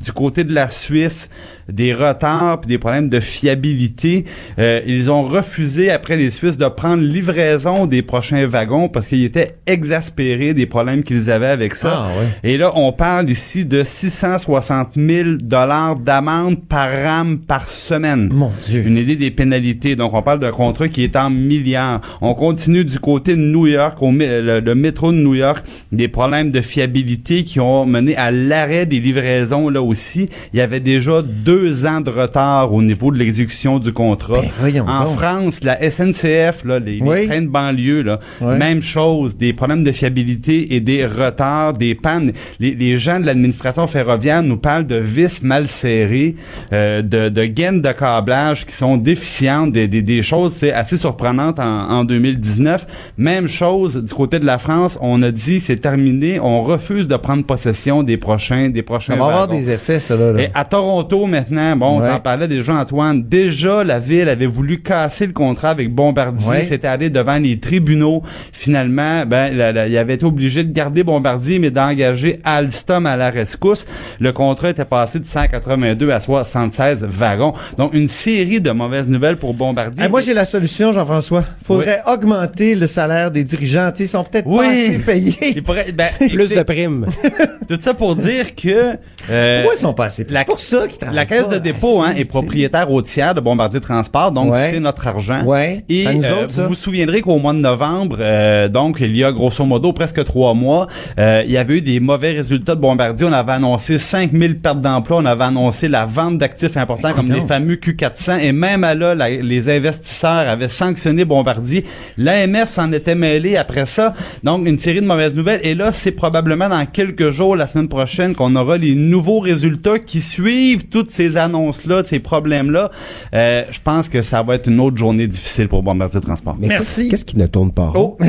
Du 0.00 0.12
côté 0.12 0.44
de 0.44 0.54
la 0.54 0.68
Suisse, 0.68 1.30
des 1.70 1.92
retards 1.92 2.60
puis 2.60 2.68
des 2.68 2.78
problèmes 2.78 3.08
de 3.08 3.20
fiabilité. 3.20 4.24
Euh, 4.58 4.80
ils 4.86 5.10
ont 5.10 5.22
refusé 5.22 5.90
après 5.90 6.16
les 6.16 6.30
Suisses 6.30 6.58
de 6.58 6.66
prendre 6.66 7.02
livraison 7.02 7.86
des 7.86 8.02
prochains 8.02 8.46
wagons 8.46 8.88
parce 8.88 9.08
qu'ils 9.08 9.24
étaient 9.24 9.56
exaspérés 9.66 10.54
des 10.54 10.66
problèmes 10.66 11.02
qu'ils 11.02 11.30
avaient 11.30 11.46
avec 11.46 11.74
ça. 11.74 12.06
Ah, 12.06 12.18
ouais. 12.18 12.50
Et 12.50 12.56
là, 12.56 12.72
on 12.74 12.92
parle 12.92 13.30
ici 13.30 13.64
de 13.64 13.82
660 13.82 14.90
000 14.96 15.28
dollars 15.40 15.98
d'amende 15.98 16.62
par 16.68 16.90
rame 16.90 17.38
par 17.38 17.68
semaine. 17.68 18.28
Mon 18.32 18.52
Dieu. 18.66 18.82
Une 18.86 18.98
idée 18.98 19.16
des 19.16 19.30
pénalités. 19.30 19.96
Donc, 19.96 20.14
on 20.14 20.22
parle 20.22 20.40
d'un 20.40 20.52
contrat 20.52 20.88
qui 20.88 21.04
est 21.04 21.16
en 21.16 21.30
milliards. 21.30 22.00
On 22.20 22.34
continue 22.34 22.84
du 22.84 22.98
côté 22.98 23.36
de 23.36 23.40
New 23.40 23.66
York, 23.66 24.02
au 24.02 24.10
le, 24.12 24.60
le 24.60 24.74
métro 24.74 25.12
de 25.12 25.16
New 25.16 25.34
York, 25.34 25.64
des 25.92 26.08
problèmes 26.08 26.50
de 26.50 26.60
fiabilité 26.60 27.44
qui 27.44 27.60
ont 27.60 27.86
mené 27.86 28.16
à 28.16 28.30
l'arrêt 28.30 28.86
des 28.86 29.00
livraisons 29.00 29.68
là 29.68 29.82
aussi. 29.82 30.28
Il 30.52 30.58
y 30.58 30.62
avait 30.62 30.80
déjà 30.80 31.22
deux 31.22 31.53
ans 31.86 32.00
de 32.00 32.10
retard 32.10 32.72
au 32.72 32.82
niveau 32.82 33.10
de 33.10 33.18
l'exécution 33.18 33.78
du 33.78 33.92
contrat. 33.92 34.40
Ben, 34.62 34.80
en 34.86 35.04
donc. 35.04 35.18
France, 35.18 35.62
la 35.62 35.90
SNCF, 35.90 36.64
là, 36.64 36.78
les, 36.78 36.98
trains 36.98 37.42
de 37.42 37.48
banlieue, 37.48 38.02
là, 38.02 38.20
même 38.40 38.82
chose, 38.82 39.36
des 39.36 39.52
problèmes 39.52 39.84
de 39.84 39.92
fiabilité 39.92 40.74
et 40.74 40.80
des 40.80 41.06
retards, 41.06 41.74
des 41.74 41.94
pannes. 41.94 42.32
Les, 42.60 42.74
les 42.74 42.96
gens 42.96 43.20
de 43.20 43.26
l'administration 43.26 43.86
ferroviaire 43.86 44.42
nous 44.42 44.56
parlent 44.56 44.86
de 44.86 44.96
vis 44.96 45.42
mal 45.42 45.68
serrées, 45.68 46.36
euh, 46.72 47.02
de, 47.02 47.28
de 47.28 47.44
gaines 47.44 47.80
de 47.80 47.92
câblage 47.92 48.66
qui 48.66 48.74
sont 48.74 48.96
déficientes, 48.96 49.72
des, 49.72 49.88
des, 49.88 50.02
des 50.02 50.22
choses 50.22 50.52
c'est 50.52 50.72
assez 50.72 50.96
surprenantes 50.96 51.58
en, 51.58 51.90
en 51.90 52.04
2019. 52.04 52.86
Même 53.18 53.48
chose 53.48 54.02
du 54.02 54.14
côté 54.14 54.38
de 54.38 54.46
la 54.46 54.58
France, 54.58 54.98
on 55.00 55.22
a 55.22 55.30
dit 55.30 55.60
c'est 55.60 55.76
terminé, 55.76 56.38
on 56.40 56.62
refuse 56.62 57.06
de 57.06 57.16
prendre 57.16 57.44
possession 57.44 58.02
des 58.02 58.16
prochains 58.16 58.68
des 58.68 58.82
prochains 58.82 59.14
Ça 59.14 59.18
va 59.18 59.26
avoir 59.26 59.48
des 59.48 59.70
effets, 59.70 59.98
là. 60.10 60.42
Et 60.42 60.48
à 60.54 60.64
Toronto 60.64 61.26
maintenant, 61.50 61.76
bon, 61.76 62.00
Ouais. 62.00 62.08
on 62.10 62.14
en 62.14 62.20
parlait 62.20 62.48
déjà 62.48 62.74
Antoine, 62.74 63.22
déjà 63.22 63.84
la 63.84 63.98
ville 63.98 64.28
avait 64.28 64.46
voulu 64.46 64.80
casser 64.82 65.26
le 65.26 65.32
contrat 65.32 65.70
avec 65.70 65.92
Bombardier, 65.94 66.48
Ouais. 66.48 66.62
c'était 66.64 66.88
allé 66.88 67.10
devant 67.10 67.36
les 67.38 67.58
tribunaux. 67.60 68.22
Finalement, 68.52 69.26
ben 69.26 69.54
la- 69.56 69.72
la- 69.72 69.88
il 69.88 69.96
avait 69.98 70.14
été 70.14 70.24
obligé 70.24 70.64
de 70.64 70.72
garder 70.72 71.02
Bombardier 71.02 71.58
mais 71.58 71.70
d'engager 71.70 72.40
Alstom 72.44 73.06
à 73.06 73.16
la 73.16 73.30
rescousse. 73.30 73.86
Le 74.20 74.32
contrat 74.32 74.70
était 74.70 74.84
passé 74.84 75.18
de 75.18 75.24
182 75.24 76.10
à 76.10 76.20
76 76.20 77.04
wagons. 77.08 77.52
Donc 77.76 77.92
une 77.94 78.08
série 78.08 78.60
de 78.60 78.70
mauvaises 78.70 79.08
nouvelles 79.08 79.36
pour 79.36 79.54
Bombardier. 79.54 80.04
Eh, 80.06 80.08
moi, 80.08 80.22
j'ai 80.22 80.34
la 80.34 80.44
solution, 80.44 80.92
Jean-François. 80.92 81.44
Faudrait 81.66 82.00
augmenter 82.06 82.74
le 82.74 82.86
salaire 82.86 83.30
des 83.30 83.44
dirigeants. 83.44 83.92
Ils 83.98 84.08
sont 84.08 84.24
peut-être 84.24 84.46
Oui. 84.46 84.64
pas 84.64 84.72
assez 84.72 84.98
payés. 85.00 85.52
Il 85.56 85.62
pourrait- 85.62 85.92
ben, 85.92 86.08
Plus 86.30 86.48
de 86.50 86.62
primes. 86.62 87.06
tout 87.68 87.78
ça 87.80 87.94
pour 87.94 88.14
dire 88.14 88.54
que 88.54 88.96
euh, 89.30 89.62
Pourquoi 89.62 89.74
ils 89.74 89.80
sont 89.80 89.94
pas 89.94 90.06
assez 90.06 90.24
payés? 90.24 90.34
la- 90.34 90.40
C'est 90.40 90.46
pour 90.46 90.60
ça 90.60 90.88
qu'ils 90.88 90.98
La 91.00 91.24
travaillent 91.26 91.26
Caisse 91.34 91.48
de 91.48 91.58
dépôt 91.58 92.02
hein, 92.02 92.10
assez, 92.10 92.20
est 92.20 92.24
propriétaire 92.24 92.90
au 92.90 93.02
tiers 93.02 93.34
de 93.34 93.40
Bombardier 93.40 93.80
Transport, 93.80 94.32
donc 94.32 94.52
Ouais. 94.52 94.70
c'est 94.72 94.80
notre 94.80 95.06
argent. 95.06 95.42
Ouais. 95.44 95.84
Et 95.88 96.04
nous 96.04 96.24
euh, 96.24 96.42
autres, 96.42 96.50
ça? 96.50 96.62
vous 96.62 96.68
vous 96.70 96.74
souviendrez 96.74 97.20
qu'au 97.20 97.38
mois 97.38 97.52
de 97.52 97.58
novembre, 97.58 98.16
euh, 98.20 98.68
donc 98.68 98.98
il 99.00 99.16
y 99.16 99.24
a 99.24 99.32
grosso 99.32 99.64
modo 99.64 99.92
presque 99.92 100.22
trois 100.24 100.54
mois, 100.54 100.86
euh, 101.18 101.42
il 101.46 101.52
y 101.52 101.56
avait 101.56 101.78
eu 101.78 101.80
des 101.80 102.00
mauvais 102.00 102.32
résultats 102.32 102.74
de 102.74 102.80
Bombardier. 102.80 103.26
On 103.26 103.32
avait 103.32 103.52
annoncé 103.52 103.98
5000 103.98 104.60
pertes 104.60 104.80
d'emplois, 104.80 105.18
on 105.18 105.24
avait 105.26 105.44
annoncé 105.44 105.88
la 105.88 106.04
vente 106.06 106.38
d'actifs 106.38 106.76
importants 106.76 107.12
comme 107.12 107.26
les 107.30 107.40
donc. 107.40 107.48
fameux 107.48 107.74
Q400 107.76 108.40
et 108.40 108.52
même 108.52 108.84
à 108.84 108.94
là, 108.94 109.14
la- 109.14 109.30
les 109.30 109.68
investisseurs 109.68 110.48
avaient 110.48 110.68
sanctionné 110.68 111.24
Bombardier. 111.24 111.84
L'AMF 112.18 112.70
s'en 112.70 112.92
était 112.92 113.14
mêlé 113.14 113.56
après 113.56 113.86
ça. 113.86 114.14
Donc 114.42 114.66
une 114.66 114.78
série 114.78 115.00
de 115.00 115.06
mauvaises 115.06 115.34
nouvelles. 115.34 115.60
Et 115.62 115.74
là, 115.74 115.92
c'est 115.92 116.12
probablement 116.12 116.68
dans 116.68 116.84
quelques 116.86 117.30
jours, 117.30 117.56
la 117.56 117.66
semaine 117.66 117.88
prochaine, 117.88 118.34
qu'on 118.34 118.54
aura 118.56 118.76
les 118.76 118.94
nouveaux 118.94 119.40
résultats 119.40 119.98
qui 119.98 120.20
suivent 120.20 120.88
toutes 120.88 121.10
ces 121.10 121.23
annonces-là, 121.36 122.02
de 122.02 122.06
ces 122.06 122.20
problèmes-là. 122.20 122.90
Euh, 123.34 123.64
je 123.70 123.80
pense 123.82 124.08
que 124.08 124.22
ça 124.22 124.42
va 124.42 124.54
être 124.56 124.68
une 124.68 124.80
autre 124.80 124.96
journée 124.96 125.26
difficile 125.26 125.68
pour 125.68 125.82
Bombardier 125.82 126.20
Transport. 126.20 126.56
Mais 126.58 126.68
Merci. 126.68 127.08
qu'est-ce- 127.08 127.24
qui 127.24 127.36
ne 127.38 127.46
tourne 127.46 127.72
pas? 127.72 127.86
Rond? 127.88 128.16
Oh. 128.20 128.24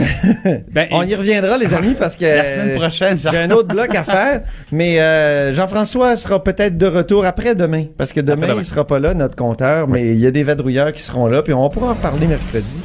ben, 0.72 0.88
On 0.92 1.04
y 1.04 1.16
reviendra, 1.16 1.58
les 1.58 1.74
amis, 1.74 1.96
parce 1.98 2.16
que 2.16 2.25
la 2.25 2.44
semaine 2.48 2.75
prochaine, 2.78 3.18
j'ai 3.18 3.38
un 3.38 3.52
autre 3.52 3.68
bloc 3.70 3.94
à 3.96 4.04
faire. 4.04 4.42
Mais 4.72 5.00
euh, 5.00 5.54
Jean-François 5.54 6.16
sera 6.16 6.44
peut-être 6.44 6.78
de 6.78 6.88
retour 6.88 7.25
après 7.25 7.56
demain, 7.56 7.86
parce 7.98 8.14
que 8.14 8.20
demain, 8.22 8.34
Après-demain. 8.44 8.62
il 8.62 8.66
sera 8.66 8.86
pas 8.88 9.00
là, 9.00 9.14
notre 9.14 9.36
compteur, 9.36 9.88
mais 9.88 10.14
il 10.14 10.20
y 10.20 10.28
a 10.28 10.32
des 10.32 10.44
vadrouilleurs 10.44 10.92
qui 10.94 11.02
seront 11.02 11.28
là, 11.28 11.42
puis 11.42 11.54
on 11.54 11.70
pourra 11.70 11.92
en 11.92 11.96
parler 11.96 12.28
mercredi. 12.28 12.82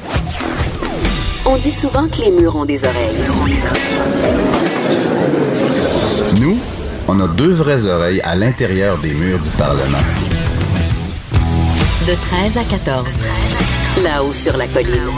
On 1.47 1.57
dit 1.57 1.71
souvent 1.71 2.07
que 2.07 2.21
les 2.23 2.31
murs 2.31 2.55
ont 2.57 2.65
des 2.67 2.85
oreilles. 2.85 4.50
On 7.13 7.19
a 7.19 7.27
deux 7.27 7.53
vraies 7.53 7.87
oreilles 7.87 8.21
à 8.21 8.37
l'intérieur 8.37 8.97
des 8.99 9.15
murs 9.15 9.41
du 9.41 9.49
Parlement. 9.51 9.99
De 12.07 12.15
13 12.15 12.57
à 12.57 12.63
14. 12.63 13.05
Là-haut 14.05 14.33
sur 14.33 14.57
la 14.57 14.69
colline. 14.69 15.11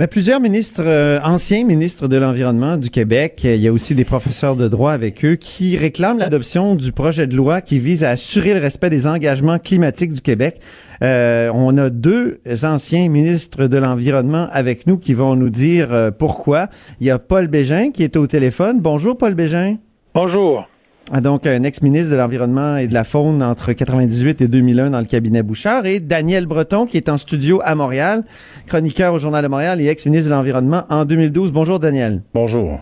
Mais 0.00 0.06
plusieurs 0.06 0.40
ministres, 0.40 0.80
euh, 0.82 1.20
anciens 1.22 1.62
ministres 1.62 2.08
de 2.08 2.16
l'Environnement 2.16 2.78
du 2.78 2.88
Québec, 2.88 3.42
euh, 3.44 3.54
il 3.54 3.60
y 3.60 3.68
a 3.68 3.72
aussi 3.72 3.94
des 3.94 4.06
professeurs 4.06 4.56
de 4.56 4.66
droit 4.66 4.92
avec 4.92 5.22
eux, 5.26 5.34
qui 5.34 5.76
réclament 5.76 6.16
l'adoption 6.16 6.74
du 6.74 6.90
projet 6.90 7.26
de 7.26 7.36
loi 7.36 7.60
qui 7.60 7.78
vise 7.78 8.02
à 8.02 8.08
assurer 8.08 8.54
le 8.54 8.60
respect 8.60 8.88
des 8.88 9.06
engagements 9.06 9.58
climatiques 9.58 10.14
du 10.14 10.22
Québec. 10.22 10.58
Euh, 11.02 11.50
on 11.52 11.76
a 11.76 11.90
deux 11.90 12.40
anciens 12.62 13.10
ministres 13.10 13.66
de 13.66 13.76
l'Environnement 13.76 14.48
avec 14.52 14.86
nous 14.86 14.96
qui 14.96 15.12
vont 15.12 15.36
nous 15.36 15.50
dire 15.50 15.90
pourquoi. 16.18 16.68
Il 17.02 17.06
y 17.06 17.10
a 17.10 17.18
Paul 17.18 17.48
Bégin 17.48 17.90
qui 17.90 18.02
est 18.02 18.16
au 18.16 18.26
téléphone. 18.26 18.80
Bonjour 18.80 19.18
Paul 19.18 19.34
Bégin. 19.34 19.76
Bonjour. 20.14 20.69
Ah, 21.12 21.20
donc 21.20 21.44
un 21.44 21.64
ex-ministre 21.64 22.12
de 22.12 22.16
l'Environnement 22.16 22.76
et 22.76 22.86
de 22.86 22.94
la 22.94 23.02
Faune 23.02 23.42
entre 23.42 23.72
98 23.72 24.42
et 24.42 24.46
2001 24.46 24.90
dans 24.90 25.00
le 25.00 25.06
cabinet 25.06 25.42
Bouchard, 25.42 25.84
et 25.84 25.98
Daniel 25.98 26.46
Breton, 26.46 26.86
qui 26.86 26.98
est 26.98 27.08
en 27.08 27.18
studio 27.18 27.60
à 27.64 27.74
Montréal, 27.74 28.22
chroniqueur 28.68 29.12
au 29.14 29.18
Journal 29.18 29.42
de 29.42 29.48
Montréal 29.48 29.80
et 29.80 29.88
ex-ministre 29.88 30.30
de 30.30 30.34
l'Environnement 30.34 30.84
en 30.88 31.04
2012. 31.04 31.50
Bonjour, 31.50 31.80
Daniel. 31.80 32.22
Bonjour. 32.32 32.80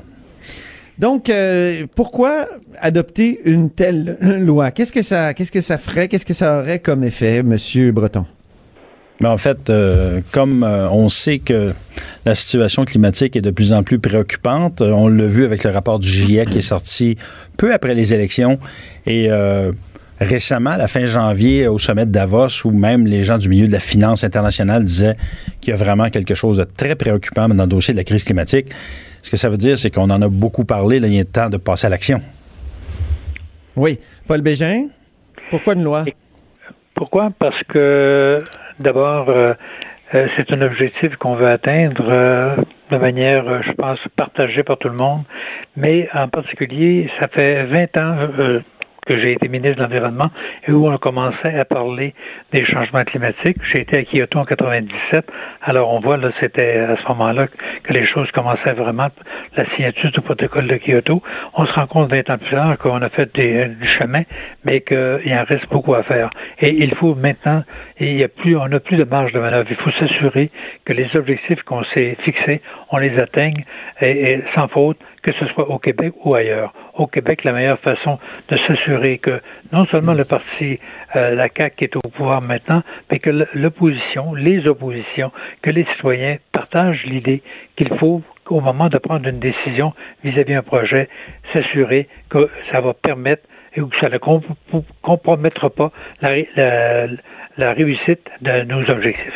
Donc, 0.98 1.30
euh, 1.30 1.86
pourquoi 1.94 2.48
adopter 2.78 3.40
une 3.46 3.70
telle 3.70 4.18
loi? 4.20 4.72
Qu'est-ce 4.72 4.92
que 4.92 5.00
ça, 5.00 5.32
qu'est-ce 5.32 5.52
que 5.52 5.62
ça 5.62 5.78
ferait? 5.78 6.08
Qu'est-ce 6.08 6.26
que 6.26 6.34
ça 6.34 6.58
aurait 6.58 6.80
comme 6.80 7.04
effet, 7.04 7.42
Monsieur 7.42 7.92
Breton? 7.92 8.26
Mais 9.20 9.28
en 9.28 9.38
fait, 9.38 9.70
euh, 9.70 10.20
comme 10.32 10.64
euh, 10.64 10.88
on 10.90 11.08
sait 11.08 11.38
que 11.38 11.72
la 12.28 12.34
situation 12.34 12.84
climatique 12.84 13.36
est 13.36 13.40
de 13.40 13.50
plus 13.50 13.72
en 13.72 13.82
plus 13.82 13.98
préoccupante, 13.98 14.82
euh, 14.82 14.90
on 14.90 15.08
l'a 15.08 15.26
vu 15.26 15.46
avec 15.46 15.64
le 15.64 15.70
rapport 15.70 15.98
du 15.98 16.06
GIEC 16.06 16.50
qui 16.50 16.58
est 16.58 16.60
sorti 16.60 17.16
peu 17.56 17.72
après 17.72 17.94
les 17.94 18.12
élections 18.12 18.58
et 19.06 19.30
euh, 19.30 19.72
récemment, 20.20 20.70
à 20.70 20.76
la 20.76 20.88
fin 20.88 21.06
janvier, 21.06 21.68
au 21.68 21.78
sommet 21.78 22.04
de 22.04 22.10
Davos, 22.10 22.66
où 22.66 22.70
même 22.70 23.06
les 23.06 23.24
gens 23.24 23.38
du 23.38 23.48
milieu 23.48 23.66
de 23.66 23.72
la 23.72 23.80
finance 23.80 24.24
internationale 24.24 24.84
disaient 24.84 25.16
qu'il 25.62 25.70
y 25.70 25.74
a 25.74 25.76
vraiment 25.76 26.10
quelque 26.10 26.34
chose 26.34 26.58
de 26.58 26.64
très 26.64 26.96
préoccupant 26.96 27.48
dans 27.48 27.62
le 27.62 27.68
dossier 27.68 27.94
de 27.94 27.98
la 27.98 28.04
crise 28.04 28.24
climatique. 28.24 28.66
Ce 29.22 29.30
que 29.30 29.38
ça 29.38 29.48
veut 29.48 29.56
dire, 29.56 29.78
c'est 29.78 29.90
qu'on 29.90 30.10
en 30.10 30.20
a 30.20 30.28
beaucoup 30.28 30.66
parlé, 30.66 31.00
là, 31.00 31.08
il 31.08 31.18
est 31.18 31.32
temps 31.32 31.48
de 31.48 31.56
passer 31.56 31.86
à 31.86 31.90
l'action. 31.90 32.20
Oui. 33.74 33.98
Paul 34.26 34.42
Bégin, 34.42 34.88
pourquoi 35.50 35.72
une 35.72 35.84
loi? 35.84 36.04
Pourquoi? 36.94 37.30
Parce 37.38 37.62
que 37.68 38.38
d'abord, 38.80 39.28
euh, 39.28 39.32
euh, 39.34 39.54
c'est 40.12 40.50
un 40.52 40.62
objectif 40.62 41.16
qu'on 41.16 41.34
veut 41.34 41.48
atteindre 41.48 42.04
euh, 42.08 42.56
de 42.90 42.96
manière, 42.96 43.46
euh, 43.46 43.60
je 43.62 43.72
pense, 43.72 43.98
partagée 44.16 44.62
par 44.62 44.78
tout 44.78 44.88
le 44.88 44.96
monde. 44.96 45.22
Mais 45.76 46.08
en 46.14 46.28
particulier, 46.28 47.10
ça 47.20 47.28
fait 47.28 47.64
20 47.64 47.96
ans 47.98 48.16
euh, 48.38 48.60
que 49.08 49.18
j'ai 49.18 49.32
été 49.32 49.48
ministre 49.48 49.76
de 49.76 49.82
l'Environnement 49.82 50.30
et 50.66 50.72
où 50.72 50.86
on 50.86 50.96
commençait 50.98 51.58
à 51.58 51.64
parler 51.64 52.14
des 52.52 52.64
changements 52.66 53.04
climatiques. 53.04 53.56
J'ai 53.72 53.80
été 53.80 53.98
à 53.98 54.02
Kyoto 54.04 54.38
en 54.38 54.44
97. 54.44 55.24
Alors 55.62 55.92
on 55.92 56.00
voit 56.00 56.18
là, 56.18 56.30
c'était 56.40 56.78
à 56.78 56.96
ce 56.96 57.08
moment-là 57.08 57.46
que 57.82 57.92
les 57.92 58.06
choses 58.06 58.30
commençaient 58.32 58.74
vraiment. 58.74 59.08
La 59.56 59.64
signature 59.74 60.10
du 60.12 60.20
protocole 60.20 60.66
de 60.66 60.76
Kyoto. 60.76 61.22
On 61.54 61.66
se 61.66 61.72
rend 61.72 61.86
compte 61.86 62.10
20 62.10 62.30
ans 62.30 62.38
plus 62.38 62.50
tard 62.50 62.78
qu'on 62.78 63.00
a 63.00 63.08
fait 63.08 63.34
du 63.34 63.88
chemin, 63.98 64.22
mais 64.64 64.82
qu'il 64.82 65.34
en 65.34 65.44
reste 65.44 65.68
beaucoup 65.70 65.94
à 65.94 66.02
faire. 66.02 66.30
Et 66.60 66.70
il 66.70 66.94
faut 66.94 67.14
maintenant, 67.14 67.62
il 68.00 68.16
y 68.16 68.24
a 68.24 68.28
plus, 68.28 68.56
on 68.56 68.68
n'a 68.68 68.80
plus 68.80 68.96
de 68.96 69.04
marge 69.04 69.32
de 69.32 69.40
manœuvre. 69.40 69.66
Il 69.70 69.76
faut 69.76 69.90
s'assurer 69.92 70.50
que 70.84 70.92
les 70.92 71.08
objectifs 71.16 71.62
qu'on 71.62 71.84
s'est 71.84 72.16
fixés, 72.24 72.60
on 72.90 72.98
les 72.98 73.18
atteigne 73.18 73.64
et, 74.00 74.32
et 74.32 74.42
sans 74.54 74.68
faute, 74.68 74.98
que 75.22 75.32
ce 75.32 75.46
soit 75.46 75.68
au 75.70 75.78
Québec 75.78 76.14
ou 76.24 76.34
ailleurs. 76.34 76.72
Au 76.94 77.06
Québec, 77.06 77.44
la 77.44 77.52
meilleure 77.52 77.78
façon 77.80 78.18
de 78.48 78.56
s'assurer 78.56 79.18
que 79.18 79.40
non 79.72 79.84
seulement 79.84 80.14
le 80.14 80.24
parti, 80.24 80.78
euh, 81.16 81.34
la 81.34 81.48
CAQ 81.48 81.76
qui 81.76 81.84
est 81.84 81.96
au 81.96 82.00
pouvoir 82.00 82.40
maintenant, 82.40 82.82
mais 83.10 83.18
que 83.18 83.30
l'opposition, 83.54 84.34
les 84.34 84.66
oppositions, 84.66 85.32
que 85.62 85.70
les 85.70 85.84
citoyens 85.84 86.38
partagent 86.52 87.04
l'idée 87.04 87.42
qu'il 87.76 87.94
faut 87.98 88.22
au 88.48 88.60
moment 88.60 88.88
de 88.88 88.98
prendre 88.98 89.28
une 89.28 89.40
décision 89.40 89.92
vis-à-vis 90.24 90.54
d'un 90.54 90.62
projet, 90.62 91.08
s'assurer 91.52 92.08
que 92.30 92.48
ça 92.70 92.80
va 92.80 92.94
permettre 92.94 93.42
et 93.76 93.80
que 93.80 93.96
ça 94.00 94.08
ne 94.08 94.18
compromettra 95.02 95.70
pas 95.70 95.92
la, 96.22 96.36
la, 96.56 97.06
la 97.58 97.72
réussite 97.72 98.24
de 98.40 98.64
nos 98.64 98.88
objectifs. 98.88 99.34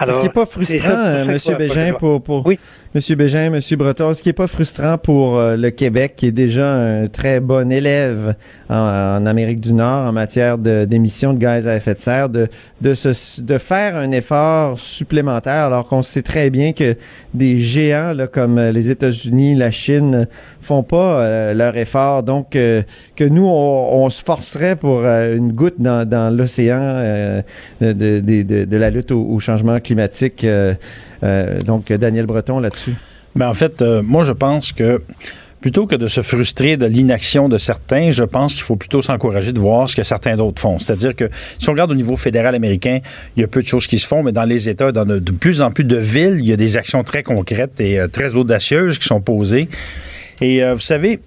Est-ce 0.00 0.18
qui 0.18 0.26
n'est 0.26 0.32
pas 0.32 0.46
frustrant, 0.46 0.88
euh, 0.88 1.24
Monsieur 1.24 1.54
Bégin, 1.54 1.92
pour, 1.92 2.22
pour 2.22 2.46
oui. 2.46 2.58
Monsieur 2.96 3.16
Bégin, 3.16 3.50
Monsieur 3.50 3.76
Breton, 3.76 4.12
est-ce 4.12 4.22
qui 4.22 4.28
n'est 4.28 4.34
pas 4.34 4.46
frustrant 4.46 4.98
pour 4.98 5.36
euh, 5.36 5.56
le 5.56 5.70
Québec, 5.70 6.12
qui 6.14 6.26
est 6.26 6.32
déjà 6.32 6.72
un 6.74 7.08
très 7.08 7.40
bon 7.40 7.72
élève 7.72 8.36
en, 8.70 9.26
Amérique 9.26 9.58
du 9.58 9.72
Nord 9.72 10.06
en 10.06 10.12
matière 10.12 10.58
d'émissions 10.58 11.32
de, 11.32 11.38
gaz 11.38 11.66
à 11.66 11.74
effet 11.74 11.94
de 11.94 11.98
serre, 11.98 12.28
de, 12.28 12.48
se, 12.94 13.40
de 13.42 13.58
faire 13.58 13.96
un 13.96 14.12
effort 14.12 14.78
supplémentaire, 14.78 15.64
alors 15.64 15.88
qu'on 15.88 16.02
sait 16.02 16.22
très 16.22 16.50
bien 16.50 16.72
que 16.72 16.96
des 17.34 17.58
géants 17.58 18.14
comme 18.30 18.58
euh, 18.58 18.70
les 18.70 18.90
États-Unis, 18.90 19.56
la 19.56 19.72
Chine, 19.72 20.28
font 20.60 20.84
pas 20.84 21.18
euh, 21.18 21.52
leur 21.52 21.76
effort. 21.76 22.22
Donc, 22.22 22.50
que 22.52 23.24
nous, 23.24 23.44
on, 23.44 24.08
se 24.08 24.22
forcerait 24.22 24.76
pour 24.76 25.04
une 25.04 25.50
goutte 25.50 25.80
dans, 25.80 26.34
l'océan 26.34 27.42
de, 27.80 27.92
de, 27.92 28.64
de, 28.64 28.76
la 28.76 28.90
lutte 28.90 29.10
au 29.10 29.38
changement 29.40 29.78
climatique. 29.80 30.46
Euh, 31.22 31.60
donc, 31.60 31.92
Daniel 31.92 32.26
Breton 32.26 32.60
là-dessus. 32.60 32.94
Mais 33.34 33.44
en 33.44 33.54
fait, 33.54 33.82
euh, 33.82 34.02
moi, 34.02 34.24
je 34.24 34.32
pense 34.32 34.72
que 34.72 35.02
plutôt 35.60 35.86
que 35.86 35.96
de 35.96 36.08
se 36.08 36.20
frustrer 36.20 36.76
de 36.76 36.86
l'inaction 36.86 37.48
de 37.48 37.56
certains, 37.56 38.10
je 38.10 38.22
pense 38.22 38.52
qu'il 38.52 38.62
faut 38.62 38.76
plutôt 38.76 39.00
s'encourager 39.00 39.52
de 39.52 39.58
voir 39.58 39.88
ce 39.88 39.96
que 39.96 40.02
certains 40.02 40.36
d'autres 40.36 40.60
font. 40.60 40.78
C'est-à-dire 40.78 41.16
que 41.16 41.30
si 41.58 41.68
on 41.68 41.72
regarde 41.72 41.90
au 41.90 41.94
niveau 41.94 42.16
fédéral 42.16 42.54
américain, 42.54 42.98
il 43.36 43.40
y 43.40 43.44
a 43.44 43.48
peu 43.48 43.62
de 43.62 43.66
choses 43.66 43.86
qui 43.86 43.98
se 43.98 44.06
font, 44.06 44.22
mais 44.22 44.32
dans 44.32 44.44
les 44.44 44.68
États, 44.68 44.92
dans 44.92 45.06
de, 45.06 45.18
plus 45.32 45.62
en 45.62 45.70
plus 45.70 45.84
de 45.84 45.96
villes, 45.96 46.36
il 46.38 46.46
y 46.46 46.52
a 46.52 46.56
des 46.56 46.76
actions 46.76 47.02
très 47.02 47.22
concrètes 47.22 47.80
et 47.80 47.98
euh, 47.98 48.08
très 48.08 48.36
audacieuses 48.36 48.98
qui 48.98 49.06
sont 49.06 49.22
posées. 49.22 49.68
Et 50.40 50.62
vous 50.68 50.80
savez, 50.80 51.20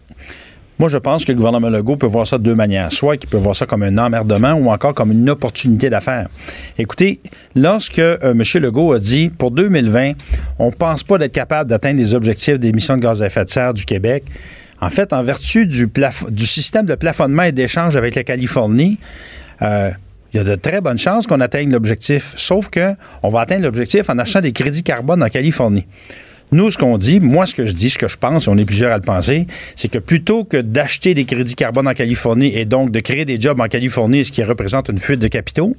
moi, 0.80 0.90
je 0.90 0.98
pense 0.98 1.26
que 1.26 1.32
le 1.32 1.38
gouvernement 1.38 1.70
Legault 1.70 1.98
peut 1.98 2.08
voir 2.08 2.28
ça 2.28 2.38
de 2.38 2.44
deux 2.44 2.54
manières. 2.54 2.92
Soit 2.92 3.18
qu'il 3.18 3.30
peut 3.30 3.38
voir 3.38 3.56
ça 3.56 3.66
comme 3.66 3.82
un 3.84 3.98
emmerdement 3.98 4.54
ou 4.54 4.70
encore 4.70 4.94
comme 4.94 5.12
une 5.12 5.30
opportunité 5.30 5.90
d'affaires. 5.90 6.30
Écoutez, 6.78 7.20
lorsque 7.56 8.00
euh, 8.00 8.18
M. 8.24 8.44
Legault 8.62 8.94
a 8.94 9.00
dit 9.00 9.30
pour 9.30 9.52
2020, 9.52 10.13
on 10.60 10.68
ne 10.68 10.72
pense 10.72 11.04
pas 11.04 11.18
d'être 11.18 11.34
capable 11.34 11.70
d'atteindre 11.70 11.98
les 12.00 12.13
objectifs 12.13 12.60
d'émissions 12.60 12.98
de 12.98 13.02
gaz 13.02 13.24
à 13.24 13.26
effet 13.26 13.44
de 13.44 13.50
serre 13.50 13.74
du 13.74 13.86
Québec, 13.86 14.24
en 14.80 14.90
fait, 14.90 15.13
en 15.13 15.24
vertu 15.24 15.66
du, 15.66 15.90
système 16.46 16.86
de 16.86 16.96
plafonnement 16.96 17.44
et 17.44 17.52
d'échange 17.52 17.96
avec 17.96 18.13
la 18.13 18.24
Californie, 18.24 19.00
euh, 19.63 19.90
il 20.34 20.38
y 20.38 20.40
a 20.40 20.44
de 20.44 20.56
très 20.56 20.82
bonnes 20.82 21.00
chances 21.00 21.26
qu'on 21.26 21.42
atteigne 21.42 21.72
l'objectif. 21.72 22.34
Sauf 22.36 22.70
que 22.70 22.94
on 23.24 23.30
va 23.30 23.42
atteindre 23.42 23.63
l'objectif 23.63 24.10
en 24.10 24.20
achetant 24.20 24.42
des 24.42 24.52
crédits 24.52 24.84
carbone 24.84 25.24
en 25.24 25.30
Californie. 25.30 25.88
Nous, 26.52 26.72
ce 26.72 26.78
qu'on 26.78 26.98
dit, 26.98 27.20
moi, 27.20 27.46
ce 27.46 27.54
que 27.56 27.66
je 27.66 27.74
dis, 27.74 27.90
ce 27.90 27.98
que 27.98 28.08
je 28.08 28.16
pense, 28.18 28.48
on 28.48 28.58
est 28.58 28.66
plusieurs 28.66 28.92
à 28.94 28.96
le 28.96 29.02
penser, 29.04 29.48
c'est 29.76 29.90
que 29.90 30.00
plutôt 30.00 30.44
que 30.46 30.58
d'acheter 30.58 31.14
des 31.14 31.26
crédits 31.26 31.56
carbone 31.56 31.88
en 31.88 31.94
Californie 31.94 32.56
et 32.58 32.64
donc 32.66 32.92
de 32.92 33.00
créer 33.02 33.26
des 33.26 33.40
jobs 33.40 33.60
en 33.60 33.68
Californie, 33.68 34.24
ce 34.24 34.32
qui 34.32 34.44
représente 34.44 34.88
une 34.90 34.98
fuite 34.98 35.20
de 35.20 35.28
capitaux, 35.28 35.76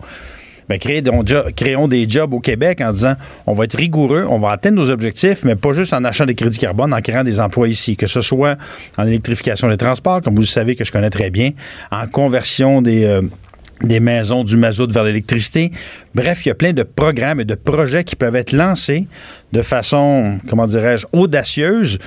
jo- 1.27 1.43
créons 1.57 1.89
des 1.89 2.07
jobs 2.07 2.35
au 2.35 2.41
Québec 2.41 2.83
en 2.83 2.91
disant 2.91 3.15
on 3.47 3.55
va 3.55 3.65
être 3.65 3.79
rigoureux, 3.79 4.27
on 4.29 4.39
va 4.39 4.51
atteindre 4.51 4.77
nos 4.77 4.91
objectifs, 4.91 5.43
mais 5.45 5.57
pas 5.57 5.73
juste 5.73 5.95
en 5.95 6.05
achetant 6.05 6.27
des 6.27 6.35
crédits 6.35 6.59
carbone, 6.59 6.93
en 6.93 7.01
créant 7.01 7.25
des 7.25 7.41
emplois 7.41 7.69
ici, 7.69 7.97
que 7.97 8.07
ce 8.07 8.21
soit 8.21 8.57
en 8.99 9.07
électrification 9.07 9.71
des 9.71 9.79
transports, 9.79 10.21
comme 10.21 10.35
vous 10.35 10.43
le 10.43 10.47
savez 10.47 10.77
que 10.77 10.85
je 10.85 10.93
connais 10.93 11.09
très 11.09 11.31
bien, 11.31 11.53
en 11.91 12.07
conversion 12.07 12.83
des 12.83 13.05
euh, 13.05 13.23
des 13.83 14.01
maisons 14.01 14.45
du 14.45 14.57
mazout 14.57 14.91
vers 14.91 15.05
l'électricité. 15.05 15.73
Bref, 16.15 16.45
il 16.45 16.49
y 16.49 16.53
a 16.53 16.55
plein 16.55 16.73
de 16.73 16.83
programmes 16.83 17.41
et 17.41 17.45
de 17.45 17.55
projets 17.55 18.05
qui 18.05 18.17
peuvent 18.17 18.37
être 18.37 18.53
lancés 18.53 19.07
de 19.53 19.63
façon, 19.63 20.41
comment 20.49 20.67
dirais-je, 20.67 21.07
audacieuse 21.13 21.99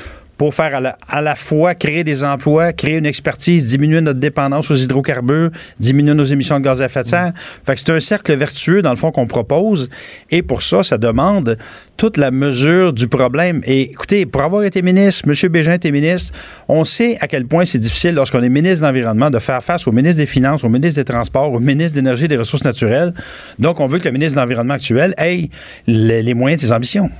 pour 0.41 0.55
faire 0.55 0.95
à 1.07 1.21
la, 1.21 1.35
fois 1.35 1.75
créer 1.75 2.03
des 2.03 2.23
emplois, 2.23 2.73
créer 2.73 2.97
une 2.97 3.05
expertise, 3.05 3.67
diminuer 3.67 4.01
notre 4.01 4.19
dépendance 4.19 4.71
aux 4.71 4.75
hydrocarbures, 4.75 5.51
diminuer 5.79 6.15
nos 6.15 6.23
émissions 6.23 6.59
de 6.59 6.63
gaz 6.63 6.81
à 6.81 6.85
effet 6.85 7.03
de 7.03 7.07
serre. 7.07 7.33
C'est 7.75 7.91
un 7.91 7.99
cercle 7.99 8.35
vertueux, 8.35 8.81
dans 8.81 8.89
le 8.89 8.95
fond, 8.95 9.11
qu'on 9.11 9.27
propose. 9.27 9.87
Et 10.31 10.41
pour 10.41 10.63
ça, 10.63 10.81
ça 10.81 10.97
demande 10.97 11.59
toute 11.95 12.17
la 12.17 12.31
mesure 12.31 12.91
du 12.91 13.07
problème. 13.07 13.61
Et 13.65 13.91
écoutez, 13.91 14.25
pour 14.25 14.41
avoir 14.41 14.63
été 14.63 14.81
ministre, 14.81 15.29
M. 15.29 15.51
Bégin 15.51 15.73
était 15.73 15.91
ministre, 15.91 16.33
on 16.67 16.85
sait 16.85 17.19
à 17.21 17.27
quel 17.27 17.45
point 17.45 17.63
c'est 17.63 17.77
difficile 17.77 18.15
lorsqu'on 18.15 18.41
est 18.41 18.49
ministre 18.49 18.79
de 18.81 18.87
l'Environnement 18.87 19.29
de 19.29 19.37
faire 19.37 19.61
face 19.61 19.87
au 19.87 19.91
ministre 19.91 20.17
des 20.17 20.25
Finances, 20.25 20.63
au 20.63 20.69
ministre 20.69 20.99
des 20.99 21.05
Transports, 21.05 21.53
au 21.53 21.59
ministre 21.59 21.97
de 21.97 22.01
l'Énergie 22.01 22.25
et 22.25 22.29
des 22.29 22.37
Ressources 22.37 22.63
naturelles. 22.63 23.13
Donc, 23.59 23.79
on 23.79 23.85
veut 23.85 23.99
que 23.99 24.05
le 24.05 24.11
ministre 24.11 24.37
de 24.37 24.41
l'Environnement 24.41 24.73
actuel 24.73 25.13
ait 25.19 25.51
les, 25.85 26.23
les 26.23 26.33
moyens 26.33 26.63
de 26.63 26.65
ses 26.65 26.73
ambitions. 26.73 27.11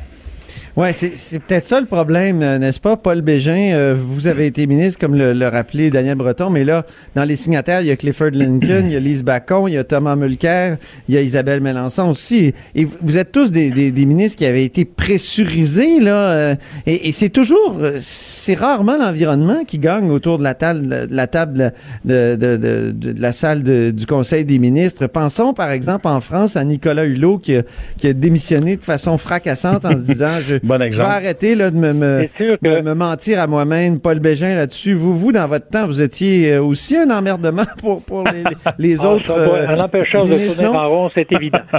Ouais, 0.77 0.93
c'est 0.93 1.39
peut-être 1.39 1.65
ça 1.65 1.81
le 1.81 1.85
problème, 1.85 2.41
euh, 2.41 2.57
n'est-ce 2.57 2.79
pas, 2.79 2.95
Paul 2.95 3.19
Bégin? 3.21 3.73
euh, 3.73 3.93
vous 3.97 4.27
avez 4.27 4.45
été 4.45 4.67
ministre, 4.67 4.99
comme 5.01 5.15
le, 5.15 5.33
le 5.33 5.47
rappelait 5.49 5.89
Daniel 5.89 6.15
Breton, 6.15 6.49
mais 6.49 6.63
là, 6.63 6.85
dans 7.13 7.25
les 7.25 7.35
signataires, 7.35 7.81
il 7.81 7.87
y 7.87 7.91
a 7.91 7.97
Clifford 7.97 8.29
Lincoln, 8.31 8.83
il 8.85 8.93
y 8.93 8.95
a 8.95 8.99
Lise 9.01 9.23
Bacon, 9.23 9.65
il 9.67 9.73
y 9.73 9.77
a 9.77 9.83
Thomas 9.83 10.15
Mulcair, 10.15 10.77
il 11.09 11.15
y 11.15 11.17
a 11.17 11.21
Isabelle 11.21 11.59
Mélenchon 11.59 12.09
aussi. 12.11 12.53
Et 12.73 12.85
vous- 12.85 13.17
êtes 13.17 13.33
tous 13.33 13.51
des, 13.51 13.69
des- 13.71 13.91
des 13.91 14.05
ministres 14.05 14.37
qui 14.37 14.45
avaient 14.45 14.63
été 14.63 14.85
pressurisés, 14.85 15.99
là. 15.99 16.15
euh, 16.31 16.55
et 16.85 17.09
et 17.09 17.11
c'est 17.11 17.29
toujours, 17.29 17.77
euh, 17.81 17.99
c'est 18.01 18.53
rarement 18.53 18.97
l'environnement 18.97 19.65
qui 19.65 19.77
gagne 19.77 20.09
autour 20.09 20.37
de 20.39 20.43
la 20.43 20.53
table, 20.53 20.87
de 20.87 21.07
la 21.15 21.27
table 21.27 21.73
de, 22.05 22.35
de, 22.35 22.55
de- 22.55 23.13
la 23.19 23.33
salle 23.33 23.63
du 23.91 24.05
Conseil 24.05 24.45
des 24.45 24.57
ministres. 24.59 25.07
Pensons, 25.07 25.53
par 25.53 25.71
exemple, 25.71 26.07
en 26.07 26.21
France, 26.21 26.55
à 26.55 26.63
Nicolas 26.63 27.03
Hulot 27.03 27.39
qui 27.39 27.57
a, 27.57 27.63
qui 27.97 28.07
a 28.07 28.13
démissionné 28.13 28.77
de 28.77 28.83
façon 28.83 29.17
fracassante 29.17 29.83
en 29.83 29.91
se 29.91 29.97
disant, 30.11 30.37
je, 30.47 30.55
Bon 30.63 30.77
je 30.79 30.83
exemple. 30.83 31.09
vais 31.09 31.15
arrêter 31.15 31.55
là, 31.55 31.71
de 31.71 31.77
me, 31.77 31.93
me, 31.93 32.27
que- 32.37 32.81
me 32.81 32.93
mentir 32.93 33.39
à 33.39 33.47
moi-même, 33.47 33.99
Paul 33.99 34.19
Bégin, 34.19 34.55
là-dessus. 34.55 34.93
Vous, 34.93 35.15
vous, 35.15 35.31
dans 35.31 35.47
votre 35.47 35.67
temps, 35.69 35.87
vous 35.87 36.01
étiez 36.01 36.53
euh, 36.53 36.61
aussi 36.63 36.95
un 36.97 37.09
emmerdement 37.09 37.63
pour, 37.81 38.03
pour 38.03 38.23
les, 38.25 38.43
les 38.77 39.01
Ah, 39.05 39.09
autres. 39.09 39.31
euh, 39.31 39.67
un 39.67 39.79
empêcheur 39.79 40.25
de 40.25 40.35
tourner 40.35 40.67
en 40.67 40.89
rond, 40.89 41.09
c'est 41.13 41.31
évident. 41.31 41.59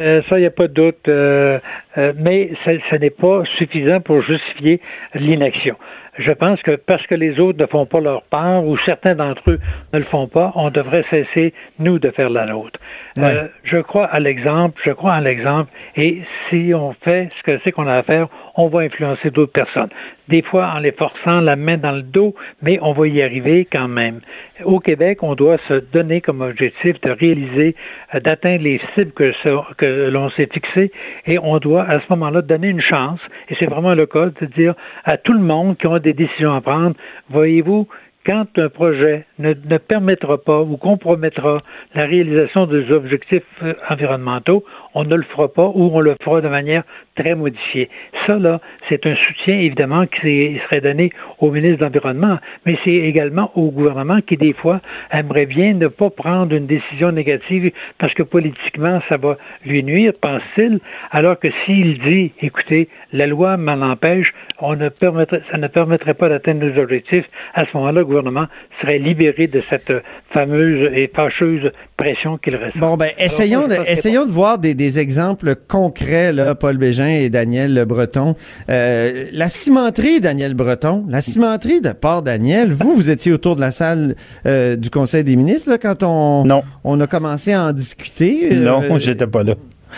Euh, 0.00 0.22
ça, 0.30 0.38
il 0.38 0.40
n'y 0.40 0.46
a 0.46 0.50
pas 0.50 0.66
de 0.66 0.72
doute. 0.72 0.96
euh, 1.08 1.58
euh, 1.98 2.12
mais 2.18 2.52
ça- 2.64 2.70
ce 2.90 2.96
n'est 2.96 3.10
pas 3.10 3.42
suffisant 3.58 4.00
pour 4.00 4.22
justifier 4.22 4.80
l'inaction. 5.14 5.76
Je 6.18 6.32
pense 6.32 6.60
que 6.62 6.76
parce 6.76 7.06
que 7.06 7.14
les 7.14 7.38
autres 7.38 7.58
ne 7.60 7.66
font 7.66 7.86
pas 7.86 8.00
leur 8.00 8.22
part 8.22 8.64
ou 8.64 8.76
certains 8.84 9.14
d'entre 9.14 9.52
eux 9.52 9.60
ne 9.92 9.98
le 9.98 10.04
font 10.04 10.26
pas, 10.26 10.52
on 10.54 10.70
devrait 10.70 11.04
cesser, 11.10 11.54
nous, 11.78 11.98
de 11.98 12.10
faire 12.10 12.30
la 12.30 12.46
nôtre. 12.46 12.78
Euh, 13.18 13.48
je 13.64 13.78
crois 13.78 14.06
à 14.06 14.20
l'exemple, 14.20 14.80
je 14.84 14.90
crois 14.90 15.14
à 15.14 15.20
l'exemple, 15.20 15.70
et 15.96 16.22
si 16.48 16.72
on 16.74 16.92
fait 16.92 17.28
ce 17.36 17.42
que 17.42 17.60
c'est 17.62 17.72
qu'on 17.72 17.86
a 17.86 17.96
à 17.96 18.02
faire, 18.02 18.28
on 18.56 18.68
va 18.68 18.80
influencer 18.80 19.30
d'autres 19.30 19.52
personnes. 19.52 19.88
Des 20.28 20.42
fois 20.42 20.72
en 20.74 20.78
les 20.78 20.92
forçant 20.92 21.40
la 21.40 21.56
main 21.56 21.76
dans 21.76 21.92
le 21.92 22.02
dos, 22.02 22.34
mais 22.62 22.78
on 22.82 22.92
va 22.92 23.08
y 23.08 23.22
arriver 23.22 23.66
quand 23.70 23.88
même. 23.88 24.20
Au 24.64 24.78
Québec, 24.78 25.22
on 25.22 25.34
doit 25.34 25.58
se 25.68 25.74
donner 25.92 26.20
comme 26.20 26.40
objectif 26.40 27.00
de 27.00 27.10
réaliser, 27.10 27.74
euh, 28.14 28.20
d'atteindre 28.20 28.62
les 28.62 28.80
cibles 28.94 29.12
que, 29.12 30.10
l'on 30.10 30.30
s'est 30.30 30.48
fixées, 30.52 30.92
et 31.26 31.38
on 31.38 31.58
doit 31.58 31.84
à 31.84 32.00
ce 32.00 32.06
moment-là 32.10 32.42
donner 32.42 32.68
une 32.68 32.80
chance, 32.80 33.20
et 33.48 33.54
c'est 33.58 33.66
vraiment 33.66 33.94
le 33.94 34.06
cas 34.06 34.26
de 34.26 34.46
dire 34.46 34.74
à 35.04 35.16
tout 35.16 35.32
le 35.32 35.40
monde 35.40 35.76
qui 35.78 35.86
ont 35.86 35.98
des 35.98 36.12
décisions 36.12 36.54
à 36.54 36.60
prendre, 36.60 36.94
voyez-vous, 37.30 37.88
quand 38.26 38.46
un 38.58 38.68
projet 38.68 39.24
ne, 39.38 39.54
ne 39.54 39.78
permettra 39.78 40.36
pas 40.38 40.60
ou 40.60 40.76
compromettra 40.76 41.62
la 41.94 42.04
réalisation 42.04 42.66
des 42.66 42.90
objectifs 42.92 43.42
euh, 43.62 43.72
environnementaux, 43.88 44.64
on 44.94 45.04
ne 45.04 45.16
le 45.16 45.22
fera 45.22 45.48
pas 45.48 45.66
ou 45.66 45.90
on 45.92 46.00
le 46.00 46.14
fera 46.22 46.40
de 46.40 46.48
manière 46.48 46.84
très 47.16 47.34
modifiée. 47.34 47.88
Ça, 48.26 48.38
là, 48.38 48.60
c'est 48.88 49.06
un 49.06 49.14
soutien, 49.16 49.58
évidemment, 49.58 50.06
qui 50.06 50.58
serait 50.64 50.80
donné 50.80 51.10
au 51.38 51.50
ministre 51.50 51.78
de 51.78 51.84
l'Environnement, 51.84 52.38
mais 52.66 52.76
c'est 52.84 52.90
également 52.90 53.50
au 53.54 53.70
gouvernement 53.70 54.20
qui, 54.26 54.36
des 54.36 54.54
fois, 54.54 54.80
aimerait 55.10 55.46
bien 55.46 55.74
ne 55.74 55.88
pas 55.88 56.10
prendre 56.10 56.54
une 56.54 56.66
décision 56.66 57.12
négative 57.12 57.72
parce 57.98 58.14
que 58.14 58.22
politiquement, 58.22 59.00
ça 59.08 59.16
va 59.16 59.36
lui 59.64 59.82
nuire, 59.82 60.12
pense-t-il, 60.20 60.80
alors 61.10 61.38
que 61.38 61.48
s'il 61.64 61.98
dit, 62.00 62.32
écoutez, 62.40 62.88
la 63.12 63.26
loi 63.26 63.56
m'en 63.56 63.80
empêche, 63.80 64.32
on 64.60 64.76
ne 64.76 64.88
permettrait, 64.88 65.42
ça 65.50 65.58
ne 65.58 65.66
permettrait 65.66 66.14
pas 66.14 66.28
d'atteindre 66.28 66.64
nos 66.64 66.80
objectifs, 66.80 67.24
à 67.54 67.64
ce 67.64 67.70
moment-là, 67.74 68.00
le 68.00 68.04
gouvernement 68.04 68.46
serait 68.80 68.98
libéré 68.98 69.46
de 69.46 69.60
cette 69.60 69.92
fameuse 70.32 70.90
et 70.94 71.10
fâcheuse 71.14 71.70
pression 71.96 72.38
qu'il 72.38 72.56
ressent. 72.56 72.78
Bon, 72.78 72.96
ben, 72.96 73.10
de, 73.18 73.90
essayons 73.90 74.26
de 74.26 74.30
voir 74.30 74.58
des, 74.58 74.74
des 74.74 74.98
exemples 74.98 75.54
concrets, 75.68 76.32
là, 76.32 76.54
Paul 76.54 76.78
Bégin 76.78 76.99
et 77.06 77.30
Daniel 77.30 77.84
Breton. 77.86 78.34
Euh, 78.68 79.26
la 79.32 79.48
cimenterie, 79.48 80.20
Daniel 80.20 80.54
Breton, 80.54 81.04
la 81.08 81.20
cimenterie 81.20 81.80
de 81.80 81.90
Port 81.90 82.22
Daniel, 82.22 82.72
vous, 82.72 82.94
vous 82.94 83.10
étiez 83.10 83.32
autour 83.32 83.56
de 83.56 83.60
la 83.60 83.70
salle 83.70 84.14
euh, 84.46 84.76
du 84.76 84.90
Conseil 84.90 85.24
des 85.24 85.36
ministres 85.36 85.70
là, 85.70 85.78
quand 85.78 86.02
on, 86.02 86.44
Non. 86.44 86.62
on 86.84 87.00
a 87.00 87.06
commencé 87.06 87.52
à 87.52 87.64
en 87.66 87.72
discuter. 87.72 88.48
euh, 88.52 88.64
Non, 88.64 88.82
j'étais 88.98 89.26
pas 89.26 89.42
là. 89.42 89.54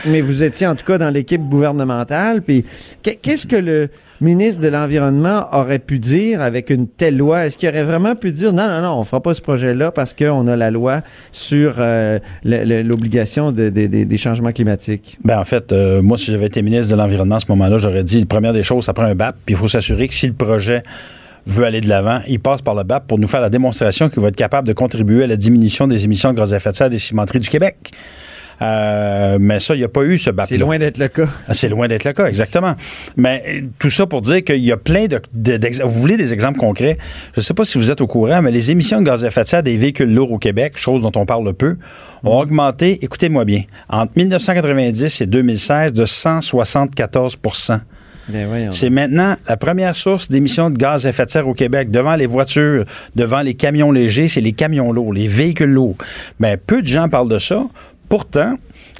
Mais 0.06 0.20
vous 0.20 0.42
étiez 0.42 0.66
en 0.66 0.74
tout 0.74 0.84
cas 0.84 0.98
dans 0.98 1.10
l'équipe 1.10 1.42
gouvernementale. 1.42 2.42
Puis 2.42 2.64
qu'est- 3.02 3.16
qu'est-ce 3.16 3.46
que 3.46 3.56
le 3.56 3.88
ministre 4.20 4.62
de 4.62 4.68
l'Environnement 4.68 5.46
aurait 5.52 5.80
pu 5.80 5.98
dire 5.98 6.40
avec 6.40 6.70
une 6.70 6.86
telle 6.86 7.16
loi? 7.16 7.46
Est-ce 7.46 7.58
qu'il 7.58 7.68
aurait 7.68 7.82
vraiment 7.82 8.14
pu 8.14 8.30
dire 8.30 8.52
non, 8.52 8.68
non, 8.68 8.80
non, 8.80 8.98
on 8.98 9.04
fera 9.04 9.20
pas 9.20 9.34
ce 9.34 9.40
projet-là 9.40 9.90
parce 9.90 10.14
qu'on 10.14 10.46
a 10.46 10.54
la 10.56 10.70
loi 10.70 11.00
sur 11.32 11.74
euh, 11.78 12.18
l'obligation 12.44 13.52
de- 13.52 13.70
de- 13.70 13.86
de- 13.86 14.04
des 14.04 14.18
changements 14.18 14.52
climatiques? 14.52 15.18
Ben 15.24 15.38
en 15.38 15.44
fait, 15.44 15.72
euh, 15.72 16.02
moi, 16.02 16.16
si 16.16 16.30
j'avais 16.30 16.46
été 16.46 16.62
ministre 16.62 16.92
de 16.92 16.96
l'Environnement 16.96 17.36
à 17.36 17.40
ce 17.40 17.46
moment-là, 17.48 17.78
j'aurais 17.78 18.04
dit, 18.04 18.24
première 18.26 18.52
des 18.52 18.62
choses, 18.62 18.84
ça 18.84 18.92
prend 18.92 19.04
un 19.04 19.14
BAP, 19.14 19.36
puis 19.44 19.54
il 19.54 19.58
faut 19.58 19.68
s'assurer 19.68 20.08
que 20.08 20.14
si 20.14 20.26
le 20.28 20.32
projet 20.34 20.82
veut 21.46 21.64
aller 21.64 21.80
de 21.80 21.88
l'avant, 21.88 22.20
il 22.28 22.38
passe 22.38 22.62
par 22.62 22.74
le 22.76 22.84
BAP 22.84 23.08
pour 23.08 23.18
nous 23.18 23.26
faire 23.26 23.40
la 23.40 23.50
démonstration 23.50 24.08
qu'il 24.08 24.22
va 24.22 24.28
être 24.28 24.36
capable 24.36 24.68
de 24.68 24.72
contribuer 24.72 25.24
à 25.24 25.26
la 25.26 25.36
diminution 25.36 25.88
des 25.88 26.04
émissions 26.04 26.32
de 26.32 26.38
gaz 26.38 26.52
à 26.52 26.56
effet 26.58 26.70
de 26.70 26.76
serre 26.76 26.90
des 26.90 26.98
cimenteries 26.98 27.40
du 27.40 27.48
Québec. 27.48 27.90
Euh, 28.62 29.38
mais 29.40 29.60
ça, 29.60 29.74
il 29.74 29.78
n'y 29.78 29.84
a 29.84 29.88
pas 29.88 30.02
eu 30.02 30.18
ce 30.18 30.30
BAP-là. 30.30 30.46
C'est 30.46 30.58
loin 30.58 30.78
d'être 30.78 30.98
le 30.98 31.08
cas. 31.08 31.28
Ah, 31.48 31.54
C'est 31.54 31.68
loin 31.68 31.88
d'être 31.88 32.04
le 32.04 32.12
cas, 32.12 32.26
exactement. 32.26 32.74
Mais 33.16 33.42
euh, 33.46 33.60
tout 33.78 33.90
ça 33.90 34.06
pour 34.06 34.20
dire 34.20 34.44
qu'il 34.44 34.64
y 34.64 34.72
a 34.72 34.76
plein 34.76 35.06
de, 35.06 35.20
Vous 35.84 36.00
voulez 36.00 36.16
des 36.16 36.32
exemples 36.32 36.58
concrets? 36.58 36.98
Je 37.34 37.40
ne 37.40 37.42
sais 37.42 37.54
pas 37.54 37.64
si 37.64 37.78
vous 37.78 37.90
êtes 37.90 38.00
au 38.00 38.06
courant, 38.06 38.42
mais 38.42 38.50
les 38.50 38.70
émissions 38.70 39.00
de 39.00 39.06
gaz 39.06 39.24
à 39.24 39.28
effet 39.28 39.42
de 39.42 39.46
serre 39.46 39.62
des 39.62 39.76
véhicules 39.76 40.12
lourds 40.12 40.32
au 40.32 40.38
Québec, 40.38 40.74
chose 40.76 41.02
dont 41.02 41.12
on 41.16 41.26
parle 41.26 41.52
peu, 41.54 41.76
ont 42.24 42.38
augmenté, 42.38 42.98
écoutez-moi 43.02 43.44
bien, 43.44 43.64
entre 43.88 44.12
1990 44.16 45.20
et 45.20 45.26
2016 45.26 45.92
de 45.92 46.04
174 46.04 47.38
Ben 48.28 48.46
voyons. 48.46 48.70
c'est 48.70 48.90
maintenant 48.90 49.36
la 49.48 49.56
première 49.56 49.96
source 49.96 50.28
d'émissions 50.28 50.70
de 50.70 50.76
gaz 50.76 51.06
à 51.06 51.10
effet 51.10 51.24
de 51.24 51.30
serre 51.30 51.48
au 51.48 51.54
Québec. 51.54 51.90
Devant 51.90 52.14
les 52.14 52.26
voitures, 52.26 52.84
devant 53.16 53.40
les 53.40 53.54
camions 53.54 53.90
légers, 53.90 54.28
c'est 54.28 54.40
les 54.40 54.52
camions 54.52 54.92
lourds, 54.92 55.12
les 55.12 55.26
véhicules 55.26 55.70
lourds. 55.70 55.96
Mais 56.38 56.56
peu 56.56 56.82
de 56.82 56.86
gens 56.86 57.08
parlent 57.08 57.28
de 57.28 57.38
ça. 57.38 57.64
Pourtant, 58.12 58.58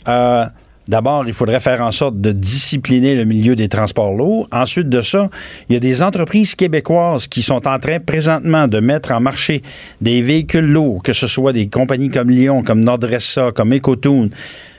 euh, 0.09 0.47
D'abord, 0.89 1.25
il 1.29 1.35
faudrait 1.35 1.61
faire 1.61 1.81
en 1.83 1.93
sorte 1.93 2.21
de 2.21 2.33
discipliner 2.33 3.15
le 3.15 3.25
milieu 3.25 3.55
des 3.55 3.69
transports 3.69 4.13
lourds. 4.13 4.49
Ensuite 4.51 4.89
de 4.89 5.01
ça, 5.01 5.31
il 5.69 5.75
y 5.75 5.77
a 5.77 5.81
des 5.81 6.03
entreprises 6.03 6.57
québécoises 6.57 7.29
qui 7.29 7.41
sont 7.41 7.69
en 7.69 7.79
train 7.79 8.01
présentement 8.01 8.67
de 8.67 8.81
mettre 8.81 9.13
en 9.13 9.21
marché 9.21 9.63
des 10.01 10.23
véhicules 10.23 10.65
lourds, 10.65 11.03
que 11.03 11.13
ce 11.13 11.29
soit 11.29 11.53
des 11.53 11.69
compagnies 11.69 12.11
comme 12.11 12.31
Lyon, 12.31 12.65
comme 12.65 12.81
Nordressa, 12.81 13.53
comme 13.55 13.73
Ecotoon, 13.75 14.31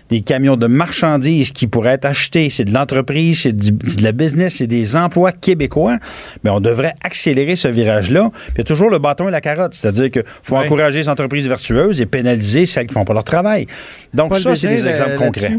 des 0.09 0.21
camions 0.21 0.57
de 0.57 0.67
marchandises 0.67 1.51
qui 1.51 1.67
pourraient 1.67 1.93
être 1.93 2.05
achetés. 2.05 2.49
C'est 2.49 2.65
de 2.65 2.73
l'entreprise, 2.73 3.41
c'est 3.41 3.55
de 3.55 4.03
la 4.03 4.11
business, 4.11 4.55
c'est 4.55 4.67
des 4.67 4.95
emplois 4.95 5.31
québécois. 5.31 5.97
Mais 6.43 6.49
on 6.49 6.59
devrait 6.59 6.95
accélérer 7.03 7.55
ce 7.55 7.67
virage-là. 7.67 8.31
Il 8.55 8.57
y 8.59 8.61
a 8.61 8.63
toujours 8.63 8.89
le 8.89 8.99
bâton 8.99 9.27
et 9.27 9.31
la 9.31 9.41
carotte. 9.41 9.73
C'est-à-dire 9.73 10.11
qu'il 10.11 10.23
faut 10.43 10.57
encourager 10.57 10.99
les 10.99 11.09
entreprises 11.09 11.47
vertueuses 11.47 12.01
et 12.01 12.05
pénaliser 12.05 12.65
celles 12.65 12.87
qui 12.87 12.93
font 12.93 13.05
pas 13.05 13.13
leur 13.13 13.23
travail. 13.23 13.67
Donc 14.13 14.31
Paul 14.31 14.41
ça, 14.41 14.55
c'est 14.55 14.67
Bégin, 14.67 14.83
des 14.83 14.89
exemples 14.89 15.15
concrets. 15.17 15.57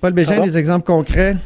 Paul 0.00 0.12
Bégin, 0.12 0.40
des 0.40 0.58
exemples 0.58 0.86
concrets? 0.86 1.36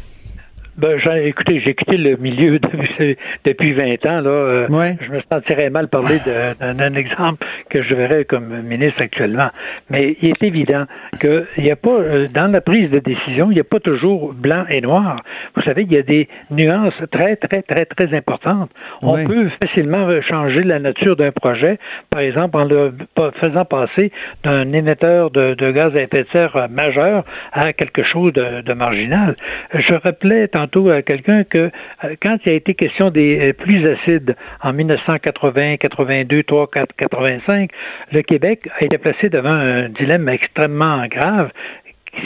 Ben, 0.81 0.99
j'ai- 0.99 1.27
écoutez, 1.29 1.61
j'ai 1.61 1.75
quitté 1.75 1.97
le 1.99 2.17
milieu 2.17 2.59
depuis, 2.65 3.17
depuis 3.45 3.73
20 3.73 4.07
ans. 4.07 4.21
Là, 4.23 4.31
Euh, 4.31 4.67
Ouais. 4.71 4.93
Je 5.05 5.11
me 5.13 5.21
sentirais 5.31 5.69
mal 5.69 5.89
parler 5.89 6.19
d'un 6.61 6.95
exemple 6.95 7.45
que 7.69 7.83
je 7.83 7.95
verrais 7.95 8.25
comme 8.25 8.63
ministre 8.63 9.03
actuellement. 9.03 9.51
Mais 9.91 10.17
il 10.23 10.31
est 10.31 10.43
évident 10.43 10.85
qu'il 11.21 11.45
n'y 11.59 11.71
a 11.71 11.77
pas, 11.77 11.91
euh, 12.01 12.29
dans 12.33 12.51
la 12.51 12.61
prise 12.63 12.89
de 12.91 12.99
décision, 13.01 13.51
il 13.51 13.55
n'y 13.55 13.61
a 13.61 13.65
pas 13.65 13.81
toujours 13.81 14.33
blanc 14.33 14.65
et 14.71 14.81
noir. 14.81 15.17
Vous 15.55 15.63
savez, 15.63 15.83
il 15.83 15.93
y 15.93 15.99
a 15.99 16.03
des 16.03 16.29
nuances 16.51 16.95
très, 17.11 17.37
très, 17.37 17.63
très, 17.63 17.85
très 17.85 18.15
importantes. 18.15 18.71
On 19.03 19.15
Ouais. 19.15 19.25
peut 19.27 19.49
facilement 19.63 20.09
changer 20.23 20.63
la 20.63 20.79
nature 20.79 21.17
d'un 21.17 21.33
projet, 21.33 21.79
par 22.11 22.21
exemple 22.21 22.57
en 22.57 22.65
le 22.65 22.93
faisant 23.41 23.65
passer 23.65 24.13
d'un 24.45 24.73
émetteur 24.73 25.31
de, 25.31 25.55
de 25.55 25.71
gaz 25.73 25.95
à 25.97 26.01
effet 26.03 26.23
de 26.23 26.29
serre 26.33 26.57
euh, 26.57 26.69
majeur 26.69 27.25
à 27.53 27.73
quelque 27.73 28.03
chose 28.05 28.33
de, 28.33 28.63
de 28.63 28.73
marginal. 28.73 29.37
Je 29.75 29.95
rappelais 29.95 30.49
tantôt 30.49 30.70
à 30.91 31.03
quelqu'un 31.03 31.45
que 31.45 31.59
euh, 32.05 32.15
quand 32.23 32.37
il 32.45 32.51
a 32.51 32.55
été 32.55 32.75
question 32.75 33.11
des 33.11 33.39
euh, 33.51 33.53
pluies 33.53 33.87
acides 33.87 34.37
en 34.63 34.73
1980, 34.73 35.77
82, 35.79 36.43
3, 36.45 36.71
4, 36.73 36.97
85, 36.97 37.71
le 38.13 38.23
Québec 38.23 38.69
a 38.81 38.85
été 38.85 38.99
placé 38.99 39.29
devant 39.29 39.51
un 39.51 39.89
dilemme 39.89 40.29
extrêmement 40.29 41.07
grave. 41.09 41.51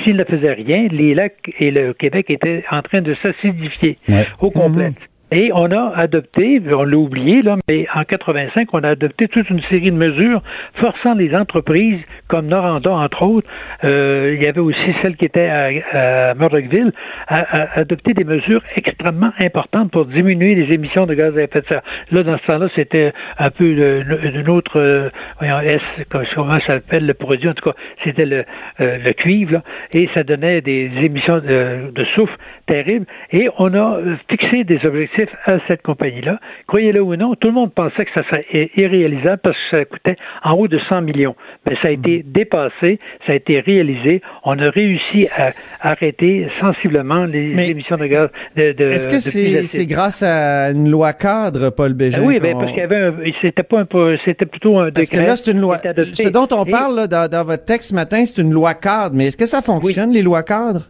S'il 0.02 0.16
ne 0.16 0.24
faisait 0.24 0.52
rien, 0.52 0.88
les 0.90 1.14
lacs 1.14 1.50
et 1.58 1.70
le 1.70 1.92
Québec 1.92 2.26
étaient 2.30 2.64
en 2.70 2.82
train 2.82 3.02
de 3.02 3.14
s'acidifier 3.22 3.98
Ouais. 4.08 4.24
au 4.40 4.50
complet. 4.50 4.90
Et 5.32 5.50
on 5.52 5.70
a 5.70 5.92
adopté, 5.96 6.60
on 6.70 6.84
l'a 6.84 6.96
oublié, 6.96 7.42
là, 7.42 7.56
mais 7.68 7.86
en 7.94 8.04
85, 8.04 8.68
on 8.72 8.84
a 8.84 8.90
adopté 8.90 9.26
toute 9.26 9.48
une 9.50 9.62
série 9.62 9.90
de 9.90 9.96
mesures 9.96 10.42
forçant 10.74 11.14
les 11.14 11.34
entreprises, 11.34 12.00
comme 12.28 12.46
Noranda, 12.46 12.90
entre 12.90 13.22
autres, 13.22 13.48
euh, 13.84 14.34
il 14.36 14.42
y 14.42 14.46
avait 14.46 14.60
aussi 14.60 14.94
celle 15.02 15.16
qui 15.16 15.24
était 15.24 15.48
à, 15.48 16.30
à 16.30 16.34
Murdochville, 16.34 16.92
à, 17.26 17.40
à 17.40 17.80
adopter 17.80 18.12
des 18.12 18.24
mesures 18.24 18.62
extrêmement 18.76 19.32
importantes 19.38 19.90
pour 19.90 20.04
diminuer 20.06 20.54
les 20.54 20.72
émissions 20.72 21.06
de 21.06 21.14
gaz 21.14 21.36
à 21.36 21.42
effet 21.42 21.62
de 21.62 21.66
serre. 21.66 21.82
Là, 22.12 22.22
dans 22.22 22.38
ce 22.38 22.46
temps-là, 22.46 22.68
c'était 22.74 23.12
un 23.38 23.50
peu 23.50 23.64
une 23.64 24.48
autre, 24.50 24.78
euh, 24.78 25.08
voyons, 25.38 25.58
S, 25.60 25.80
comment 26.10 26.60
ça 26.60 26.66
s'appelle 26.66 27.06
le 27.06 27.14
produit, 27.14 27.48
en 27.48 27.54
tout 27.54 27.70
cas, 27.70 27.76
c'était 28.04 28.26
le, 28.26 28.44
euh, 28.80 28.98
le 28.98 29.12
cuivre, 29.12 29.54
là, 29.54 29.62
et 29.94 30.08
ça 30.14 30.22
donnait 30.22 30.60
des 30.60 30.90
émissions 31.02 31.38
de, 31.38 31.90
de 31.92 32.04
soufre 32.14 32.36
terribles. 32.66 33.06
Et 33.32 33.48
on 33.58 33.74
a 33.74 33.98
fixé 34.28 34.64
des 34.64 34.84
objectifs 34.84 35.23
à 35.46 35.58
cette 35.68 35.82
compagnie-là. 35.82 36.38
Croyez-le 36.66 37.02
ou 37.02 37.16
non, 37.16 37.34
tout 37.34 37.48
le 37.48 37.54
monde 37.54 37.72
pensait 37.72 38.04
que 38.04 38.10
ça 38.14 38.22
serait 38.24 38.44
irréalisable 38.76 39.40
parce 39.42 39.56
que 39.70 39.78
ça 39.78 39.84
coûtait 39.84 40.16
en 40.42 40.52
haut 40.52 40.68
de 40.68 40.78
100 40.88 41.02
millions. 41.02 41.34
Mais 41.66 41.76
ça 41.82 41.88
a 41.88 41.90
été 41.90 42.24
dépassé, 42.26 42.98
ça 43.26 43.32
a 43.32 43.34
été 43.36 43.60
réalisé. 43.60 44.22
On 44.44 44.58
a 44.58 44.70
réussi 44.70 45.28
à 45.36 45.52
arrêter 45.80 46.48
sensiblement 46.60 47.24
les 47.24 47.52
Mais 47.54 47.68
émissions 47.70 47.96
de 47.96 48.06
gaz 48.06 48.28
de, 48.56 48.72
de 48.72 48.84
Est-ce 48.84 49.08
que 49.08 49.18
c'est 49.18 49.86
grâce 49.86 50.22
à 50.22 50.70
une 50.70 50.90
loi 50.90 51.12
cadre, 51.12 51.70
Paul 51.70 51.90
Ah 51.92 51.94
Bégin? 51.94 52.22
oui, 52.24 52.38
ben, 52.40 52.52
parce 52.58 52.70
qu'il 52.70 52.80
y 52.80 52.82
avait 52.82 52.96
un, 52.96 53.14
c'était 53.42 53.62
pas 53.62 53.80
un, 53.80 54.16
c'était 54.24 54.46
plutôt 54.46 54.78
un 54.78 54.90
Parce 54.90 55.08
que 55.08 55.16
décret 55.16 55.26
là, 55.28 55.36
c'est 55.36 55.50
une 55.52 55.60
loi. 55.60 55.78
Ce 55.78 56.28
dont 56.28 56.48
on 56.52 56.64
parle 56.64 56.96
là, 56.96 57.06
dans, 57.06 57.28
dans 57.30 57.44
votre 57.44 57.64
texte 57.64 57.90
ce 57.90 57.94
matin, 57.94 58.24
c'est 58.24 58.40
une 58.40 58.52
loi 58.52 58.74
cadre. 58.74 59.14
Mais 59.14 59.26
est-ce 59.28 59.36
que 59.36 59.46
ça 59.46 59.62
fonctionne, 59.62 60.10
les 60.10 60.22
lois 60.22 60.42
cadres? 60.42 60.88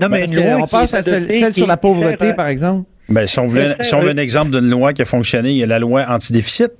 Non, 0.00 0.08
mais 0.08 0.20
Parce 0.20 0.32
une 0.32 0.36
loi 0.38 0.56
qu'on 0.56 0.64
qui 0.64 0.70
pense 0.72 0.92
est 0.92 0.96
à 0.96 1.02
celle, 1.02 1.14
adoptée, 1.14 1.34
celle 1.40 1.52
qui- 1.52 1.58
sur 1.60 1.66
la 1.68 1.76
pauvreté, 1.76 2.32
par 2.34 2.48
exemple. 2.48 2.88
Ben, 3.08 3.26
si 3.26 3.38
on 3.38 3.46
veut, 3.46 3.74
C'est 3.78 3.84
si 3.84 3.94
on 3.94 3.98
veut 4.00 4.06
très- 4.06 4.14
un 4.14 4.22
exemple 4.22 4.50
d'une 4.50 4.70
loi 4.70 4.92
qui 4.94 5.02
a 5.02 5.04
fonctionné, 5.04 5.50
il 5.50 5.56
y 5.58 5.62
a 5.62 5.66
la 5.66 5.78
loi 5.78 6.06
anti-déficit, 6.08 6.70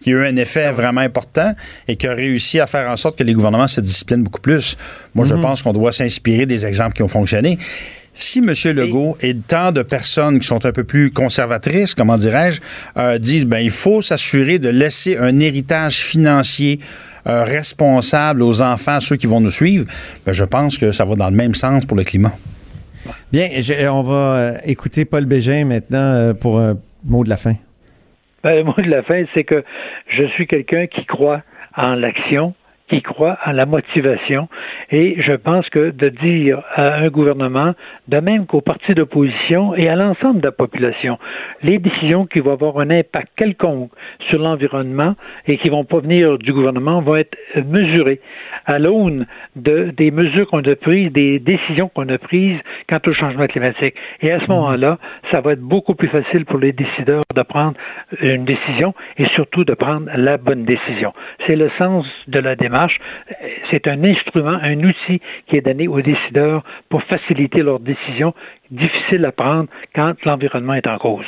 qui 0.00 0.10
a 0.10 0.12
eu 0.12 0.26
un 0.26 0.36
effet 0.36 0.70
vraiment 0.70 1.00
important 1.00 1.54
et 1.88 1.96
qui 1.96 2.06
a 2.06 2.12
réussi 2.12 2.60
à 2.60 2.66
faire 2.66 2.90
en 2.90 2.96
sorte 2.96 3.16
que 3.18 3.24
les 3.24 3.32
gouvernements 3.32 3.68
se 3.68 3.80
disciplinent 3.80 4.22
beaucoup 4.24 4.40
plus. 4.40 4.76
Moi, 5.14 5.24
je 5.26 5.34
pense 5.34 5.62
qu'on 5.62 5.72
doit 5.72 5.92
s'inspirer 5.92 6.44
des 6.44 6.66
exemples 6.66 6.94
qui 6.94 7.02
ont 7.02 7.08
fonctionné. 7.08 7.58
Si 8.14 8.40
M. 8.40 8.52
Legault 8.76 9.16
et 9.22 9.34
tant 9.34 9.72
de 9.72 9.80
personnes 9.82 10.38
qui 10.38 10.46
sont 10.46 10.66
un 10.66 10.72
peu 10.72 10.84
plus 10.84 11.10
conservatrices, 11.10 11.94
comment 11.94 12.18
dirais-je, 12.18 12.60
euh, 12.98 13.16
disent 13.18 13.46
ben 13.46 13.60
il 13.60 13.70
faut 13.70 14.02
s'assurer 14.02 14.58
de 14.58 14.68
laisser 14.68 15.16
un 15.16 15.40
héritage 15.40 15.96
financier 15.96 16.80
euh, 17.26 17.44
responsable 17.44 18.42
aux 18.42 18.60
enfants, 18.60 19.00
ceux 19.00 19.16
qui 19.16 19.26
vont 19.26 19.40
nous 19.40 19.50
suivre, 19.50 19.86
ben, 20.26 20.32
je 20.32 20.44
pense 20.44 20.76
que 20.76 20.92
ça 20.92 21.06
va 21.06 21.14
dans 21.14 21.30
le 21.30 21.36
même 21.36 21.54
sens 21.54 21.86
pour 21.86 21.96
le 21.96 22.04
climat. 22.04 22.32
Bien, 23.32 23.48
je- 23.60 23.88
on 23.88 24.02
va 24.02 24.14
euh, 24.36 24.52
écouter 24.64 25.04
Paul 25.04 25.24
Bégin 25.26 25.64
maintenant 25.64 25.98
euh, 26.14 26.34
pour 26.34 26.58
un 26.60 26.76
mot 27.04 27.24
de 27.24 27.28
la 27.30 27.36
fin. 27.36 27.54
Ben, 28.44 28.56
le 28.56 28.64
mot 28.64 28.74
de 28.76 28.90
la 28.90 29.02
fin, 29.02 29.24
c'est 29.34 29.44
que 29.44 29.64
je 30.08 30.26
suis 30.28 30.46
quelqu'un 30.46 30.86
qui 30.86 31.04
croit 31.06 31.42
en 31.76 31.94
l'action, 31.94 32.54
qui 32.92 33.00
croit 33.00 33.38
en 33.46 33.52
la 33.52 33.64
motivation, 33.64 34.48
et 34.90 35.16
je 35.22 35.32
pense 35.32 35.66
que 35.70 35.92
de 35.92 36.10
dire 36.10 36.60
à 36.74 36.96
un 36.96 37.08
gouvernement, 37.08 37.72
de 38.08 38.18
même 38.18 38.44
qu'aux 38.44 38.60
partis 38.60 38.92
d'opposition 38.92 39.74
et 39.74 39.88
à 39.88 39.96
l'ensemble 39.96 40.40
de 40.40 40.46
la 40.46 40.52
population, 40.52 41.18
les 41.62 41.78
décisions 41.78 42.26
qui 42.26 42.40
vont 42.40 42.52
avoir 42.52 42.78
un 42.80 42.90
impact 42.90 43.30
quelconque 43.34 43.90
sur 44.28 44.38
l'environnement 44.38 45.14
et 45.46 45.56
qui 45.56 45.70
vont 45.70 45.84
pas 45.84 46.00
venir 46.00 46.36
du 46.36 46.52
gouvernement 46.52 47.00
vont 47.00 47.16
être 47.16 47.38
mesurées 47.66 48.20
à 48.66 48.78
l'aune 48.78 49.26
de, 49.56 49.86
des 49.96 50.10
mesures 50.10 50.46
qu'on 50.48 50.60
a 50.60 50.76
prises, 50.76 51.12
des 51.12 51.38
décisions 51.38 51.88
qu'on 51.88 52.08
a 52.10 52.18
prises 52.18 52.58
quant 52.90 53.00
au 53.06 53.14
changement 53.14 53.46
climatique. 53.46 53.94
Et 54.20 54.30
à 54.30 54.38
ce 54.40 54.46
moment-là, 54.48 54.98
ça 55.30 55.40
va 55.40 55.52
être 55.52 55.62
beaucoup 55.62 55.94
plus 55.94 56.08
facile 56.08 56.44
pour 56.44 56.58
les 56.58 56.72
décideurs 56.72 57.22
de 57.34 57.42
prendre 57.42 57.74
une 58.20 58.44
décision 58.44 58.94
et 59.16 59.26
surtout 59.28 59.64
de 59.64 59.72
prendre 59.72 60.10
la 60.14 60.36
bonne 60.36 60.64
décision. 60.64 61.14
C'est 61.46 61.56
le 61.56 61.70
sens 61.78 62.04
de 62.28 62.38
la 62.38 62.54
démarche. 62.54 62.81
C'est 63.70 63.86
un 63.88 64.02
instrument, 64.04 64.58
un 64.62 64.78
outil 64.84 65.20
qui 65.48 65.56
est 65.56 65.60
donné 65.62 65.88
aux 65.88 66.00
décideurs 66.02 66.64
pour 66.88 67.02
faciliter 67.04 67.62
leurs 67.62 67.80
décisions 67.80 68.34
difficiles 68.70 69.24
à 69.24 69.32
prendre 69.32 69.68
quand 69.94 70.14
l'environnement 70.24 70.74
est 70.74 70.86
en 70.86 70.98
cause. 70.98 71.26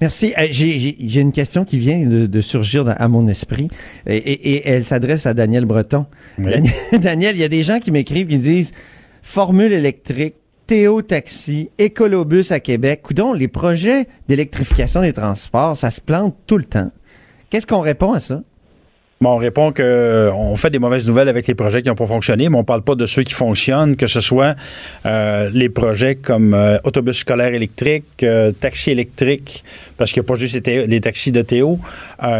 Merci. 0.00 0.34
Euh, 0.38 0.46
J'ai 0.50 1.20
une 1.20 1.32
question 1.32 1.64
qui 1.64 1.78
vient 1.78 2.06
de, 2.06 2.26
de 2.26 2.40
surgir 2.40 2.84
dans- 2.84 2.92
à 2.98 3.08
mon 3.08 3.26
esprit 3.28 3.68
et, 4.06 4.16
et- 4.16 4.56
et 4.56 4.68
elle 4.68 4.84
s'adresse 4.84 5.24
à 5.26 5.32
Daniel 5.34 5.64
Breton. 5.64 6.06
Oui. 6.38 6.50
Daniel, 6.50 6.72
Daniel, 7.00 7.34
il 7.36 7.40
y 7.40 7.44
a 7.44 7.48
des 7.48 7.62
gens 7.62 7.78
qui 7.80 7.90
m'écrivent 7.90 8.26
qui 8.26 8.38
disent 8.38 8.72
formule 9.22 9.72
électrique, 9.72 10.34
Théo 10.66 11.00
Taxi, 11.02 11.70
Écolobus 11.78 12.50
à 12.52 12.60
Québec. 12.60 13.00
Coudon, 13.02 13.32
les 13.32 13.48
projets 13.48 14.04
d'électrification 14.28 15.00
des 15.02 15.12
transports, 15.14 15.76
ça 15.76 15.90
se 15.90 16.00
plante 16.00 16.34
tout 16.46 16.58
le 16.58 16.64
temps. 16.64 16.90
Qu'est-ce 17.50 17.66
qu'on 17.66 17.80
répond 17.80 18.12
à 18.12 18.20
ça? 18.20 18.42
On 19.20 19.36
répond 19.36 19.72
que 19.72 19.82
euh, 19.82 20.56
fait 20.56 20.70
des 20.70 20.78
mauvaises 20.78 21.06
nouvelles 21.06 21.28
avec 21.28 21.46
les 21.46 21.54
projets 21.54 21.82
qui 21.82 21.88
n'ont 21.88 21.94
pas 21.94 22.06
fonctionné, 22.06 22.48
mais 22.48 22.56
on 22.56 22.64
parle 22.64 22.82
pas 22.82 22.94
de 22.94 23.04
ceux 23.04 23.22
qui 23.22 23.34
fonctionnent, 23.34 23.96
que 23.96 24.06
ce 24.06 24.20
soit 24.22 24.54
euh, 25.04 25.50
les 25.52 25.68
projets 25.68 26.14
comme 26.14 26.54
euh, 26.54 26.78
autobus 26.84 27.18
scolaire 27.18 27.52
électrique, 27.52 28.04
euh, 28.22 28.50
taxi 28.52 28.90
électrique, 28.90 29.62
parce 29.98 30.12
qu'il 30.12 30.22
n'y 30.22 30.26
a 30.26 30.28
pas 30.28 30.36
juste 30.36 30.66
les, 30.66 31.00
taxis 31.00 31.32
de 31.32 31.42
Théo, 31.42 31.78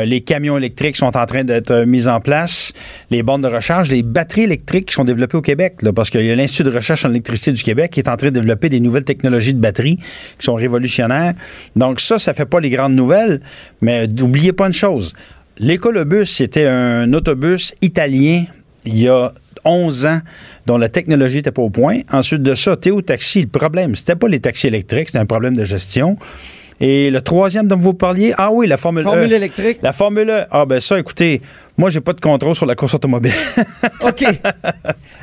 les 0.04 0.22
camions 0.22 0.56
électriques 0.56 0.96
sont 0.96 1.16
en 1.16 1.26
train 1.26 1.44
d'être 1.44 1.84
mis 1.84 2.08
en 2.08 2.20
place, 2.20 2.72
les 3.10 3.22
bornes 3.22 3.42
de 3.42 3.48
recharge, 3.48 3.90
les 3.90 4.02
batteries 4.02 4.44
électriques 4.44 4.86
qui 4.86 4.94
sont 4.94 5.04
développées 5.04 5.36
au 5.36 5.42
Québec, 5.42 5.76
parce 5.94 6.08
qu'il 6.08 6.24
y 6.24 6.30
a 6.30 6.34
l'Institut 6.34 6.64
de 6.64 6.74
recherche 6.74 7.04
en 7.04 7.10
électricité 7.10 7.52
du 7.52 7.62
Québec 7.62 7.92
qui 7.92 8.00
est 8.00 8.08
en 8.08 8.16
train 8.16 8.28
de 8.28 8.34
développer 8.34 8.70
des 8.70 8.80
nouvelles 8.80 9.04
technologies 9.04 9.52
de 9.52 9.60
batteries 9.60 9.96
qui 9.96 10.44
sont 10.44 10.54
révolutionnaires. 10.54 11.34
Donc 11.76 12.00
ça, 12.00 12.18
ça 12.18 12.32
fait 12.32 12.46
pas 12.46 12.60
les 12.60 12.70
grandes 12.70 12.94
nouvelles, 12.94 13.40
mais 13.82 14.06
n'oubliez 14.06 14.52
pas 14.52 14.66
une 14.66 14.72
chose. 14.72 15.14
L'écolobus, 15.58 16.26
c'était 16.26 16.66
un 16.66 17.12
autobus 17.12 17.74
italien 17.80 18.44
il 18.84 18.98
y 18.98 19.08
a 19.08 19.32
11 19.64 20.06
ans 20.06 20.20
dont 20.66 20.78
la 20.78 20.88
technologie 20.88 21.36
n'était 21.36 21.52
pas 21.52 21.62
au 21.62 21.70
point. 21.70 22.00
Ensuite 22.12 22.42
de 22.42 22.54
ça, 22.54 22.76
Théo 22.76 23.00
Taxi, 23.02 23.42
le 23.42 23.46
problème, 23.46 23.94
c'était 23.94 24.16
pas 24.16 24.28
les 24.28 24.40
taxis 24.40 24.66
électriques, 24.66 25.08
c'était 25.08 25.18
un 25.18 25.26
problème 25.26 25.56
de 25.56 25.64
gestion. 25.64 26.18
Et 26.80 27.10
le 27.10 27.20
troisième 27.20 27.68
dont 27.68 27.76
vous 27.76 27.94
parliez, 27.94 28.34
ah 28.36 28.50
oui, 28.50 28.66
la 28.66 28.76
Formule, 28.76 29.04
Formule 29.04 29.32
E. 29.32 29.36
électrique. 29.36 29.78
La 29.80 29.92
Formule 29.92 30.28
E. 30.28 30.44
Ah 30.50 30.66
ben 30.66 30.80
ça, 30.80 30.98
écoutez, 30.98 31.40
moi, 31.76 31.90
j'ai 31.90 32.00
pas 32.00 32.12
de 32.12 32.20
contrôle 32.20 32.54
sur 32.54 32.66
la 32.66 32.74
course 32.74 32.94
automobile. 32.94 33.32
OK. 34.02 34.22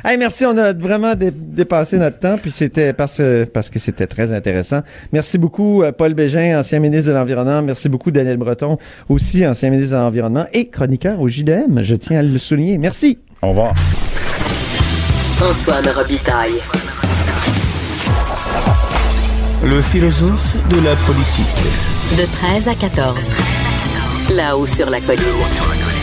hey, 0.04 0.18
merci, 0.18 0.44
on 0.44 0.56
a 0.58 0.72
vraiment 0.72 1.14
dé- 1.14 1.30
dépassé 1.32 1.96
notre 1.98 2.18
temps, 2.18 2.36
puis 2.40 2.50
c'était 2.50 2.92
parce, 2.92 3.16
que- 3.16 3.44
parce 3.44 3.70
que 3.70 3.78
c'était 3.78 4.06
très 4.06 4.32
intéressant. 4.32 4.80
Merci 5.12 5.38
beaucoup, 5.38 5.82
euh, 5.82 5.92
Paul 5.92 6.14
Bégin, 6.14 6.58
ancien 6.58 6.78
ministre 6.78 7.08
de 7.10 7.14
l'Environnement. 7.16 7.62
Merci 7.62 7.88
beaucoup, 7.88 8.10
Daniel 8.10 8.36
Breton, 8.36 8.76
aussi 9.08 9.46
ancien 9.46 9.70
ministre 9.70 9.92
de 9.96 10.00
l'Environnement 10.00 10.44
et 10.52 10.68
chroniqueur 10.68 11.20
au 11.20 11.28
JDM. 11.28 11.82
Je 11.82 11.94
tiens 11.96 12.18
à 12.18 12.22
le 12.22 12.36
souligner. 12.38 12.76
Merci. 12.78 13.18
Au 13.40 13.48
revoir. 13.48 13.74
Antoine 15.40 15.88
Robitaille. 15.94 16.52
Le 19.64 19.80
philosophe 19.80 20.56
de 20.68 20.84
la 20.84 20.96
politique. 20.96 21.46
De 22.18 22.24
13 22.30 22.68
à 22.68 22.74
14. 22.74 23.16
Là-haut 24.30 24.66
sur 24.66 24.90
la 24.90 25.00
colline. 25.00 25.22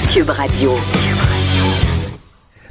Cube 0.10 0.32
Radio. 0.32 1.29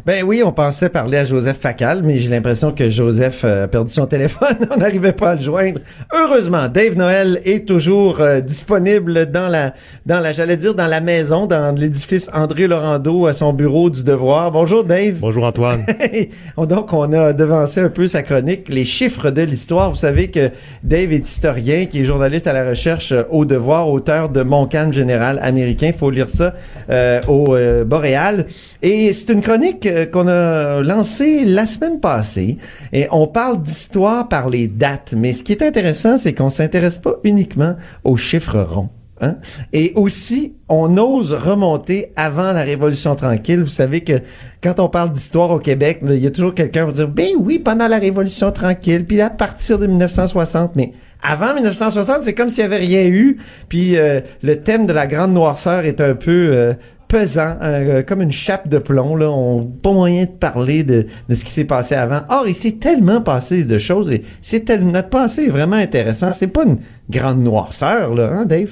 Ben 0.09 0.25
oui, 0.25 0.42
on 0.42 0.53
pensait 0.53 0.88
parler 0.88 1.18
à 1.18 1.27
Joseph 1.27 1.59
Facal, 1.59 2.03
mais 2.03 2.16
j'ai 2.16 2.31
l'impression 2.31 2.73
que 2.73 2.88
Joseph 2.88 3.42
euh, 3.44 3.64
a 3.64 3.68
perdu 3.68 3.92
son 3.92 4.07
téléphone. 4.07 4.57
on 4.75 4.79
n'arrivait 4.79 5.12
pas 5.12 5.33
à 5.33 5.35
le 5.35 5.42
joindre. 5.42 5.83
Heureusement, 6.14 6.66
Dave 6.68 6.97
Noël 6.97 7.42
est 7.44 7.68
toujours 7.68 8.23
euh, 8.23 8.40
disponible 8.40 9.31
dans 9.31 9.49
la, 9.49 9.75
dans 10.07 10.21
la, 10.21 10.33
j'allais 10.33 10.57
dire 10.57 10.75
dans 10.75 10.87
la 10.87 11.03
maison, 11.03 11.44
dans 11.44 11.75
l'édifice 11.79 12.31
André 12.33 12.66
Laurando 12.66 13.27
à 13.27 13.35
son 13.35 13.53
bureau 13.53 13.90
du 13.90 14.03
devoir. 14.03 14.51
Bonjour 14.51 14.83
Dave. 14.83 15.16
Bonjour 15.21 15.44
Antoine. 15.44 15.85
Donc 16.57 16.94
on 16.94 17.12
a 17.12 17.35
devancé 17.35 17.83
un 17.83 17.90
peu 17.90 18.07
sa 18.07 18.23
chronique, 18.23 18.71
les 18.71 18.87
chiffres 18.87 19.29
de 19.29 19.42
l'histoire. 19.42 19.90
Vous 19.90 19.97
savez 19.97 20.29
que 20.31 20.51
Dave 20.83 21.12
est 21.12 21.29
historien, 21.29 21.85
qui 21.85 22.01
est 22.01 22.05
journaliste 22.07 22.47
à 22.47 22.55
la 22.55 22.66
recherche 22.66 23.12
euh, 23.12 23.25
au 23.29 23.44
devoir, 23.44 23.90
auteur 23.90 24.31
de 24.31 24.40
Mon 24.40 24.66
calme 24.66 24.94
général 24.94 25.38
américain. 25.42 25.90
Faut 25.94 26.09
lire 26.09 26.31
ça 26.31 26.55
euh, 26.88 27.21
au 27.29 27.55
euh, 27.55 27.85
Boréal. 27.85 28.47
Et 28.81 29.12
c'est 29.12 29.35
une 29.35 29.42
chronique 29.42 29.87
euh, 29.99 30.07
qu'on 30.07 30.29
a 30.29 30.83
lancée 30.83 31.45
la 31.45 31.67
semaine 31.67 32.01
passée. 32.01 32.57
Et 32.93 33.07
on 33.11 33.27
parle 33.27 33.63
d'histoire 33.63 34.29
par 34.29 34.49
les 34.49 34.69
dates. 34.69 35.15
Mais 35.17 35.33
ce 35.33 35.43
qui 35.43 35.53
est 35.53 35.63
intéressant, 35.63 36.17
c'est 36.17 36.35
qu'on 36.35 36.51
s'intéresse 36.51 36.99
pas 36.99 37.17
uniquement 37.25 37.77
aux 38.05 38.17
chiffres 38.17 38.61
ronds. 38.61 38.91
Hein? 39.21 39.37
Et 39.73 39.93
aussi, 39.97 40.55
on 40.69 40.97
ose 40.97 41.33
remonter 41.33 42.13
avant 42.17 42.53
la 42.53 42.63
Révolution 42.63 43.17
tranquille. 43.17 43.61
Vous 43.61 43.67
savez 43.67 44.03
que 44.03 44.21
quand 44.63 44.79
on 44.81 44.89
parle 44.89 45.11
d'histoire 45.11 45.51
au 45.51 45.59
Québec, 45.59 46.01
il 46.03 46.19
y 46.19 46.27
a 46.27 46.31
toujours 46.31 46.55
quelqu'un 46.55 46.83
qui 46.83 46.87
va 46.87 46.93
dire, 46.93 47.09
ben 47.09 47.31
oui, 47.39 47.59
pendant 47.59 47.89
la 47.89 47.99
Révolution 47.99 48.53
tranquille, 48.53 49.05
puis 49.05 49.21
à 49.21 49.31
partir 49.31 49.79
de 49.79 49.87
1960, 49.87 50.77
mais 50.77 50.93
avant 51.23 51.53
1960, 51.55 52.23
c'est 52.23 52.35
comme 52.35 52.49
s'il 52.49 52.69
n'y 52.69 52.75
avait 52.75 52.85
rien 52.85 53.07
eu. 53.07 53.39
Puis 53.69 53.97
euh, 53.97 54.21
le 54.43 54.63
thème 54.63 54.87
de 54.87 54.93
la 54.93 55.07
grande 55.07 55.33
noirceur 55.33 55.85
est 55.85 56.01
un 56.01 56.15
peu 56.15 56.51
euh, 56.53 56.75
pesant, 57.09 57.57
euh, 57.62 58.03
comme 58.03 58.21
une 58.23 58.33
chape 58.33 58.68
de 58.68 58.79
plomb. 58.79 59.16
Là, 59.16 59.31
on 59.31 59.64
pas 59.64 59.92
moyen 59.92 60.25
de 60.25 60.31
parler 60.31 60.85
de, 60.85 61.07
de 61.29 61.35
ce 61.35 61.44
qui 61.44 61.51
s'est 61.51 61.64
passé 61.64 61.94
avant. 61.94 62.21
Or, 62.29 62.44
il 62.47 62.55
s'est 62.55 62.73
tellement 62.79 63.21
passé 63.23 63.64
de 63.64 63.79
choses 63.79 64.11
et 64.11 64.23
c'est 64.42 64.66
tel- 64.66 64.85
notre 64.87 65.09
passé 65.09 65.44
est 65.47 65.51
vraiment 65.51 65.77
intéressant. 65.77 66.33
C'est 66.33 66.47
pas 66.49 66.64
une 66.64 66.79
grande 67.11 67.42
noirceur, 67.42 68.14
là, 68.14 68.31
hein, 68.33 68.44
Dave? 68.47 68.71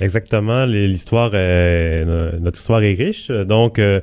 Exactement. 0.00 0.64
L'histoire, 0.64 1.30
notre 2.40 2.58
histoire 2.58 2.82
est 2.82 2.94
riche. 2.94 3.28
Donc, 3.30 3.78
euh, 3.78 4.00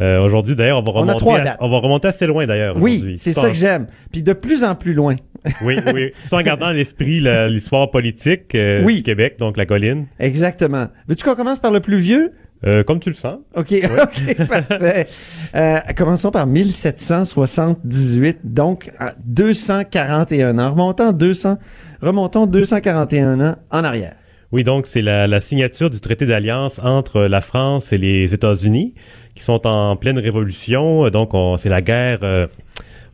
euh, 0.00 0.20
aujourd'hui, 0.24 0.56
d'ailleurs, 0.56 0.78
on 0.78 0.82
va 0.82 0.92
On 1.00 1.08
a 1.08 1.12
remonter. 1.14 1.48
à- 1.48 1.56
on 1.60 1.68
va 1.70 1.78
remonter 1.78 2.08
assez 2.08 2.26
loin, 2.26 2.46
d'ailleurs. 2.46 2.76
Oui, 2.78 3.14
c'est 3.16 3.32
ça 3.32 3.48
que 3.48 3.54
j'aime. 3.54 3.86
Puis 4.12 4.22
de 4.22 4.32
plus 4.32 4.64
en 4.64 4.74
plus 4.74 4.92
loin. 4.94 5.16
Oui, 5.62 5.76
oui. 5.92 6.10
Tout 6.28 6.34
en 6.34 6.42
gardant 6.42 6.66
à 6.66 6.72
l'esprit 6.72 7.20
l'histoire 7.48 7.90
politique 7.90 8.54
euh, 8.54 8.82
Oui. 8.84 8.96
du 8.96 9.02
Québec, 9.02 9.36
donc 9.38 9.56
la 9.56 9.66
colline. 9.66 10.06
Exactement. 10.18 10.86
Veux-tu 11.06 11.24
qu'on 11.24 11.34
commence 11.34 11.58
par 11.58 11.70
le 11.70 11.80
plus 11.80 11.98
vieux? 11.98 12.32
Euh, 12.66 12.82
comme 12.82 12.98
tu 13.00 13.10
le 13.10 13.14
sens. 13.14 13.38
OK, 13.56 13.72
OK, 13.84 14.46
parfait. 14.48 15.06
Euh, 15.54 15.78
commençons 15.96 16.30
par 16.30 16.46
1778, 16.46 18.38
donc 18.44 18.90
à 18.98 19.12
241 19.24 20.58
ans. 20.58 20.70
Remontons 20.70 21.12
200, 21.12 21.58
remontons 22.00 22.46
241 22.46 23.40
ans 23.40 23.56
en 23.70 23.84
arrière. 23.84 24.14
Oui, 24.52 24.62
donc 24.64 24.86
c'est 24.86 25.02
la, 25.02 25.26
la 25.26 25.40
signature 25.40 25.90
du 25.90 26.00
traité 26.00 26.26
d'alliance 26.26 26.78
entre 26.82 27.22
la 27.22 27.40
France 27.40 27.92
et 27.92 27.98
les 27.98 28.32
États-Unis, 28.34 28.94
qui 29.34 29.42
sont 29.42 29.66
en 29.66 29.96
pleine 29.96 30.18
révolution. 30.18 31.08
Donc, 31.10 31.34
on- 31.34 31.56
c'est 31.56 31.68
la 31.68 31.82
guerre 31.82 32.20
euh, 32.22 32.46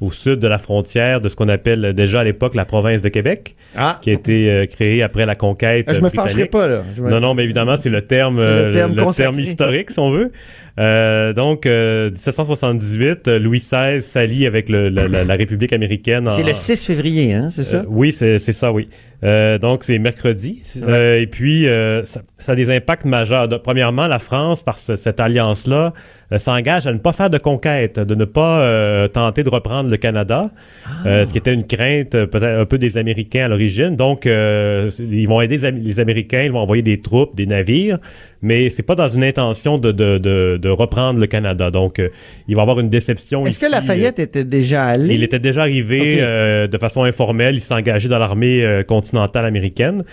au 0.00 0.10
sud 0.10 0.36
de 0.38 0.46
la 0.48 0.58
frontière 0.58 1.20
de 1.20 1.28
ce 1.28 1.36
qu'on 1.36 1.48
appelle 1.48 1.92
déjà 1.94 2.20
à 2.20 2.24
l'époque 2.24 2.54
la 2.54 2.64
province 2.64 3.02
de 3.02 3.08
Québec, 3.08 3.54
Ah, 3.76 3.98
qui 4.00 4.10
a 4.10 4.14
été 4.14 4.50
euh, 4.50 4.66
créée 4.66 5.02
après 5.02 5.26
la 5.26 5.34
conquête 5.34 5.86
je 5.88 5.96
me 5.96 6.08
britannique. 6.08 6.30
fâcherai 6.30 6.46
pas, 6.46 6.66
là. 6.68 6.82
Je 6.96 7.02
me- 7.02 7.10
Non, 7.10 7.20
non, 7.20 7.34
mais 7.34 7.44
évidemment, 7.44 7.76
c'est 7.76 7.90
le 7.90 8.02
terme, 8.02 8.36
le 8.36 8.42
euh, 8.42 8.72
terme 8.72 8.94
le, 8.96 9.02
consacré. 9.04 9.42
historique, 9.42 9.90
si 9.90 9.98
on 9.98 10.10
veut. 10.10 10.32
Euh, 10.78 11.32
donc, 11.34 11.66
euh, 11.66 12.10
1778, 12.10 13.28
euh, 13.28 13.38
Louis 13.38 13.58
XVI 13.60 14.00
s'allie 14.00 14.46
avec 14.46 14.68
le- 14.68 14.88
la, 14.88 15.08
la- 15.08 15.24
la 15.24 15.34
République 15.34 15.72
américaine. 15.72 16.28
C'est 16.30 16.42
le 16.42 16.52
6 16.54 16.84
février, 16.84 17.34
hein, 17.34 17.48
c'est 17.50 17.64
ça? 17.64 17.78
euh, 17.78 17.84
oui, 17.88 18.12
c'est 18.12 18.38
ça, 18.38 18.72
oui. 18.72 18.88
Euh, 19.22 19.59
donc, 19.59 19.85
c'est 19.85 19.98
mercredi. 19.98 20.62
Euh, 20.83 21.20
et 21.20 21.26
puis, 21.26 21.68
euh, 21.68 22.04
ça, 22.04 22.22
ça 22.38 22.52
a 22.52 22.54
des 22.54 22.74
impacts 22.74 23.04
majeurs. 23.04 23.48
De- 23.48 23.56
premièrement, 23.56 24.06
la 24.06 24.18
France, 24.18 24.62
par 24.62 24.78
ce- 24.78 24.96
cette 24.96 25.20
alliance-là, 25.20 25.92
s'engage 26.37 26.87
à 26.87 26.92
ne 26.92 26.98
pas 26.98 27.12
faire 27.12 27.28
de 27.28 27.38
conquête, 27.38 27.98
de 27.98 28.14
ne 28.14 28.24
pas 28.24 29.09
tenter 29.09 29.42
de 29.42 29.48
reprendre 29.48 29.90
le 29.90 29.96
Canada, 29.96 30.50
euh, 31.04 31.26
ce 31.26 31.33
qui 31.33 31.38
était 31.38 31.52
une 31.52 31.66
crainte 31.66 32.11
peut-être 32.12 32.61
un 32.61 32.64
peu 32.66 32.78
des 32.78 32.96
Américains 32.98 33.46
à 33.46 33.48
l'origine. 33.48 33.96
Donc, 33.96 34.26
ils 34.26 35.26
vont 35.26 35.40
aider 35.40 35.56
les 35.59 35.64
Am- 35.64 35.76
les 35.83 35.98
Américains, 35.98 36.42
ils 36.42 36.52
vont 36.52 36.61
envoyer 36.61 36.83
des 36.83 37.00
troupes, 37.00 37.35
des 37.35 37.46
navires, 37.46 37.98
mais 38.42 38.70
c'est 38.70 38.85
pas 38.85 38.94
dans 38.94 39.09
une 39.09 39.24
intention 39.24 39.76
de, 39.78 39.90
de, 39.90 40.18
de, 40.18 40.56
de 40.62 40.68
reprendre 40.68 41.18
le 41.18 41.26
Canada. 41.26 41.72
Donc, 41.72 42.00
il 42.46 42.54
va 42.54 42.61
y 42.61 42.62
avoir 42.62 42.78
une 42.78 42.90
déception. 42.90 43.44
Est-ce 43.44 43.59
que 43.59 43.66
Lafayette 43.68 44.20
était 44.20 44.44
déjà 44.44 44.85
allé? 44.85 45.16
il 45.16 45.24
était 45.24 45.40
déjà 45.40 45.62
arrivé 45.62 46.18
de 46.68 46.78
façon 46.78 47.02
informelle. 47.02 47.56
Il 47.56 47.61
s'est 47.61 47.74
engagé 47.74 48.09
dans 48.09 48.20
l'armée 48.20 48.62
euh, 48.64 48.85
continentale 49.10 49.44
américaine. 49.46 50.04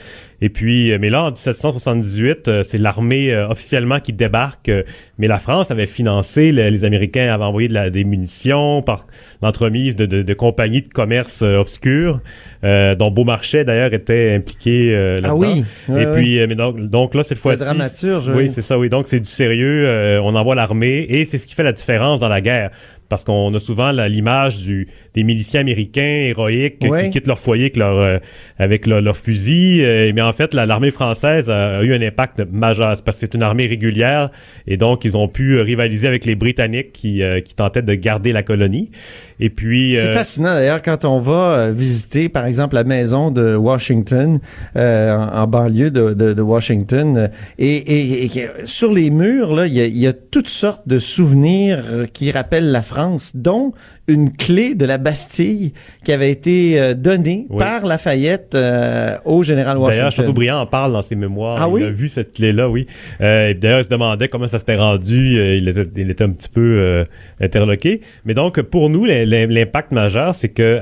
Et 0.41 0.49
puis, 0.49 0.91
euh, 0.91 0.97
mais 1.01 1.09
là, 1.09 1.23
en 1.23 1.31
1778, 1.31 2.47
euh, 2.47 2.63
c'est 2.63 2.77
l'armée 2.77 3.33
euh, 3.33 3.47
officiellement 3.47 3.99
qui 3.99 4.13
débarque. 4.13 4.69
euh, 4.69 4.83
mais 5.17 5.27
la 5.27 5.39
France 5.39 5.71
avait 5.71 5.87
financé, 5.87 6.51
le- 6.51 6.69
les 6.69 6.83
Américains 6.83 7.33
avaient 7.33 7.43
envoyé 7.43 7.67
de 7.67 7.73
la, 7.73 7.89
des 7.89 8.03
munitions 8.03 8.83
par 8.83 9.07
l'entremise 9.41 9.95
de, 9.95 10.05
de, 10.05 10.21
de 10.21 10.33
compagnies 10.35 10.81
de 10.83 10.87
commerce 10.89 11.41
euh, 11.41 11.57
obscures, 11.57 12.19
dont 12.63 13.11
Beaumarchais 13.11 13.63
d'ailleurs 13.63 13.93
était 13.93 14.33
impliqué 14.35 14.91
là-dedans. 15.21 15.29
Ah 15.29 15.35
oui. 15.35 15.63
Ouais, 15.87 16.03
Et 16.03 16.05
ouais. 16.05 16.13
puis, 16.13 16.47
mais 16.47 16.55
donc, 16.55 16.79
donc 16.89 17.15
là, 17.15 17.23
cette 17.23 17.37
fois-ci. 17.37 17.59
dramaturge, 17.59 18.27
Oui, 18.29 18.35
oui. 18.45 18.51
c'est 18.53 18.61
ça, 18.61 18.77
oui. 18.77 18.89
Donc, 18.89 19.07
c'est 19.07 19.19
du 19.21 19.29
sérieux. 19.29 20.19
on 20.23 20.35
envoie 20.35 20.53
l'armée 20.55 21.05
et 21.07 21.25
c'est 21.25 21.37
ce 21.37 21.47
qui 21.47 21.53
fait 21.55 21.63
la 21.63 21.71
différence 21.71 22.19
dans 22.19 22.27
la 22.27 22.41
guerre. 22.41 22.71
Parce 23.09 23.23
qu'on 23.23 23.53
a 23.53 23.59
souvent 23.59 23.91
l'image 23.91 24.57
du 24.63 24.87
des 25.15 25.23
miliciens 25.23 25.61
américains 25.61 26.01
héroïques 26.01 26.83
Ouais. 26.87 27.05
qui 27.05 27.09
quittent 27.11 27.27
leur 27.27 27.39
foyer 27.39 27.63
avec 27.65 27.77
leur, 27.77 27.97
euh, 27.97 28.17
avec 28.57 28.85
leur, 28.85 29.01
leur 29.01 29.17
fusil. 29.17 29.81
euh, 29.83 30.11
mais 30.13 30.21
en 30.21 30.33
fait, 30.33 30.53
la- 30.53 30.65
l'armée 30.65 30.91
française 30.91 31.49
a, 31.49 31.77
a 31.79 31.83
eu 31.83 31.93
un 31.93 32.01
impact 32.01 32.41
majeur. 32.51 32.89
Parce 33.03 33.17
que 33.17 33.21
c'est 33.21 33.33
une 33.33 33.43
armée 33.43 33.65
régulière 33.67 34.29
et 34.67 34.77
donc 34.77 35.05
ils 35.05 35.15
ont 35.17 35.27
pu 35.27 35.59
rivaliser 35.59 36.07
avec 36.07 36.25
les 36.25 36.35
Britanniques 36.35 36.91
qui, 36.91 37.23
euh, 37.23 37.39
qui 37.41 37.55
tentaient 37.55 37.81
de 37.81 37.93
garder 37.93 38.31
la 38.33 38.43
colonie. 38.43 38.91
Et 39.39 39.49
puis... 39.49 39.95
C'est 39.97 40.07
euh, 40.07 40.13
fascinant 40.15 40.55
d'ailleurs 40.55 40.81
quand 40.81 41.05
on 41.05 41.19
va 41.19 41.51
euh, 41.57 41.71
visiter 41.71 42.27
par 42.29 42.45
exemple 42.45 42.75
la 42.75 42.83
maison 42.83 43.29
de 43.31 43.55
Washington 43.55 44.39
euh, 44.75 45.15
en, 45.15 45.43
en 45.43 45.47
banlieue 45.47 45.91
de, 45.91 46.13
de- 46.13 46.33
de 46.33 46.41
Washington 46.41 47.17
euh, 47.17 47.27
et, 47.59 47.75
et- 47.75 48.23
et 48.25 48.49
sur 48.65 48.91
les 48.91 49.09
murs 49.09 49.53
là 49.55 49.67
il 49.67 49.73
y 49.73 49.81
a, 49.81 49.85
y 49.85 50.07
a 50.07 50.13
toutes 50.13 50.49
sortes 50.49 50.87
de 50.87 50.97
souvenirs 50.99 51.83
qui 52.13 52.31
rappellent 52.31 52.71
la 52.71 52.81
France 52.81 53.33
dont 53.35 53.73
une 54.07 54.31
clé 54.31 54.73
de 54.75 54.85
la 54.85 54.97
Bastille 54.97 55.73
qui 56.05 56.11
avait 56.13 56.31
été 56.31 56.79
euh, 56.79 56.93
donnée 56.93 57.45
Oui. 57.49 57.57
par 57.59 57.85
Lafayette 57.85 58.53
euh, 58.55 59.17
au 59.25 59.43
général 59.43 59.77
Washington. 59.77 59.97
D'ailleurs, 59.99 60.11
Chateaubriand 60.11 60.59
en 60.61 60.65
parle 60.65 60.93
dans 60.93 61.01
ses 61.01 61.15
mémoires. 61.15 61.57
Ah 61.61 61.65
il 61.67 61.73
oui? 61.73 61.83
a 61.83 61.89
vu 61.89 62.07
cette 62.07 62.33
clé-là, 62.33 62.69
oui. 62.69 62.87
Euh, 63.21 63.53
D'ailleurs, 63.53 63.79
il 63.79 63.85
se 63.85 63.89
demandait 63.89 64.27
comment 64.29 64.47
ça 64.47 64.59
s'était 64.59 64.77
rendu. 64.77 65.35
Il, 65.57 65.67
était, 65.67 65.83
il 65.97 66.09
était 66.09 66.23
un 66.23 66.29
petit 66.29 66.47
peu 66.49 67.03
interloqué. 67.41 68.01
Mais 68.25 68.33
donc, 68.33 68.61
pour 68.61 68.89
nous, 68.89 69.05
l'im- 69.05 69.25
l'im- 69.25 69.49
l'impact 69.49 69.91
majeur, 69.91 70.35
c'est 70.35 70.49
que 70.49 70.79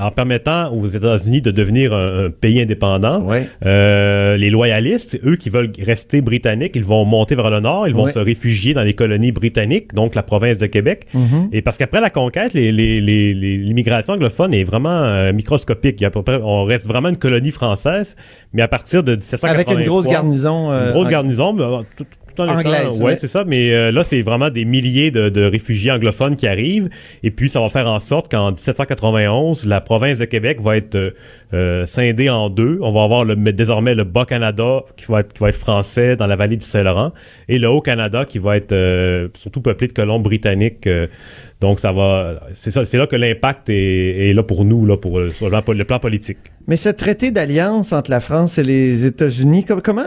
en 0.00 0.10
permettant 0.10 0.72
aux 0.72 0.86
États-Unis 0.86 1.40
de 1.40 1.50
devenir 1.50 1.92
un, 1.94 2.26
un 2.26 2.30
pays 2.30 2.60
indépendant, 2.60 3.26
les 3.62 4.50
loyalistes, 4.50 5.18
eux 5.24 5.36
qui 5.36 5.50
veulent 5.50 5.72
rester 5.84 6.20
britanniques, 6.20 6.72
ils 6.76 6.84
vont 6.84 7.04
monter 7.04 7.34
vers 7.34 7.50
le 7.50 7.60
nord, 7.60 7.88
ils 7.88 7.94
vont 7.94 8.08
se 8.08 8.18
réfugier 8.18 8.74
dans 8.74 8.82
les 8.82 8.94
colonies 8.94 9.32
britanniques, 9.32 9.94
donc 9.94 10.14
la 10.14 10.22
province 10.22 10.58
de 10.58 10.66
Québec. 10.66 11.06
Mhm. 11.14 11.48
Et 11.52 11.62
parce 11.62 11.76
qu'après 11.78 12.00
la 12.00 12.10
conquête, 12.10 12.49
les- 12.52 12.72
les- 12.72 13.00
les- 13.00 13.34
les- 13.34 13.56
l'immigration 13.58 14.14
anglophone 14.14 14.52
est 14.54 14.64
vraiment 14.64 14.88
euh, 14.90 15.32
microscopique. 15.32 16.00
Il 16.00 16.04
y 16.04 16.06
a 16.06 16.10
peu 16.10 16.22
près- 16.22 16.40
on 16.42 16.64
reste 16.64 16.86
vraiment 16.86 17.08
une 17.08 17.16
colonie 17.16 17.50
française, 17.50 18.16
mais 18.52 18.62
à 18.62 18.68
partir 18.68 19.02
de 19.02 19.12
1783... 19.16 19.48
Avec 19.50 19.70
une 19.70 19.86
grosse 19.88 20.06
garnison. 20.06 20.70
euh, 20.70 20.86
Une 20.86 20.92
grosse 20.92 21.06
en- 21.06 21.10
garnison, 21.10 21.52
mais, 21.52 21.62
euh, 21.62 21.82
tout, 21.96 22.06
en 22.48 22.56
ouais, 22.56 23.02
ouais. 23.02 23.16
c'est 23.16 23.28
ça. 23.28 23.44
Mais 23.44 23.72
euh, 23.72 23.92
là, 23.92 24.04
c'est 24.04 24.22
vraiment 24.22 24.50
des 24.50 24.64
milliers 24.64 25.10
de, 25.10 25.28
de 25.28 25.42
réfugiés 25.44 25.90
anglophones 25.90 26.36
qui 26.36 26.46
arrivent. 26.46 26.88
Et 27.22 27.30
puis, 27.30 27.48
ça 27.48 27.60
va 27.60 27.68
faire 27.68 27.86
en 27.86 28.00
sorte 28.00 28.30
qu'en 28.30 28.50
1791, 28.52 29.66
la 29.66 29.80
province 29.80 30.18
de 30.18 30.24
Québec 30.24 30.60
va 30.60 30.76
être 30.76 30.94
euh, 30.94 31.10
euh, 31.54 31.86
scindée 31.86 32.30
en 32.30 32.48
deux. 32.50 32.78
On 32.82 32.92
va 32.92 33.02
avoir 33.04 33.24
le, 33.24 33.34
désormais 33.36 33.94
le 33.94 34.04
Bas-Canada 34.04 34.82
qui 34.96 35.04
va, 35.08 35.20
être, 35.20 35.32
qui 35.32 35.40
va 35.40 35.48
être 35.50 35.56
français 35.56 36.16
dans 36.16 36.26
la 36.26 36.36
vallée 36.36 36.56
du 36.56 36.66
Saint-Laurent 36.66 37.12
et 37.48 37.58
le 37.58 37.68
Haut-Canada 37.68 38.24
qui 38.24 38.38
va 38.38 38.56
être 38.56 38.72
euh, 38.72 39.28
surtout 39.34 39.60
peuplé 39.60 39.88
de 39.88 39.92
colons 39.92 40.20
britanniques. 40.20 40.86
euh, 40.86 41.06
donc, 41.60 41.78
ça 41.78 41.92
va, 41.92 42.40
c'est 42.54 42.70
ça, 42.70 42.86
c'est 42.86 42.96
là 42.96 43.06
que 43.06 43.16
l'impact 43.16 43.68
est, 43.68 44.30
est 44.30 44.32
là 44.32 44.42
pour 44.42 44.64
nous, 44.64 44.86
là, 44.86 44.96
pour 44.96 45.20
sur 45.34 45.50
le 45.50 45.60
plan, 45.60 45.74
le 45.74 45.84
plan 45.84 45.98
politique. 45.98 46.38
Mais 46.66 46.76
ce 46.76 46.88
traité 46.88 47.30
d'alliance 47.30 47.92
entre 47.92 48.10
la 48.10 48.20
France 48.20 48.56
et 48.56 48.62
les 48.62 49.04
États-Unis, 49.04 49.64
com- 49.66 49.80
comment 49.84 50.04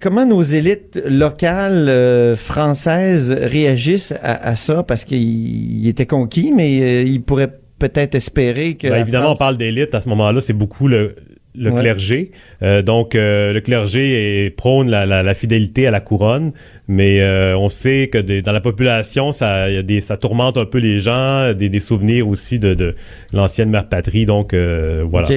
comment 0.00 0.26
nos 0.26 0.42
élites 0.42 1.00
locales 1.06 1.88
euh, 1.88 2.36
françaises 2.36 3.32
réagissent 3.32 4.14
à, 4.22 4.48
à 4.48 4.56
ça? 4.56 4.82
Parce 4.82 5.04
qu'ils 5.04 5.82
ils 5.84 5.88
étaient 5.88 6.06
conquis, 6.06 6.52
mais 6.54 6.80
euh, 6.80 7.02
ils 7.02 7.22
pourraient 7.22 7.52
peut-être 7.78 8.14
espérer 8.14 8.74
que 8.74 8.88
Ben, 8.88 8.96
évidemment, 9.00 9.26
France- 9.26 9.36
on 9.36 9.38
parle 9.38 9.56
d'élite 9.56 9.94
à 9.94 10.00
ce 10.00 10.08
moment-là, 10.10 10.40
c'est 10.40 10.52
beaucoup 10.52 10.88
le 10.88 11.14
le 11.54 11.70
Ouais. 11.72 11.80
clergé. 11.80 12.30
Euh, 12.62 12.82
donc, 12.82 13.16
euh, 13.16 13.52
le 13.52 13.60
clergé 13.60 14.44
est, 14.44 14.50
prône 14.50 14.88
la, 14.90 15.06
la, 15.06 15.24
la 15.24 15.34
fidélité 15.34 15.88
à 15.88 15.90
la 15.90 15.98
couronne, 15.98 16.52
mais 16.86 17.20
euh, 17.20 17.56
on 17.58 17.68
sait 17.68 18.08
que 18.12 18.18
des- 18.18 18.42
dans 18.42 18.52
la 18.52 18.60
population, 18.60 19.32
ça, 19.32 19.68
il 19.68 19.74
y 19.74 19.78
a 19.78 19.82
des, 19.82 20.00
ça 20.00 20.16
tourmente 20.16 20.56
un 20.56 20.66
peu 20.66 20.78
les 20.78 21.00
gens, 21.00 21.52
des, 21.54 21.68
des 21.68 21.80
souvenirs 21.80 22.28
aussi 22.28 22.60
de, 22.60 22.74
de 22.74 22.94
l'ancienne 23.32 23.70
mère 23.70 23.88
patrie. 23.88 24.24
Donc, 24.24 24.54
voilà. 24.54 25.28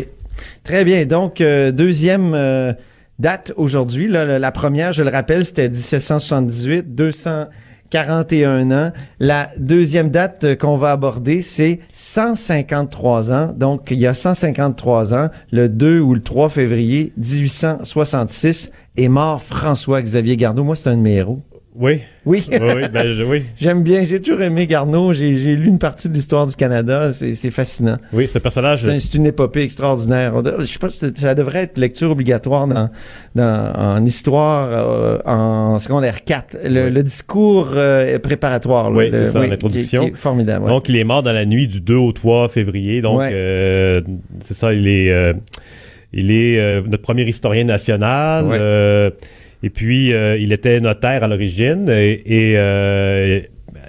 Très 0.64 0.84
bien. 0.86 1.06
Donc, 1.06 1.42
deuxième 1.42 2.36
date 3.22 3.54
aujourd'hui. 3.56 4.08
La, 4.08 4.52
première, 4.52 4.92
je 4.92 5.04
le 5.04 5.10
rappelle, 5.10 5.46
c'était 5.46 5.70
1778, 5.70 6.96
241 6.96 8.72
ans. 8.72 8.92
La 9.20 9.52
deuxième 9.58 10.10
date 10.10 10.58
qu'on 10.58 10.76
va 10.76 10.92
aborder, 10.92 11.42
c'est 11.42 11.80
153 11.94 13.32
ans. 13.32 13.54
Donc, 13.56 13.92
il 13.92 14.00
y 14.00 14.08
a 14.08 14.14
153 14.14 15.14
ans, 15.14 15.30
le 15.52 15.70
2 15.70 16.00
ou 16.00 16.16
le 16.16 16.22
3 16.22 16.50
février 16.50 17.14
1866, 17.16 18.72
est 18.98 19.08
mort 19.08 19.42
François-Xavier 19.42 20.36
Garneau. 20.36 20.64
Moi, 20.64 20.76
c'est 20.76 20.90
un 20.90 20.98
de 20.98 21.02
mes 21.02 21.16
héros. 21.16 21.42
Oui. 21.74 22.02
Oui. 22.26 22.44
oui, 22.52 22.58
oui, 22.62 22.82
ben, 22.92 23.14
je- 23.14 23.24
oui. 23.24 23.44
J'aime 23.58 23.82
bien. 23.82 24.04
J'ai 24.04 24.22
toujours 24.22 24.42
aimé 24.42 24.68
Garneau. 24.68 25.14
J'ai 25.14 25.38
j'ai 25.38 25.56
lu 25.56 25.68
une 25.68 25.80
partie 25.80 26.10
de 26.10 26.14
l'histoire 26.14 26.46
du 26.46 26.56
Canada. 26.56 27.14
C'est 27.14 27.34
c'est 27.34 27.50
fascinant. 27.50 27.98
Oui, 28.12 28.28
ce 28.28 28.40
personnage. 28.40 28.82
C'est 28.82 28.90
un- 28.92 29.00
c'est 29.00 29.14
une 29.14 29.26
épopée 29.26 29.62
extraordinaire. 29.62 30.34
Je 30.60 30.66
sais 30.66 30.80
pas, 30.80 30.90
si 30.90 31.06
ça 31.16 31.34
devrait 31.34 31.64
être 31.64 31.78
lecture 31.78 32.12
obligatoire 32.12 32.68
dans, 32.68 32.90
dans- 33.36 33.74
en 33.76 34.04
histoire 34.06 34.68
euh, 34.72 35.18
en 35.26 35.80
secondaire 35.80 36.26
4. 36.26 36.58
Le, 36.68 36.90
le 36.90 37.04
discours 37.04 37.70
euh, 37.74 38.20
préparatoire. 38.20 38.90
là, 38.92 38.98
Oui, 38.98 39.10
le- 39.10 39.26
c'est 39.28 39.32
ça, 39.32 39.40
l'introduction. 39.48 40.02
qui 40.02 40.08
est- 40.08 40.12
qui 40.12 40.16
est 40.18 40.20
formidable. 40.20 40.66
ouais. 40.66 40.72
Donc, 40.72 40.90
il 40.90 40.98
est 40.98 41.04
mort 41.06 41.24
dans 41.24 41.32
la 41.34 41.46
nuit 41.46 41.68
du 41.68 41.80
2 41.80 41.96
au 41.96 42.12
3 42.12 42.50
février. 42.50 43.02
Donc, 43.02 43.20
Ouais. 43.20 43.30
euh, 43.32 44.02
c'est 44.42 44.54
ça, 44.56 44.74
il 44.74 44.88
est, 44.90 45.34
il 46.12 46.32
est 46.32 46.82
notre 46.86 47.02
premier 47.04 47.24
historien 47.24 47.64
national. 47.64 48.44
Ouais. 48.46 49.12
Et 49.64 49.70
puis, 49.70 50.14
euh, 50.14 50.38
il 50.38 50.52
était 50.54 50.80
notaire 50.80 51.24
à 51.24 51.28
l'origine. 51.28 51.88
Et, 51.90 52.22
et, 52.52 52.54
euh, 52.58 53.42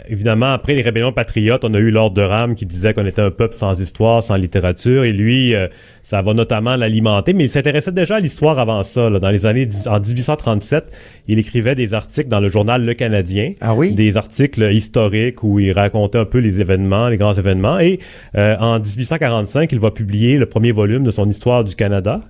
évidemment, 0.08 0.52
après 0.52 0.74
les 0.74 0.82
rébellions 0.82 1.12
patriotes, 1.12 1.64
on 1.64 1.72
a 1.74 1.78
eu 1.78 1.90
l'ordre 1.90 2.16
de 2.16 2.22
Rame 2.22 2.54
qui 2.54 2.66
disait 2.66 2.92
qu'on 2.94 3.06
était 3.06 3.22
un 3.22 3.30
peuple 3.30 3.56
sans 3.56 3.80
histoire, 3.80 4.22
sans 4.22 4.36
littérature. 4.36 5.04
Et 5.04 5.12
lui, 5.12 5.54
euh, 5.54 5.68
ça 6.02 6.20
va 6.22 6.34
notamment 6.34 6.76
l'alimenter. 6.76 7.32
Mais 7.32 7.44
il 7.44 7.48
s'intéressait 7.50 7.92
déjà 7.92 8.16
à 8.16 8.20
l'histoire 8.20 8.58
avant 8.58 8.82
ça. 8.84 9.08
là. 9.10 9.18
Dans 9.18 9.30
les 9.30 9.46
années 9.46 9.68
en 9.86 9.98
1837, 10.00 10.90
il 11.28 11.38
écrivait 11.38 11.74
des 11.74 11.94
articles 11.94 12.28
dans 12.28 12.40
le 12.40 12.48
journal 12.48 12.84
Le 12.84 12.94
Canadien 12.94 13.52
Ah 13.60 13.74
oui? 13.74 13.92
des 13.92 14.16
articles 14.16 14.62
historiques 14.72 15.42
où 15.42 15.58
il 15.60 15.72
racontait 15.72 16.18
un 16.18 16.24
peu 16.24 16.38
les 16.38 16.60
événements, 16.60 17.08
les 17.08 17.16
grands 17.16 17.34
événements. 17.34 17.78
Et 17.78 17.98
euh, 18.36 18.56
en 18.58 18.78
1845, 18.78 19.70
il 19.72 19.78
va 19.80 19.90
publier 19.90 20.36
le 20.36 20.46
premier 20.46 20.72
volume 20.72 21.04
de 21.04 21.10
son 21.10 21.28
Histoire 21.28 21.64
du 21.64 21.74
Canada. 21.74 22.20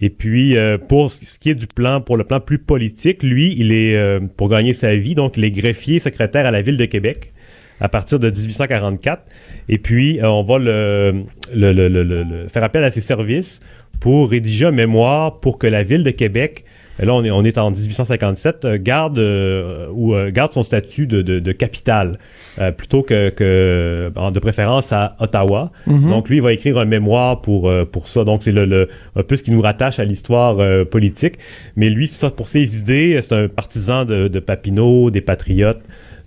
Et 0.00 0.10
puis, 0.10 0.56
euh, 0.56 0.76
pour 0.76 1.10
ce 1.10 1.38
qui 1.38 1.50
est 1.50 1.54
du 1.54 1.66
plan, 1.66 2.00
pour 2.02 2.16
le 2.16 2.24
plan 2.24 2.38
plus 2.40 2.58
politique, 2.58 3.22
lui, 3.22 3.54
il 3.58 3.72
est, 3.72 3.96
euh, 3.96 4.20
pour 4.36 4.48
gagner 4.50 4.74
sa 4.74 4.94
vie, 4.96 5.14
donc 5.14 5.36
il 5.38 5.44
est 5.44 5.50
greffier 5.50 6.00
secrétaire 6.00 6.44
à 6.46 6.50
la 6.50 6.60
ville 6.62 6.76
de 6.76 6.84
Québec 6.84 7.32
à 7.80 7.88
partir 7.88 8.18
de 8.18 8.28
1844. 8.30 9.22
Et 9.68 9.78
puis, 9.78 10.20
euh, 10.20 10.28
on 10.30 10.42
va 10.42 10.58
le, 10.58 11.24
le, 11.54 11.72
le- 11.72 11.88
le- 12.02 12.48
faire 12.48 12.64
appel 12.64 12.84
à 12.84 12.90
ses 12.90 13.00
services 13.00 13.60
pour 14.00 14.30
rédiger 14.30 14.66
un 14.66 14.70
mémoire 14.70 15.40
pour 15.40 15.58
que 15.58 15.66
la 15.66 15.82
ville 15.82 16.04
de 16.04 16.10
Québec, 16.10 16.64
là 17.04 17.14
on 17.14 17.22
est, 17.24 17.30
on 17.30 17.44
est 17.44 17.58
en 17.58 17.70
1857, 17.70 18.64
euh, 18.64 18.78
garde, 18.80 19.18
euh, 19.18 19.86
ou, 19.92 20.14
euh, 20.14 20.30
garde 20.30 20.52
son 20.52 20.62
statut 20.62 21.06
de, 21.06 21.20
de, 21.20 21.38
de 21.38 21.52
capitale, 21.52 22.18
euh, 22.58 22.72
plutôt 22.72 23.02
que, 23.02 23.32
de 23.36 24.38
préférence 24.40 24.92
à 24.92 25.16
Ottawa. 25.20 25.72
Mhm. 25.86 26.08
Donc 26.08 26.28
lui, 26.28 26.36
il 26.36 26.42
va 26.42 26.52
écrire 26.52 26.78
un 26.78 26.84
mémoire 26.84 27.42
pour, 27.42 27.70
pour 27.92 28.08
ça. 28.08 28.24
Donc 28.24 28.42
c'est 28.42 28.52
le, 28.52 28.64
le, 28.64 28.88
un 29.14 29.22
peu 29.22 29.36
ce 29.36 29.42
qui 29.42 29.50
nous 29.50 29.60
rattache 29.60 29.98
à 29.98 30.04
l'histoire 30.04 30.58
euh, 30.58 30.84
politique. 30.84 31.34
Mais 31.76 31.90
lui, 31.90 32.08
c'est 32.08 32.18
ça, 32.18 32.30
pour 32.30 32.48
ses 32.48 32.78
idées, 32.78 33.18
c'est 33.22 33.34
un 33.34 33.48
partisan 33.48 34.04
de, 34.04 34.28
de 34.28 34.40
Papineau, 34.40 35.10
des 35.10 35.20
patriotes. 35.20 35.80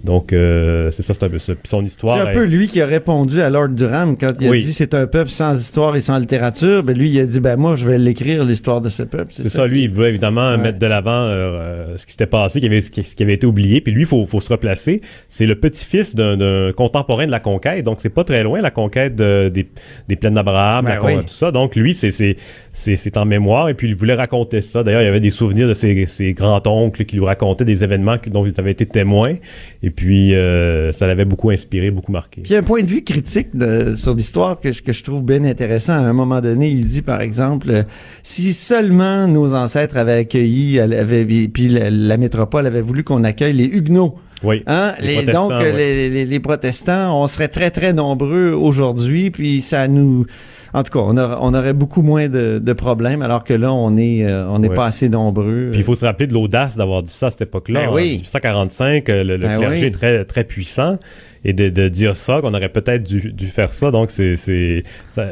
Donc 0.04 0.32
euh, 0.32 0.92
c'est 0.92 1.04
ça, 1.04 1.14
c'est 1.14 1.24
un 1.26 1.30
peu 1.30 1.40
ça. 1.40 1.54
Puis 1.56 1.68
son 1.68 1.84
histoire... 1.84 2.18
C'est 2.22 2.30
un 2.30 2.34
peu 2.34 2.46
lui 2.46 2.70
qui 2.70 2.82
a 2.82 2.86
répondu 2.86 3.42
à 3.42 3.50
Lord 3.50 3.70
Durham 3.70 4.16
quand 4.18 4.32
il 4.40 4.48
a 4.48 4.50
Oui. 4.52 4.64
dit 4.64 4.72
c'est 4.72 4.94
un 4.94 5.08
peuple 5.08 5.30
sans 5.30 5.60
histoire 5.60 5.94
et 5.98 6.00
sans 6.00 6.18
littérature. 6.20 6.84
Ben 6.84 6.98
lui, 6.98 7.10
il 7.10 7.20
a 7.20 7.26
dit 7.26 7.42
ben 7.42 7.58
moi 7.58 7.76
je 7.76 7.86
vais 7.86 7.98
l'écrire 7.98 8.46
l'histoire 8.46 8.80
de 8.80 8.88
ce 8.88 9.04
peuple. 9.04 9.32
C'est 9.34 9.50
ça, 9.50 9.68
lui, 9.68 9.84
il 9.84 9.90
veut 9.90 10.08
évidemment 10.08 10.52
Ouais. 10.52 10.58
mettre 10.58 10.80
de 10.80 10.86
l'avant 10.88 11.12
euh, 11.12 11.34
euh, 11.34 11.98
ce 11.98 12.06
qui 12.06 12.14
s'était 12.14 12.28
passé, 12.28 12.62
qui 12.62 12.66
avait, 12.68 12.82
ce 12.82 12.90
qui, 12.92 13.24
avait 13.24 13.34
été 13.34 13.46
oublié. 13.46 13.82
Puis 13.82 13.92
lui, 13.92 14.04
il 14.04 14.08
faut, 14.08 14.26
faut 14.26 14.40
se 14.40 14.50
replacer. 14.50 15.02
C'est 15.28 15.46
le 15.46 15.56
petit-fils 15.60 16.16
d'un- 16.16 16.72
contemporain 16.72 17.26
de 17.26 17.32
la 17.32 17.42
conquête, 17.42 17.84
donc 17.84 17.98
c'est 18.00 18.10
pas 18.10 18.24
très 18.24 18.44
loin 18.44 18.62
la 18.62 18.72
conquête 18.72 19.16
de- 19.18 19.50
des, 19.50 19.68
des 20.08 20.16
plaines 20.16 20.36
d'Abraham, 20.36 20.86
Ben 20.86 21.00
oui. 21.04 21.18
tout 21.18 21.34
ça. 21.34 21.52
Donc 21.52 21.76
lui, 21.76 21.94
c'est 21.94 23.18
en 23.18 23.26
mémoire. 23.26 23.68
Et 23.68 23.74
puis 23.74 23.88
il 23.90 23.96
voulait 23.96 24.14
raconter 24.14 24.62
ça. 24.62 24.82
D'ailleurs, 24.84 25.02
il 25.02 25.06
y 25.06 25.10
avait 25.10 25.20
des 25.20 25.30
souvenirs 25.32 25.68
de 25.68 25.74
ses, 25.74 26.06
ses 26.08 26.32
grands-oncles 26.34 27.04
qui 27.04 27.18
lui 27.18 27.26
racontaient 27.26 27.66
des 27.66 27.84
événements 27.84 28.16
dont 28.28 28.46
ils 28.46 28.54
avaient 28.60 28.72
été 28.72 28.86
témoins. 28.86 29.36
Et 29.84 29.89
puis 29.90 30.36
euh, 30.36 30.92
ça 30.92 31.08
l'avait 31.08 31.26
beaucoup 31.26 31.50
inspiré, 31.50 31.92
beaucoup 31.92 32.12
marqué. 32.12 32.42
Puis 32.42 32.52
il 32.52 32.54
y 32.54 32.56
a 32.56 32.60
un 32.60 32.64
point 32.64 32.82
de 32.82 32.88
vue 32.88 33.04
critique 33.04 33.56
de- 33.56 33.96
sur 33.96 34.16
l'histoire 34.16 34.60
que, 34.60 34.72
je- 34.72 34.82
que 34.82 34.92
je 34.92 35.04
trouve 35.04 35.24
bien 35.24 35.44
intéressant. 35.46 35.94
À 35.94 35.98
un 36.08 36.14
moment 36.14 36.42
donné, 36.42 36.70
il 36.70 36.86
dit, 36.86 37.02
par 37.02 37.22
exemple, 37.22 37.68
euh, 37.70 37.84
si 38.24 38.54
seulement 38.54 39.28
nos 39.28 39.54
ancêtres 39.54 39.98
avaient 39.98 40.14
accueilli, 40.20 40.80
avaient, 40.80 41.26
puis 41.26 41.70
la, 41.70 41.90
la 41.90 42.18
métropole 42.18 42.66
avait 42.68 42.82
voulu 42.82 43.04
qu'on 43.04 43.24
accueille 43.24 43.54
les 43.54 43.66
Huguenots. 43.66 44.16
Oui. 44.44 44.64
Hein? 44.68 44.94
Les 45.02 45.24
donc, 45.24 45.52
euh, 45.52 45.60
ouais. 45.60 45.72
les, 45.74 46.10
les- 46.10 46.26
les 46.26 46.40
protestants, 46.40 47.22
on 47.22 47.28
serait 47.28 47.50
très, 47.50 47.72
très 47.72 47.92
nombreux 47.94 48.52
aujourd'hui, 48.54 49.32
puis 49.32 49.62
ça 49.62 49.88
nous... 49.88 50.26
En 50.74 50.84
tout 50.84 50.92
cas, 50.92 51.00
on, 51.00 51.18
on 51.18 51.54
aurait 51.54 51.74
beaucoup 51.74 52.02
moins 52.02 52.28
de, 52.30 52.60
de 52.60 52.74
problèmes, 52.74 53.22
alors 53.22 53.44
que 53.44 53.54
là, 53.54 53.74
on 53.74 53.98
est, 53.98 54.24
euh, 54.26 54.48
on 54.50 54.60
n'est 54.60 54.70
Ouais. 54.70 54.76
pas 54.76 54.86
assez 54.86 55.10
nombreux. 55.10 55.70
Puis 55.72 55.80
il 55.80 55.84
faut 55.84 55.96
se 55.96 56.06
rappeler 56.06 56.28
de 56.28 56.34
l'audace 56.34 56.76
d'avoir 56.78 57.04
dit 57.04 57.12
ça 57.12 57.28
à 57.28 57.32
cette 57.32 57.42
époque-là. 57.42 57.82
Ben 57.82 57.90
En 57.90 57.94
oui. 57.96 58.12
1845, 58.12 59.10
euh, 59.10 59.24
le, 59.24 59.38
le 59.38 59.48
Ben 59.48 59.58
clergé 59.58 59.82
oui. 59.82 59.86
est 59.88 59.92
très, 59.92 60.26
très 60.26 60.44
puissant. 60.44 60.98
Et 61.46 61.54
de, 61.54 61.70
de 61.70 61.88
dire 61.88 62.18
ça, 62.18 62.42
qu'on 62.42 62.54
aurait 62.54 62.68
peut-être 62.70 63.02
dû, 63.04 63.32
dû 63.32 63.48
faire 63.48 63.72
ça. 63.72 63.92
Donc, 63.92 64.10
c'est. 64.12 64.84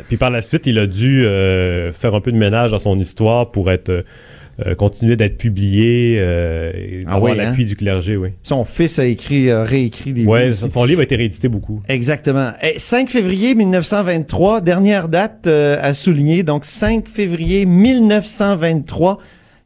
Puis 0.08 0.16
par 0.18 0.30
la 0.30 0.42
suite, 0.42 0.66
il 0.66 0.80
a 0.80 0.88
dû 0.88 1.26
euh, 1.26 1.92
faire 1.92 2.16
un 2.16 2.22
peu 2.22 2.32
de 2.32 2.38
ménage 2.38 2.72
dans 2.72 2.80
son 2.80 2.98
histoire 3.00 3.52
pour 3.52 3.70
être. 3.72 4.06
Euh, 4.66 4.74
continuer 4.76 5.16
d'être 5.16 5.38
publié 5.38 6.18
euh, 6.20 6.72
et 6.76 7.03
Ah 7.08 7.16
avoir 7.16 7.34
oui, 7.34 7.38
l'appui 7.38 7.66
du 7.66 7.76
clergé, 7.76 8.18
oui. 8.18 8.30
Son 8.43 8.64
fils 8.66 8.97
a 8.99 9.05
écrit, 9.05 9.51
a 9.51 9.64
réécrit 9.64 10.14
des 10.14 10.26
Ouais, 10.26 10.47
livres 10.49 10.70
son 10.72 10.84
livre 10.86 11.01
a 11.01 11.03
été 11.03 11.16
réédité 11.16 11.47
beaucoup. 11.47 11.82
Exactement. 11.88 12.51
Et 12.64 12.80
5 12.80 13.10
février 13.10 13.53
1923, 13.55 14.62
dernière 14.62 15.10
date 15.10 15.45
euh, 15.47 15.78
à 15.82 15.93
souligner. 15.93 16.43
Donc 16.43 16.66
5 16.66 17.08
février 17.08 17.66
1923, 17.66 19.20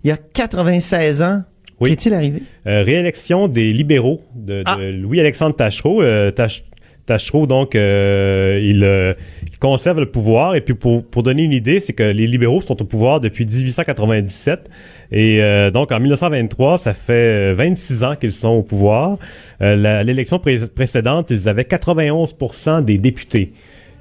il 0.03 0.07
y 0.09 0.11
a 0.11 0.17
96 0.17 1.21
ans. 1.21 1.43
Oui. 1.79 1.89
Qu'est-il 1.89 2.13
arrivé? 2.13 2.43
Euh, 2.67 2.83
réélection 2.83 3.47
des 3.47 3.73
libéraux 3.73 4.21
de, 4.35 4.59
de 4.59 4.63
Ah. 4.65 4.77
Louis-Alexandre 4.91 5.55
Tachereau. 5.55 6.01
Euh, 6.03 6.29
Tach- 6.31 6.63
Tachereau, 7.05 7.47
donc, 7.47 7.75
euh, 7.75 8.59
il, 8.61 8.83
euh, 8.83 9.13
il 9.51 9.57
conserve 9.57 9.99
le 9.99 10.05
pouvoir. 10.05 10.55
Et 10.55 10.61
puis, 10.61 10.73
pour, 10.75 11.03
pour 11.03 11.23
donner 11.23 11.43
une 11.43 11.51
idée, 11.51 11.79
c'est 11.79 11.93
que 11.93 12.03
les 12.03 12.27
libéraux 12.27 12.61
sont 12.61 12.81
au 12.81 12.85
pouvoir 12.85 13.19
depuis 13.19 13.45
1897. 13.45 14.69
Et 15.11 15.41
euh, 15.41 15.71
donc, 15.71 15.91
en 15.91 15.99
1923, 15.99 16.77
ça 16.77 16.93
fait 16.93 17.51
euh, 17.51 17.53
26 17.55 18.03
ans 18.03 18.15
qu'ils 18.15 18.31
sont 18.33 18.49
au 18.49 18.63
pouvoir. 18.63 19.17
L'élection 19.59 20.39
pré- 20.39 20.67
précédente, 20.73 21.29
ils 21.31 21.47
avaient 21.49 21.63
91% 21.63 22.83
des 22.83 22.97
députés. 22.97 23.53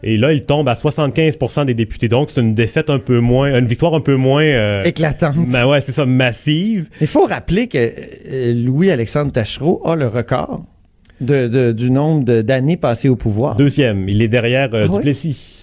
Et 0.03 0.17
là, 0.17 0.33
ils 0.33 0.43
tombent 0.47 0.69
à 0.69 0.73
75% 0.75 1.67
des 1.67 1.75
députés. 1.75 2.09
Donc, 2.09 2.31
c'est 2.31 2.41
une 2.41 2.55
défaite 2.55 2.89
un 2.89 2.99
peu 2.99 3.19
moins, 3.21 3.59
une 3.59 3.67
victoire 3.67 3.95
un 3.95 4.01
peu 4.01 4.15
moins... 4.17 4.43
euh, 4.45 4.83
Éclatante. 4.85 5.35
ben 5.49 5.67
ouais, 5.67 5.83
c'est 5.83 5.93
ça, 5.93 6.07
massive. 6.07 6.89
Il 7.03 7.07
faut 7.07 7.27
rappeler 7.27 7.67
que 7.69 7.77
euh, 7.79 8.55
Louis-Alexandre 8.55 9.31
Tachereau 9.33 9.83
a 9.85 9.97
le 9.97 10.07
record 10.07 10.65
de, 11.21 11.47
de- 11.49 11.73
du 11.73 11.91
nombre 11.91 12.25
d'années 12.43 12.77
passées 12.77 13.09
au 13.09 13.17
pouvoir. 13.17 13.57
Deuxième, 13.57 14.09
il 14.09 14.23
est 14.23 14.29
derrière 14.29 14.71
euh, 14.75 14.87
Ah? 14.91 14.97
Duplessis. 14.97 15.57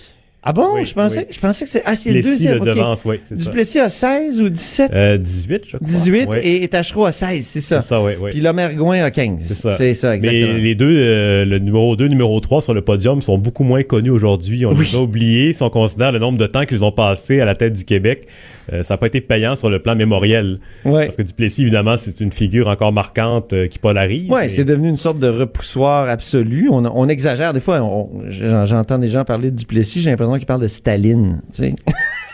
Ah 0.49 0.53
bon? 0.53 0.75
Oui, 0.75 0.85
je, 0.85 0.93
pensais, 0.93 1.25
oui. 1.27 1.33
je 1.35 1.39
pensais 1.41 1.65
que 1.65 1.71
c'est... 1.71 1.81
Ah, 1.85 1.93
c'est 1.95 2.09
le 2.13 2.21
Duplessis 2.21 2.43
deuxième. 2.45 2.63
le 2.63 2.71
ok. 2.71 2.77
devance, 2.77 3.01
oui, 3.03 3.19
c'est 3.27 3.35
ça. 3.37 3.43
Duplessis 3.49 3.79
a 3.79 3.89
16 3.89 4.39
ou 4.41 4.49
17? 4.49 4.91
Euh, 4.93 5.17
18, 5.17 5.61
je 5.65 5.67
crois. 5.75 5.79
18 5.85 6.29
Ouais. 6.29 6.47
et, 6.47 6.63
et 6.63 6.67
Tachereau 6.69 7.05
a 7.05 7.11
16, 7.11 7.45
c'est 7.45 7.59
ça. 7.59 7.81
C'est 7.81 7.89
ça, 7.89 8.01
oui, 8.01 8.13
oui. 8.21 8.29
Puis 8.31 8.39
Lomergoin 8.39 9.03
a 9.03 9.11
15. 9.11 9.41
C'est 9.41 9.53
ça. 9.55 9.71
C'est 9.75 9.93
ça, 9.93 10.15
exactement. 10.15 10.53
Mais 10.53 10.59
les 10.59 10.75
deux, 10.75 10.89
euh, 10.89 11.43
le 11.43 11.59
numéro 11.59 11.97
2, 11.97 12.07
numéro 12.07 12.39
3 12.39 12.61
sur 12.61 12.73
le 12.73 12.81
podium 12.81 13.21
sont 13.21 13.37
beaucoup 13.37 13.63
moins 13.63 13.83
connus 13.83 14.11
aujourd'hui. 14.11 14.65
On 14.65 14.71
Oui. 14.73 14.85
les 14.89 14.95
a 14.95 15.01
oubliés 15.01 15.53
si 15.53 15.63
on 15.63 15.69
considère 15.69 16.13
le 16.13 16.19
nombre 16.19 16.37
de 16.37 16.47
temps 16.47 16.63
qu'ils 16.65 16.83
ont 16.83 16.93
passé 16.93 17.41
à 17.41 17.45
la 17.45 17.55
tête 17.55 17.73
du 17.73 17.83
Québec. 17.83 18.27
Euh, 18.73 18.83
ça 18.83 18.93
n'a 18.93 18.97
pas 18.97 19.07
été 19.07 19.21
payant 19.21 19.55
sur 19.55 19.69
le 19.69 19.79
plan 19.79 19.95
mémoriel. 19.95 20.59
Ouais. 20.85 21.05
Parce 21.05 21.15
que 21.15 21.21
Duplessis, 21.23 21.61
évidemment, 21.61 21.95
c'est 21.97 22.19
une 22.19 22.31
figure 22.31 22.67
encore 22.67 22.91
marquante 22.91 23.53
euh, 23.53 23.67
qui 23.67 23.79
polarise. 23.79 24.29
Et- 24.43 24.49
c'est 24.49 24.65
devenu 24.65 24.89
une 24.89 24.97
sorte 24.97 25.19
de 25.19 25.27
repoussoir 25.27 26.09
absolu. 26.09 26.69
On, 26.71 26.83
on 26.85 27.07
exagère. 27.07 27.53
Des 27.53 27.59
fois, 27.59 27.81
j'entends 28.29 28.97
des 28.99 29.07
gens 29.07 29.23
parler 29.23 29.51
de 29.51 29.55
Duplessis, 29.57 30.01
j'ai 30.01 30.09
l'impression 30.09 30.35
qu'ils 30.37 30.45
parlent 30.45 30.61
de 30.61 30.67
Staline. 30.67 31.41
Tu 31.53 31.63
sais. 31.63 31.75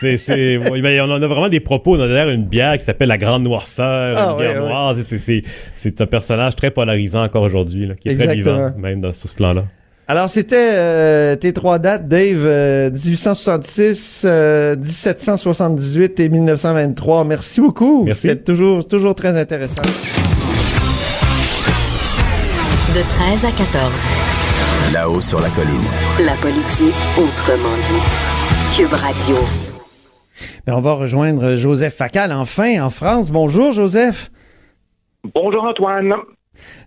C'est, 0.00 0.16
c'est, 0.16 0.56
oui, 0.70 0.82
ben, 0.82 1.00
on 1.02 1.12
en 1.12 1.22
a 1.22 1.26
vraiment 1.28 1.48
des 1.48 1.60
propos. 1.60 1.96
On 1.96 2.00
a 2.00 2.08
d'ailleurs 2.08 2.28
une 2.28 2.44
bière 2.44 2.76
qui 2.76 2.84
s'appelle 2.84 3.08
La 3.08 3.16
Grande 3.16 3.44
Noirceur, 3.44 4.16
Ah, 4.18 4.32
une 4.32 4.38
ouais, 4.38 4.44
bière 4.52 4.62
ouais. 4.64 4.68
noire. 4.68 4.96
C'est, 5.76 6.00
un 6.00 6.06
personnage 6.06 6.56
très 6.56 6.72
polarisant 6.72 7.22
encore 7.22 7.42
aujourd'hui, 7.42 7.88
qui 8.00 8.08
est 8.08 8.16
très 8.16 8.34
vivant, 8.34 8.72
même 8.76 9.00
dans, 9.00 9.12
sur 9.12 9.28
ce 9.30 9.34
plan-là. 9.36 9.64
Alors, 10.06 10.28
c'était 10.28 10.72
euh, 10.74 11.34
tes 11.34 11.54
trois 11.54 11.78
dates, 11.78 12.08
Dave, 12.08 12.44
euh, 12.44 12.90
1866, 12.90 14.26
euh, 14.28 14.76
1778 14.76 16.20
et 16.20 16.28
1923. 16.28 17.24
Merci 17.24 17.62
beaucoup. 17.62 18.04
Merci. 18.04 18.28
C'était 18.28 18.42
toujours, 18.42 18.86
toujours 18.86 19.14
très 19.14 19.40
intéressant. 19.40 19.80
De 22.94 23.00
13 23.00 23.46
à 23.46 23.50
14. 23.50 23.92
Là-haut 24.92 25.22
sur 25.22 25.40
la 25.40 25.48
colline. 25.48 25.80
La 26.20 26.34
politique 26.34 26.94
autrement 27.16 27.74
dite. 27.88 28.76
Cube 28.76 28.92
Radio. 28.92 29.36
Ben, 30.66 30.74
on 30.74 30.82
va 30.82 30.92
rejoindre 30.92 31.56
Joseph 31.56 31.94
Facal, 31.94 32.30
enfin, 32.30 32.84
en 32.84 32.90
France. 32.90 33.30
Bonjour, 33.30 33.72
Joseph. 33.72 34.30
Bonjour 35.34 35.64
Antoine. 35.64 36.12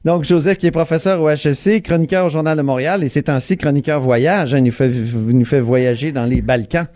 Donc, 0.05 0.23
Joseph, 0.23 0.57
qui 0.57 0.67
est 0.67 0.71
professeur 0.71 1.21
au 1.21 1.29
HEC, 1.29 1.83
chroniqueur 1.83 2.25
au 2.25 2.29
Journal 2.29 2.57
de 2.57 2.61
Montréal, 2.61 3.03
et 3.03 3.09
c'est 3.09 3.29
ainsi 3.29 3.57
chroniqueur 3.57 3.99
voyage. 3.99 4.53
hein, 4.53 4.59
il 4.59 4.63
nous 4.65 4.71
fait, 4.71 4.89
nous 4.89 5.45
fait 5.45 5.59
voyager 5.59 6.11
dans 6.11 6.25
les 6.25 6.41
Balkans. 6.41 6.87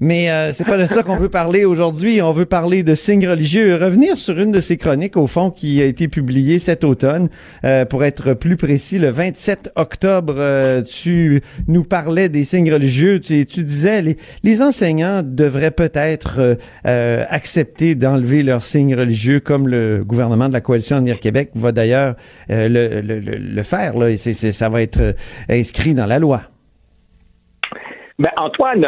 Mais 0.00 0.30
euh, 0.30 0.52
c'est 0.52 0.66
pas 0.66 0.78
de 0.78 0.86
ça 0.86 1.02
qu'on 1.02 1.16
veut 1.16 1.28
parler 1.28 1.64
aujourd'hui. 1.64 2.22
On 2.22 2.32
veut 2.32 2.46
parler 2.46 2.82
de 2.82 2.94
signes 2.94 3.28
religieux. 3.28 3.76
Revenir 3.76 4.16
sur 4.16 4.38
une 4.38 4.52
de 4.52 4.60
ces 4.60 4.76
chroniques, 4.76 5.16
au 5.16 5.26
fond, 5.26 5.50
qui 5.50 5.80
a 5.82 5.84
été 5.84 6.08
publiée 6.08 6.58
cet 6.58 6.84
automne. 6.84 7.28
Euh, 7.64 7.84
pour 7.84 8.04
être 8.04 8.34
plus 8.34 8.56
précis, 8.56 8.98
le 8.98 9.10
27 9.10 9.72
octobre, 9.76 10.34
euh, 10.38 10.82
tu 10.82 11.40
nous 11.68 11.84
parlais 11.84 12.28
des 12.28 12.44
signes 12.44 12.72
religieux. 12.72 13.20
Tu, 13.20 13.44
disais 13.44 14.02
les, 14.42 14.62
enseignants 14.62 15.22
devraient 15.24 15.70
peut-être 15.70 16.38
euh, 16.38 16.54
euh, 16.86 17.24
accepter 17.28 17.94
d'enlever 17.94 18.42
leurs 18.42 18.62
signes 18.62 18.94
religieux, 18.94 19.40
comme 19.40 19.68
le 19.68 20.04
gouvernement 20.04 20.48
de 20.48 20.52
la 20.52 20.60
coalition 20.60 20.96
Avenir 20.96 21.20
Québec 21.20 21.50
va 21.54 21.72
d'ailleurs 21.72 22.14
euh, 22.50 22.68
le, 22.68 23.00
le, 23.00 23.18
le, 23.18 23.62
faire. 23.62 23.96
Là, 23.96 24.16
ça 24.16 24.68
va 24.68 24.82
être 24.82 25.14
inscrit 25.48 25.94
dans 25.94 26.06
la 26.06 26.18
loi. 26.18 26.42
Ben, 28.18 28.30
Antoine, 28.36 28.86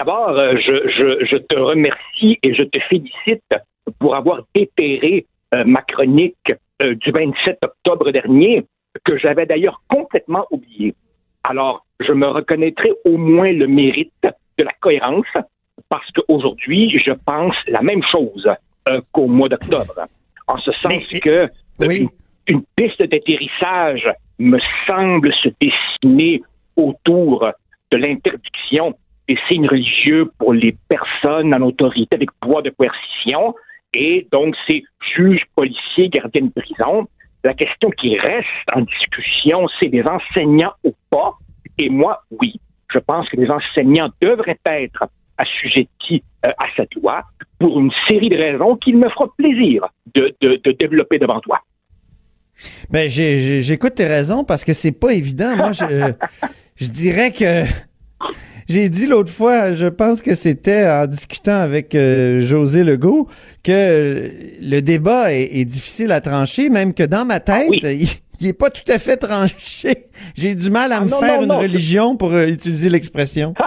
d'abord, 0.00 0.30
euh, 0.30 0.54
je, 0.56 0.88
je, 0.88 1.26
je 1.26 1.36
te 1.36 1.56
remercie 1.56 2.38
et 2.42 2.54
je 2.54 2.62
te 2.62 2.78
félicite 2.88 3.52
pour 3.98 4.16
avoir 4.16 4.40
déterré 4.54 5.26
euh, 5.52 5.64
ma 5.66 5.82
chronique 5.82 6.52
euh, 6.80 6.94
du 6.94 7.10
27 7.10 7.58
octobre 7.62 8.10
dernier, 8.10 8.64
que 9.04 9.18
j'avais 9.18 9.44
d'ailleurs 9.44 9.82
complètement 9.88 10.46
oubliée. 10.50 10.94
Alors, 11.44 11.84
je 12.00 12.12
me 12.12 12.26
reconnaîtrai 12.26 12.92
au 13.04 13.18
moins 13.18 13.52
le 13.52 13.66
mérite 13.66 14.26
de 14.56 14.64
la 14.64 14.72
cohérence, 14.80 15.34
parce 15.90 16.10
qu'aujourd'hui, 16.12 16.98
je 16.98 17.12
pense 17.26 17.54
la 17.68 17.82
même 17.82 18.02
chose 18.10 18.48
euh, 18.88 19.02
qu'au 19.12 19.26
mois 19.26 19.50
d'octobre. 19.50 20.06
En 20.46 20.56
ce 20.58 20.72
sens 20.72 21.06
que 21.22 21.28
euh, 21.30 21.48
une, 21.80 22.08
une 22.46 22.62
piste 22.74 23.02
d'atterrissage 23.02 24.08
me 24.38 24.58
semble 24.86 25.30
se 25.34 25.50
dessiner 25.60 26.40
autour 26.76 27.50
de 27.90 27.96
l'interdiction 27.98 28.94
des 29.30 29.38
signes 29.48 29.68
religieux 29.68 30.28
pour 30.38 30.52
les 30.52 30.74
personnes 30.88 31.54
en 31.54 31.60
autorité 31.62 32.16
avec 32.16 32.30
pouvoir 32.40 32.62
de 32.64 32.70
coercition 32.70 33.54
et 33.94 34.26
donc 34.32 34.56
ces 34.66 34.82
juges, 35.14 35.44
policiers, 35.54 36.08
gardiens 36.08 36.46
de 36.46 36.60
prison. 36.60 37.06
La 37.44 37.54
question 37.54 37.90
qui 37.90 38.18
reste 38.18 38.46
en 38.74 38.80
discussion, 38.80 39.68
c'est 39.78 39.88
des 39.88 40.02
enseignants 40.02 40.72
ou 40.82 40.92
pas? 41.10 41.34
Et 41.78 41.88
moi, 41.88 42.22
oui, 42.40 42.60
je 42.92 42.98
pense 42.98 43.28
que 43.28 43.36
les 43.36 43.48
enseignants 43.50 44.10
devraient 44.20 44.58
être 44.64 45.08
assujettis 45.38 46.24
euh, 46.44 46.50
à 46.58 46.66
cette 46.76 46.94
loi 46.96 47.22
pour 47.60 47.78
une 47.78 47.92
série 48.08 48.30
de 48.30 48.36
raisons 48.36 48.76
qu'il 48.76 48.98
me 48.98 49.08
fera 49.10 49.26
plaisir 49.38 49.86
de, 50.14 50.34
de, 50.40 50.60
de 50.62 50.72
développer 50.72 51.18
devant 51.18 51.38
toi. 51.40 51.60
Ben, 52.90 53.08
j'écoute 53.08 53.94
tes 53.94 54.06
raisons 54.06 54.44
parce 54.44 54.64
que 54.64 54.72
c'est 54.72 54.98
pas 54.98 55.12
évident. 55.12 55.56
Moi, 55.56 55.72
je, 55.72 56.12
je 56.76 56.88
dirais 56.88 57.32
que 57.32 57.64
j'ai 58.70 58.88
dit 58.88 59.06
l'autre 59.06 59.32
fois, 59.32 59.72
je 59.72 59.88
pense 59.88 60.22
que 60.22 60.34
c'était 60.34 60.88
en 60.88 61.06
discutant 61.06 61.56
avec 61.60 61.94
euh, 61.94 62.40
José 62.40 62.84
Legault 62.84 63.28
que 63.64 64.30
le 64.62 64.80
débat 64.80 65.32
est, 65.32 65.58
est 65.58 65.64
difficile 65.64 66.12
à 66.12 66.20
trancher, 66.20 66.70
même 66.70 66.94
que 66.94 67.02
dans 67.02 67.24
ma 67.24 67.40
tête, 67.40 67.68
il, 67.82 68.06
il 68.40 68.46
est 68.46 68.58
pas 68.58 68.70
tout 68.70 68.90
à 68.90 68.98
fait 68.98 69.16
tranché. 69.16 70.06
J'ai 70.36 70.54
du 70.54 70.70
mal 70.70 70.92
à 70.92 70.98
Ah 70.98 71.04
me 71.04 71.10
non, 71.10 71.18
faire 71.18 71.42
non, 71.42 71.56
une 71.56 71.62
religion 71.62 72.16
pour 72.16 72.32
euh, 72.32 72.46
utiliser 72.46 72.88
l'expression. 72.88 73.54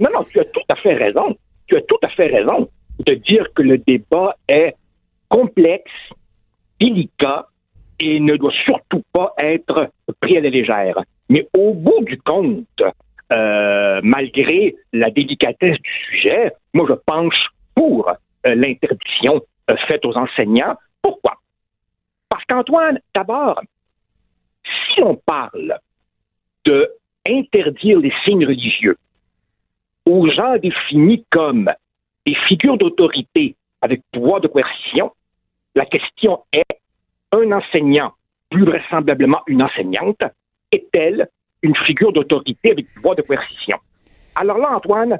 Non, 0.00 0.08
non, 0.12 0.24
tu 0.30 0.38
as 0.40 0.44
tout 0.44 0.60
à 0.68 0.76
fait 0.76 0.94
raison. 0.94 1.36
Tu 1.66 1.76
as 1.76 1.80
tout 1.82 1.98
à 2.02 2.08
fait 2.08 2.26
raison 2.26 2.68
de 3.04 3.14
dire 3.14 3.46
que 3.54 3.62
le 3.62 3.78
débat 3.78 4.36
est 4.48 4.74
complexe, 5.28 5.90
délicat 6.80 7.46
et 8.00 8.20
ne 8.20 8.36
doit 8.36 8.52
surtout 8.64 9.02
pas 9.12 9.32
être 9.38 9.90
pris 10.20 10.36
à 10.36 10.40
la 10.40 10.50
légère. 10.50 11.02
Mais 11.28 11.48
au 11.56 11.72
bout 11.74 12.04
du 12.04 12.18
compte, 12.18 12.82
euh, 13.32 14.00
malgré 14.02 14.76
la 14.92 15.10
délicatesse 15.10 15.78
du 15.80 15.90
sujet, 16.10 16.52
moi 16.74 16.86
je 16.88 16.94
penche 16.94 17.48
pour 17.74 18.08
euh, 18.08 18.54
l'interdiction 18.54 19.42
euh, 19.70 19.76
faite 19.88 20.04
aux 20.04 20.16
enseignants. 20.16 20.76
Pourquoi? 21.02 21.34
Parce 22.28 22.44
qu'Antoine, 22.44 23.00
d'abord, 23.14 23.60
si 24.64 25.02
on 25.02 25.16
parle 25.16 25.78
de 26.64 26.90
interdire 27.26 27.98
les 27.98 28.12
signes 28.24 28.46
religieux 28.46 28.96
aux 30.04 30.28
gens 30.30 30.56
définis 30.58 31.24
comme 31.30 31.70
des 32.24 32.34
figures 32.48 32.78
d'autorité 32.78 33.56
avec 33.82 34.02
pouvoir 34.12 34.40
de 34.40 34.48
coercition, 34.48 35.12
la 35.74 35.84
question 35.84 36.44
est 36.52 36.64
un 37.32 37.52
enseignant, 37.52 38.12
plus 38.50 38.64
vraisemblablement 38.64 39.42
une 39.48 39.62
enseignante, 39.62 40.22
est-elle 40.70 41.28
une 41.62 41.76
figure 41.76 42.12
d'autorité 42.12 42.72
avec 42.72 42.92
pouvoir 42.94 43.16
de 43.16 43.22
coercition? 43.22 43.78
Alors 44.34 44.58
là, 44.58 44.76
Antoine, 44.76 45.18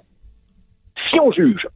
si 1.08 1.18
on 1.20 1.32
juge 1.32 1.66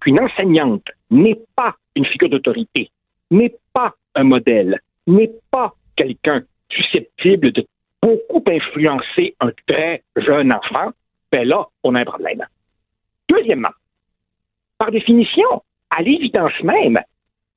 qu'une 0.00 0.20
enseignante 0.20 0.86
n'est 1.10 1.40
pas 1.56 1.74
une 1.96 2.06
figure 2.06 2.30
d'autorité, 2.30 2.90
n'est 3.30 3.54
pas 3.72 3.94
un 4.14 4.24
modèle, 4.24 4.78
n'est 5.06 5.32
pas 5.50 5.74
quelqu'un 5.96 6.42
susceptible 6.70 7.52
de 7.52 7.66
beaucoup 8.02 8.42
influencer 8.48 9.34
un 9.40 9.50
très 9.66 10.02
jeune 10.16 10.52
enfant, 10.52 10.90
ben 11.30 11.46
là, 11.46 11.66
on 11.82 11.94
a 11.94 12.00
un 12.00 12.04
problème. 12.04 12.44
Deuxièmement, 13.28 13.70
par 14.78 14.90
définition, 14.90 15.62
à 15.90 16.02
l'évidence 16.02 16.58
même, 16.62 17.00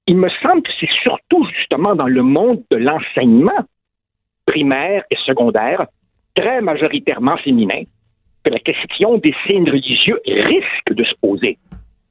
il 0.08 0.18
me 0.18 0.30
semble 0.42 0.62
que 0.64 0.72
c'est 0.80 0.92
surtout 1.02 1.46
justement 1.56 1.96
dans 1.96 2.08
le 2.08 2.22
monde 2.22 2.64
de 2.70 2.78
l'enseignement 2.78 3.66
primaire 4.46 5.04
et 5.10 5.16
secondaire, 5.26 5.88
très 6.36 6.62
majoritairement 6.62 7.38
féminin, 7.38 7.84
que 8.44 8.50
la 8.50 8.60
question 8.60 9.18
des 9.18 9.34
signes 9.46 9.70
religieux 9.70 10.20
risque 10.26 10.94
de 10.94 11.04
se 11.04 11.14
poser. 11.22 11.58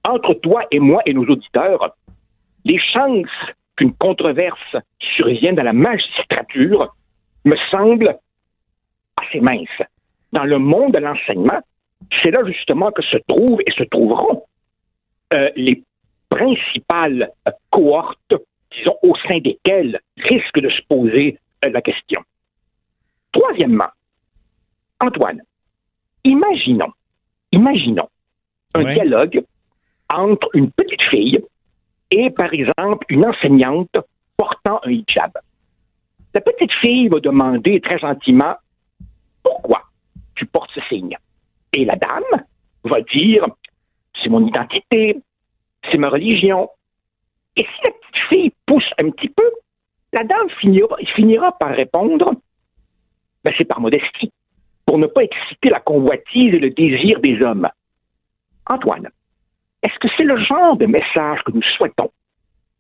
Entre 0.04 0.34
toi 0.34 0.64
et 0.70 0.80
moi 0.80 1.02
et 1.06 1.14
nos 1.14 1.24
auditeurs, 1.24 1.94
les 2.64 2.78
chances 2.78 3.26
qu'une 3.76 3.94
controverse 3.94 4.76
survienne 5.16 5.58
à 5.58 5.62
la 5.62 5.72
magistrature 5.72 6.94
me 7.44 7.56
semblent 7.70 8.16
assez 9.16 9.40
minces. 9.40 9.68
Dans 10.32 10.44
le 10.44 10.58
monde 10.58 10.92
de 10.92 10.98
l'enseignement, 10.98 11.60
c'est 12.22 12.30
là 12.30 12.40
justement 12.46 12.90
que 12.90 13.02
se 13.02 13.16
trouvent 13.28 13.60
et 13.66 13.70
se 13.72 13.84
trouveront 13.84 14.42
euh, 15.32 15.50
les 15.56 15.82
principales 16.28 17.30
cohortes, 17.70 18.34
disons, 18.76 18.96
au 19.02 19.14
sein 19.28 19.38
desquelles 19.38 20.00
risque 20.16 20.60
de 20.60 20.70
se 20.70 20.82
poser 20.88 21.38
euh, 21.64 21.70
la 21.70 21.82
question. 21.82 22.22
Troisièmement, 23.32 23.90
Antoine, 25.02 25.42
imaginons, 26.24 26.92
imaginons 27.50 28.08
un 28.74 28.84
Ouais. 28.84 28.94
dialogue 28.94 29.44
entre 30.08 30.48
une 30.54 30.70
petite 30.70 31.02
fille 31.10 31.40
et, 32.10 32.30
par 32.30 32.52
exemple, 32.54 33.04
une 33.08 33.24
enseignante 33.26 33.96
portant 34.36 34.80
un 34.84 34.90
hijab. 34.90 35.32
La 36.34 36.40
petite 36.40 36.72
fille 36.80 37.08
va 37.08 37.18
demander 37.20 37.80
très 37.80 37.98
gentiment 37.98 38.54
pourquoi 39.42 39.82
tu 40.36 40.46
portes 40.46 40.70
ce 40.74 40.80
signe? 40.88 41.16
Et 41.72 41.84
la 41.84 41.96
dame 41.96 42.44
va 42.84 43.00
dire 43.02 43.46
c'est 44.22 44.28
mon 44.28 44.46
identité, 44.46 45.20
c'est 45.90 45.98
ma 45.98 46.10
religion. 46.10 46.70
Et 47.56 47.64
si 47.64 47.84
la 47.84 47.90
petite 47.90 48.28
fille 48.28 48.52
pousse 48.66 48.90
un 48.98 49.10
petit 49.10 49.28
peu, 49.30 49.50
la 50.12 50.22
dame 50.24 50.48
finira, 50.60 50.96
finira 51.16 51.58
par 51.58 51.70
répondre 51.74 52.34
ben, 53.44 53.52
c'est 53.58 53.64
par 53.64 53.80
modestie, 53.80 54.30
pour 54.92 54.98
ne 54.98 55.06
pas 55.06 55.22
exciter 55.22 55.70
la 55.70 55.80
convoitise 55.80 56.52
et 56.52 56.58
le 56.58 56.68
désir 56.68 57.18
des 57.20 57.40
hommes. 57.40 57.66
Antoine, 58.66 59.08
est-ce 59.82 59.98
que 59.98 60.08
c'est 60.18 60.22
le 60.22 60.36
genre 60.44 60.76
de 60.76 60.84
message 60.84 61.40
que 61.46 61.52
nous 61.52 61.62
souhaitons? 61.78 62.10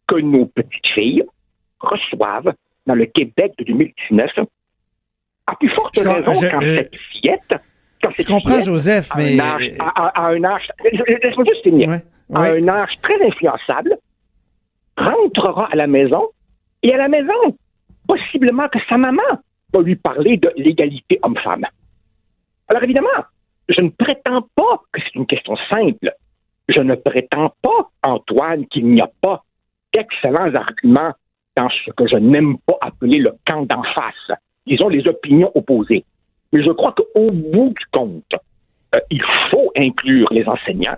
Que 0.06 0.16
nos 0.16 0.44
petites 0.44 0.86
filles 0.88 1.24
reçoivent 1.80 2.52
dans 2.86 2.94
le 2.94 3.06
Québec 3.06 3.54
de 3.56 3.64
2019 3.64 4.30
à 5.46 5.56
plus 5.56 5.70
forte 5.70 5.94
Je 5.96 6.06
raison 6.06 6.34
je- 6.34 6.50
quand 6.50 6.60
je- 6.60 6.74
cette 6.74 6.96
fillette 7.12 7.54
quand 8.02 8.10
cette 8.14 8.26
comprends, 8.26 8.50
fillette, 8.50 8.64
Joseph, 8.66 9.08
à 9.12 9.16
mais- 9.16 9.40
un 9.40 9.40
âge, 9.40 9.72
un 10.16 10.44
âge 10.44 10.68
laisse-moi 11.22 11.44
juste 11.48 11.62
finir 11.62 11.92
à 12.34 12.42
un 12.42 12.68
âge 12.68 12.92
très 13.02 13.26
influençable 13.26 13.96
rentrera 14.98 15.70
à 15.72 15.76
la 15.76 15.86
maison 15.86 16.28
et 16.82 16.92
à 16.92 16.98
la 16.98 17.08
maison 17.08 17.56
possiblement 18.06 18.68
que 18.68 18.78
sa 18.90 18.98
maman 18.98 19.22
va 19.72 19.80
lui 19.80 19.96
parler 19.96 20.36
de 20.36 20.52
l'égalité 20.58 21.18
homme-femme. 21.22 21.64
Alors 22.68 22.82
évidemment, 22.82 23.08
je 23.68 23.80
ne 23.80 23.90
prétends 23.90 24.42
pas 24.54 24.82
que 24.92 25.00
c'est 25.02 25.14
une 25.14 25.26
question 25.26 25.56
simple. 25.68 26.12
Je 26.68 26.80
ne 26.80 26.94
prétends 26.94 27.52
pas, 27.62 27.90
Antoine, 28.02 28.66
qu'il 28.66 28.86
n'y 28.86 29.00
a 29.00 29.10
pas 29.20 29.42
d'excellents 29.94 30.54
arguments 30.54 31.12
dans 31.56 31.68
ce 31.68 31.90
que 31.90 32.06
je 32.06 32.16
n'aime 32.16 32.56
pas 32.66 32.78
appeler 32.80 33.18
le 33.18 33.34
camp 33.46 33.66
d'en 33.66 33.82
face, 33.82 34.38
disons 34.66 34.88
les 34.88 35.06
opinions 35.06 35.50
opposées. 35.54 36.04
Mais 36.52 36.62
je 36.62 36.70
crois 36.70 36.92
qu'au 36.92 37.30
bout 37.30 37.74
du 37.78 37.86
compte, 37.92 38.34
euh, 38.94 39.00
il 39.10 39.22
faut 39.50 39.70
inclure 39.76 40.28
les 40.30 40.46
enseignants. 40.46 40.96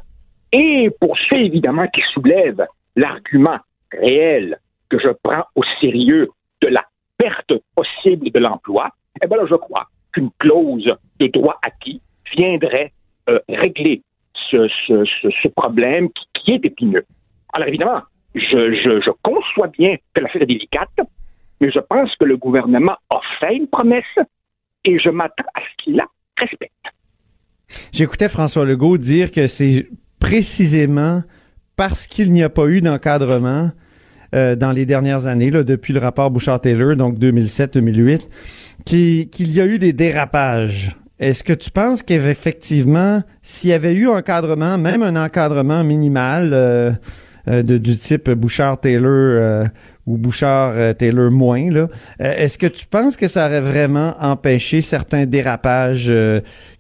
Et 0.53 0.91
pour 1.01 1.17
ceux, 1.29 1.39
évidemment, 1.39 1.87
qui 1.89 2.03
soulèvent 2.13 2.67
l'argument 2.95 3.59
réel 3.93 4.59
que 4.89 4.99
je 4.99 5.09
prends 5.23 5.45
au 5.57 5.63
sérieux 5.81 6.31
de 6.61 6.69
la 6.69 6.85
perte 7.19 7.53
possible 7.75 8.31
de 8.31 8.39
l'emploi, 8.39 8.91
eh 9.23 9.27
bien 9.27 9.37
là, 9.37 9.47
je 9.49 9.57
crois 9.57 9.89
qu'une 10.15 10.31
clause 10.39 10.91
de 11.21 11.27
droit 11.27 11.59
acquis 11.63 12.01
viendrait 12.35 12.93
euh, 13.29 13.39
régler 13.49 14.03
ce, 14.51 15.49
problème 15.49 16.09
qui, 16.35 16.53
est 16.53 16.65
épineux. 16.65 17.05
Alors 17.53 17.69
évidemment, 17.69 18.03
je, 18.35 18.41
je, 18.41 19.01
je 19.01 19.11
conçois 19.23 19.69
bien 19.69 19.97
que 20.15 20.21
l'affaire 20.21 20.43
est 20.43 20.47
délicate, 20.47 20.91
mais 21.61 21.71
je 21.71 21.81
pense 21.81 22.15
que 22.17 22.25
le 22.25 22.37
gouvernement 22.37 22.97
a 23.11 23.21
fait 23.41 23.57
une 23.57 23.67
promesse 23.67 24.05
et 24.85 24.99
je 24.99 25.11
m'attends 25.11 25.45
à 25.55 25.61
ce 25.61 25.85
qu'il 25.85 25.97
la 25.97 26.07
respecte. 26.39 26.73
J'écoutais 27.93 28.29
François 28.29 28.65
Legault 28.65 28.99
dire 28.99 29.33
que 29.33 29.47
c'est 29.47 29.89
précisément 30.21 31.23
parce 31.77 32.07
qu'il 32.07 32.33
n'y 32.33 32.43
a 32.43 32.51
pas 32.51 32.67
eu 32.67 32.81
d'encadrement 32.81 33.71
euh, 34.35 34.57
dans 34.57 34.73
les 34.73 34.87
dernières 34.87 35.27
années, 35.27 35.51
depuis 35.51 35.93
le 35.93 36.01
rapport 36.01 36.31
Bouchard-Taylor, 36.31 36.97
donc 36.97 37.19
2007-2008, 37.19 38.21
qu'il 38.85 39.53
y 39.53 39.61
a 39.61 39.67
eu 39.67 39.79
des 39.79 39.93
dérapages. 39.93 40.97
Est-ce 41.19 41.45
que 41.45 41.53
tu 41.53 41.71
penses 41.71 42.03
qu'effectivement, 42.03 43.23
s'il 43.43 43.71
y 43.71 43.73
avait 43.73 43.95
eu 43.95 44.09
encadrement, 44.09 44.79
même 44.79 45.03
un 45.03 45.17
encadrement 45.17 45.85
minimal 45.85 46.51
euh, 46.53 46.91
euh, 47.49 47.63
de, 47.63 47.79
du 47.79 47.97
type 47.97 48.31
Bouchard-Taylor 48.31 49.69
ou 50.07 50.19
Bouchard-Taylor 50.19 51.31
moins, 51.31 51.87
est-ce 52.19 52.59
que 52.59 52.67
tu 52.67 52.87
penses 52.87 53.17
que 53.17 53.29
ça 53.29 53.47
aurait 53.47 53.61
vraiment 53.61 54.15
empêché 54.21 54.81
certains 54.81 55.25
dérapages 55.25 56.13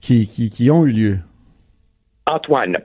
qui 0.00 0.70
ont 0.70 0.84
eu 0.84 0.90
lieu? 0.90 1.18
Antoine, 2.26 2.78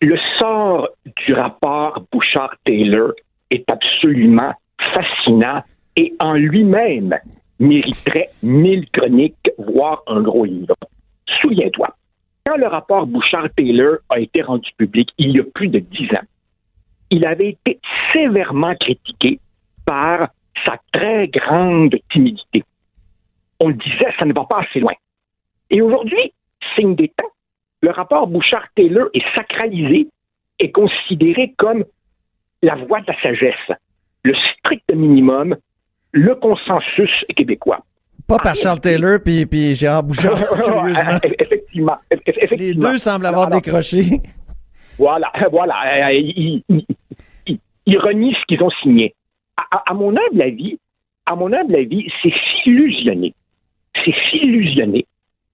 le 0.00 0.16
sort 0.38 0.88
du 1.24 1.34
rapport 1.34 2.04
Bouchard-Taylor 2.12 3.12
est 3.50 3.68
absolument 3.70 4.52
fascinant 4.94 5.62
et 5.96 6.14
en 6.20 6.34
lui-même 6.34 7.16
mériterait 7.58 8.28
mille 8.42 8.88
chroniques, 8.90 9.50
voire 9.58 10.02
un 10.06 10.22
gros 10.22 10.44
livre. 10.44 10.74
Souviens-toi, 11.40 11.94
quand 12.46 12.56
le 12.56 12.66
rapport 12.66 13.06
Bouchard-Taylor 13.06 13.98
a 14.08 14.18
été 14.18 14.42
rendu 14.42 14.70
public 14.76 15.10
il 15.18 15.36
y 15.36 15.40
a 15.40 15.44
plus 15.54 15.68
de 15.68 15.78
dix 15.78 16.06
ans, 16.14 16.26
il 17.10 17.24
avait 17.24 17.50
été 17.50 17.80
sévèrement 18.12 18.74
critiqué 18.76 19.40
par 19.84 20.28
sa 20.64 20.78
très 20.92 21.28
grande 21.28 21.94
timidité. 22.10 22.64
On 23.58 23.70
disait, 23.70 24.12
ça 24.18 24.24
ne 24.24 24.32
va 24.32 24.44
pas 24.44 24.60
assez 24.60 24.80
loin. 24.80 24.94
Et 25.70 25.82
aujourd'hui, 25.82 26.32
signe 26.74 26.94
des 26.94 27.08
temps, 27.08 27.30
le 27.82 27.90
rapport 27.90 28.26
Bouchard-Taylor 28.26 29.08
est 29.14 29.34
sacralisé 29.34 30.08
et 30.58 30.70
considéré 30.70 31.54
comme 31.56 31.84
la 32.62 32.76
voie 32.76 33.00
de 33.00 33.06
la 33.08 33.20
sagesse, 33.20 33.76
le 34.24 34.34
strict 34.34 34.92
minimum, 34.94 35.56
le 36.12 36.34
consensus 36.34 37.24
québécois. 37.36 37.84
Pas 38.26 38.38
par 38.38 38.54
Charles 38.54 38.80
Taylor 38.80 39.18
puis, 39.24 39.46
puis 39.46 39.74
Gérard 39.74 40.04
Bouchard, 40.04 40.36
curieusement. 40.60 41.18
effectivement, 41.22 41.96
effectivement. 42.10 42.56
Les 42.58 42.74
deux 42.74 42.98
semblent 42.98 43.26
avoir 43.26 43.48
Alors, 43.48 43.60
décroché. 43.60 44.20
Voilà, 44.98 45.32
voilà. 45.50 46.12
Ils, 46.12 46.62
ils, 46.68 46.86
ils, 47.46 47.58
ils 47.86 47.98
renient 47.98 48.34
ce 48.34 48.44
qu'ils 48.46 48.62
ont 48.62 48.70
signé. 48.82 49.14
À, 49.56 49.90
à, 49.90 49.94
mon 49.94 50.10
humble 50.10 50.42
avis, 50.42 50.78
à 51.26 51.34
mon 51.34 51.52
humble 51.52 51.74
avis, 51.74 52.10
c'est 52.22 52.32
s'illusionner. 52.62 53.34
C'est 54.04 54.14
s'illusionner 54.30 55.06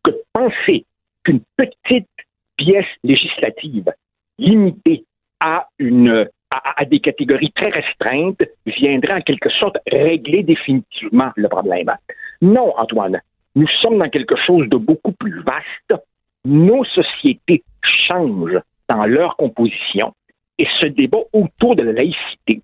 que 0.05 0.11
de 0.11 0.23
penser 0.33 0.85
qu'une 1.25 1.41
petite 1.57 2.09
pièce 2.57 2.87
législative 3.03 3.93
limitée 4.39 5.05
à 5.41 5.69
une 5.79 6.29
à, 6.51 6.81
à, 6.81 6.85
des 6.85 7.01
catégories 7.01 7.53
très 7.53 7.71
restreintes 7.71 8.43
viendrait 8.67 9.15
en 9.15 9.21
quelque 9.21 9.51
sorte 9.51 9.77
régler 9.91 10.43
définitivement 10.43 11.31
le 11.37 11.49
problème. 11.49 11.93
Non, 12.41 12.73
Antoine, 12.77 13.21
nous 13.55 13.69
sommes 13.81 13.99
dans 13.99 14.09
quelque 14.09 14.37
chose 14.37 14.69
de 14.69 14.77
beaucoup 14.77 15.13
plus 15.13 15.43
vaste. 15.43 16.03
Nos 16.45 16.85
sociétés 16.85 17.65
changent 18.07 18.61
dans 18.89 19.05
leur 19.07 19.37
composition 19.37 20.13
et 20.59 20.67
ce 20.81 20.87
débat 20.87 21.19
autour 21.33 21.77
de 21.77 21.83
la 21.83 21.93
laïcité 21.93 22.63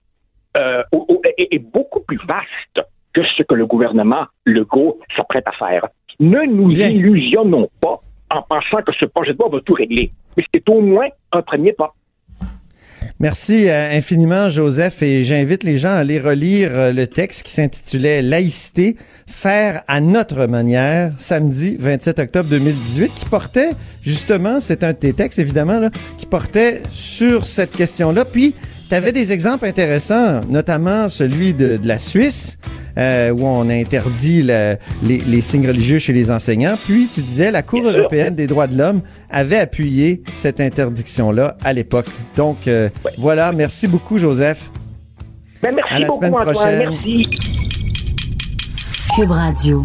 euh, 0.57 0.83
est, 1.37 1.55
est 1.55 1.59
beaucoup 1.59 2.01
plus 2.01 2.21
vaste 2.27 2.87
que 3.13 3.23
ce 3.37 3.43
que 3.43 3.55
le 3.55 3.67
gouvernement 3.67 4.27
Legault 4.47 5.01
s'apprête 5.17 5.47
à 5.47 5.53
faire. 5.53 5.89
Ne 6.21 6.47
nous 6.47 6.69
Bien. 6.69 6.89
illusionnons 6.89 7.69
pas 7.81 8.01
en 8.31 8.43
pensant 8.43 8.83
que 8.83 8.93
ce 8.93 9.05
projet 9.05 9.33
de 9.33 9.39
loi 9.39 9.49
va 9.51 9.61
tout 9.61 9.75
régler. 9.75 10.13
Mais 10.37 10.45
c'est 10.53 10.67
au 10.69 10.81
moins 10.81 11.09
un 11.33 11.43
premier 11.43 11.73
pas. 11.73 11.95
Merci 13.23 13.69
euh, 13.69 13.97
infiniment, 13.97 14.51
Joseph, 14.51 15.01
et 15.01 15.25
j'invite 15.25 15.63
les 15.63 15.79
gens 15.79 15.91
à 15.91 15.99
aller 15.99 16.19
relire 16.19 16.71
euh, 16.73 16.93
le 16.93 17.07
texte 17.07 17.45
qui 17.45 17.53
s'intitulait 17.53 18.21
Laïcité, 18.21 18.97
faire 19.29 19.85
à 19.87 20.01
notre 20.01 20.47
manière, 20.47 21.13
samedi 21.19 21.77
27 21.79 22.19
octobre 22.19 22.49
2018, 22.49 23.15
qui 23.15 23.25
portait 23.27 23.71
justement, 24.03 24.59
c'est 24.59 24.83
un 24.83 24.89
de 24.89 24.97
tes 24.97 25.13
textes 25.13 25.39
évidemment, 25.39 25.89
qui 26.19 26.27
portait 26.27 26.83
sur 26.91 27.45
cette 27.45 27.71
question-là. 27.71 28.25
Puis, 28.25 28.57
tu 28.93 28.97
avais 28.97 29.13
des 29.13 29.33
exemples 29.33 29.65
intéressants, 29.65 30.43
notamment 30.51 31.09
celui 31.09 31.55
de, 31.55 31.79
de 31.79 31.89
la 31.89 31.97
Suisse, 31.97 32.59
euh, 32.99 33.31
où 33.31 33.43
on 33.43 33.71
a 33.71 33.73
interdit 33.73 34.43
le, 34.43 34.77
les, 35.03 35.17
les, 35.17 35.41
signes 35.41 35.67
religieux 35.67 35.99
chez 35.99 36.13
les 36.13 36.31
enseignants. 36.31 36.75
Puis, 36.85 37.09
tu 37.11 37.23
disais, 37.23 37.51
la 37.51 37.63
Cour 37.63 37.81
Bien 37.81 37.93
européenne 37.95 38.27
sûr. 38.27 38.37
des 38.37 38.47
droits 38.47 38.67
de 38.67 38.77
l'homme 38.77 39.01
avait 39.31 39.57
appuyé 39.57 40.23
cette 40.37 40.61
interdiction-là 40.61 41.57
à 41.65 41.73
l'époque. 41.73 42.05
Donc, 42.37 42.69
euh, 42.69 42.91
ouais. 43.07 43.13
voilà. 43.17 43.51
Merci 43.53 43.89
beaucoup, 43.89 44.19
Joseph. 44.19 44.71
Ben, 45.63 45.75
merci 45.75 45.95
à 45.95 45.99
la 45.99 46.07
beaucoup, 46.09 46.19
semaine 46.19 46.35
Antoine. 46.35 46.55
prochaine. 46.55 46.91
Merci. 46.91 47.31
Cube 49.17 49.31
Radio. 49.31 49.85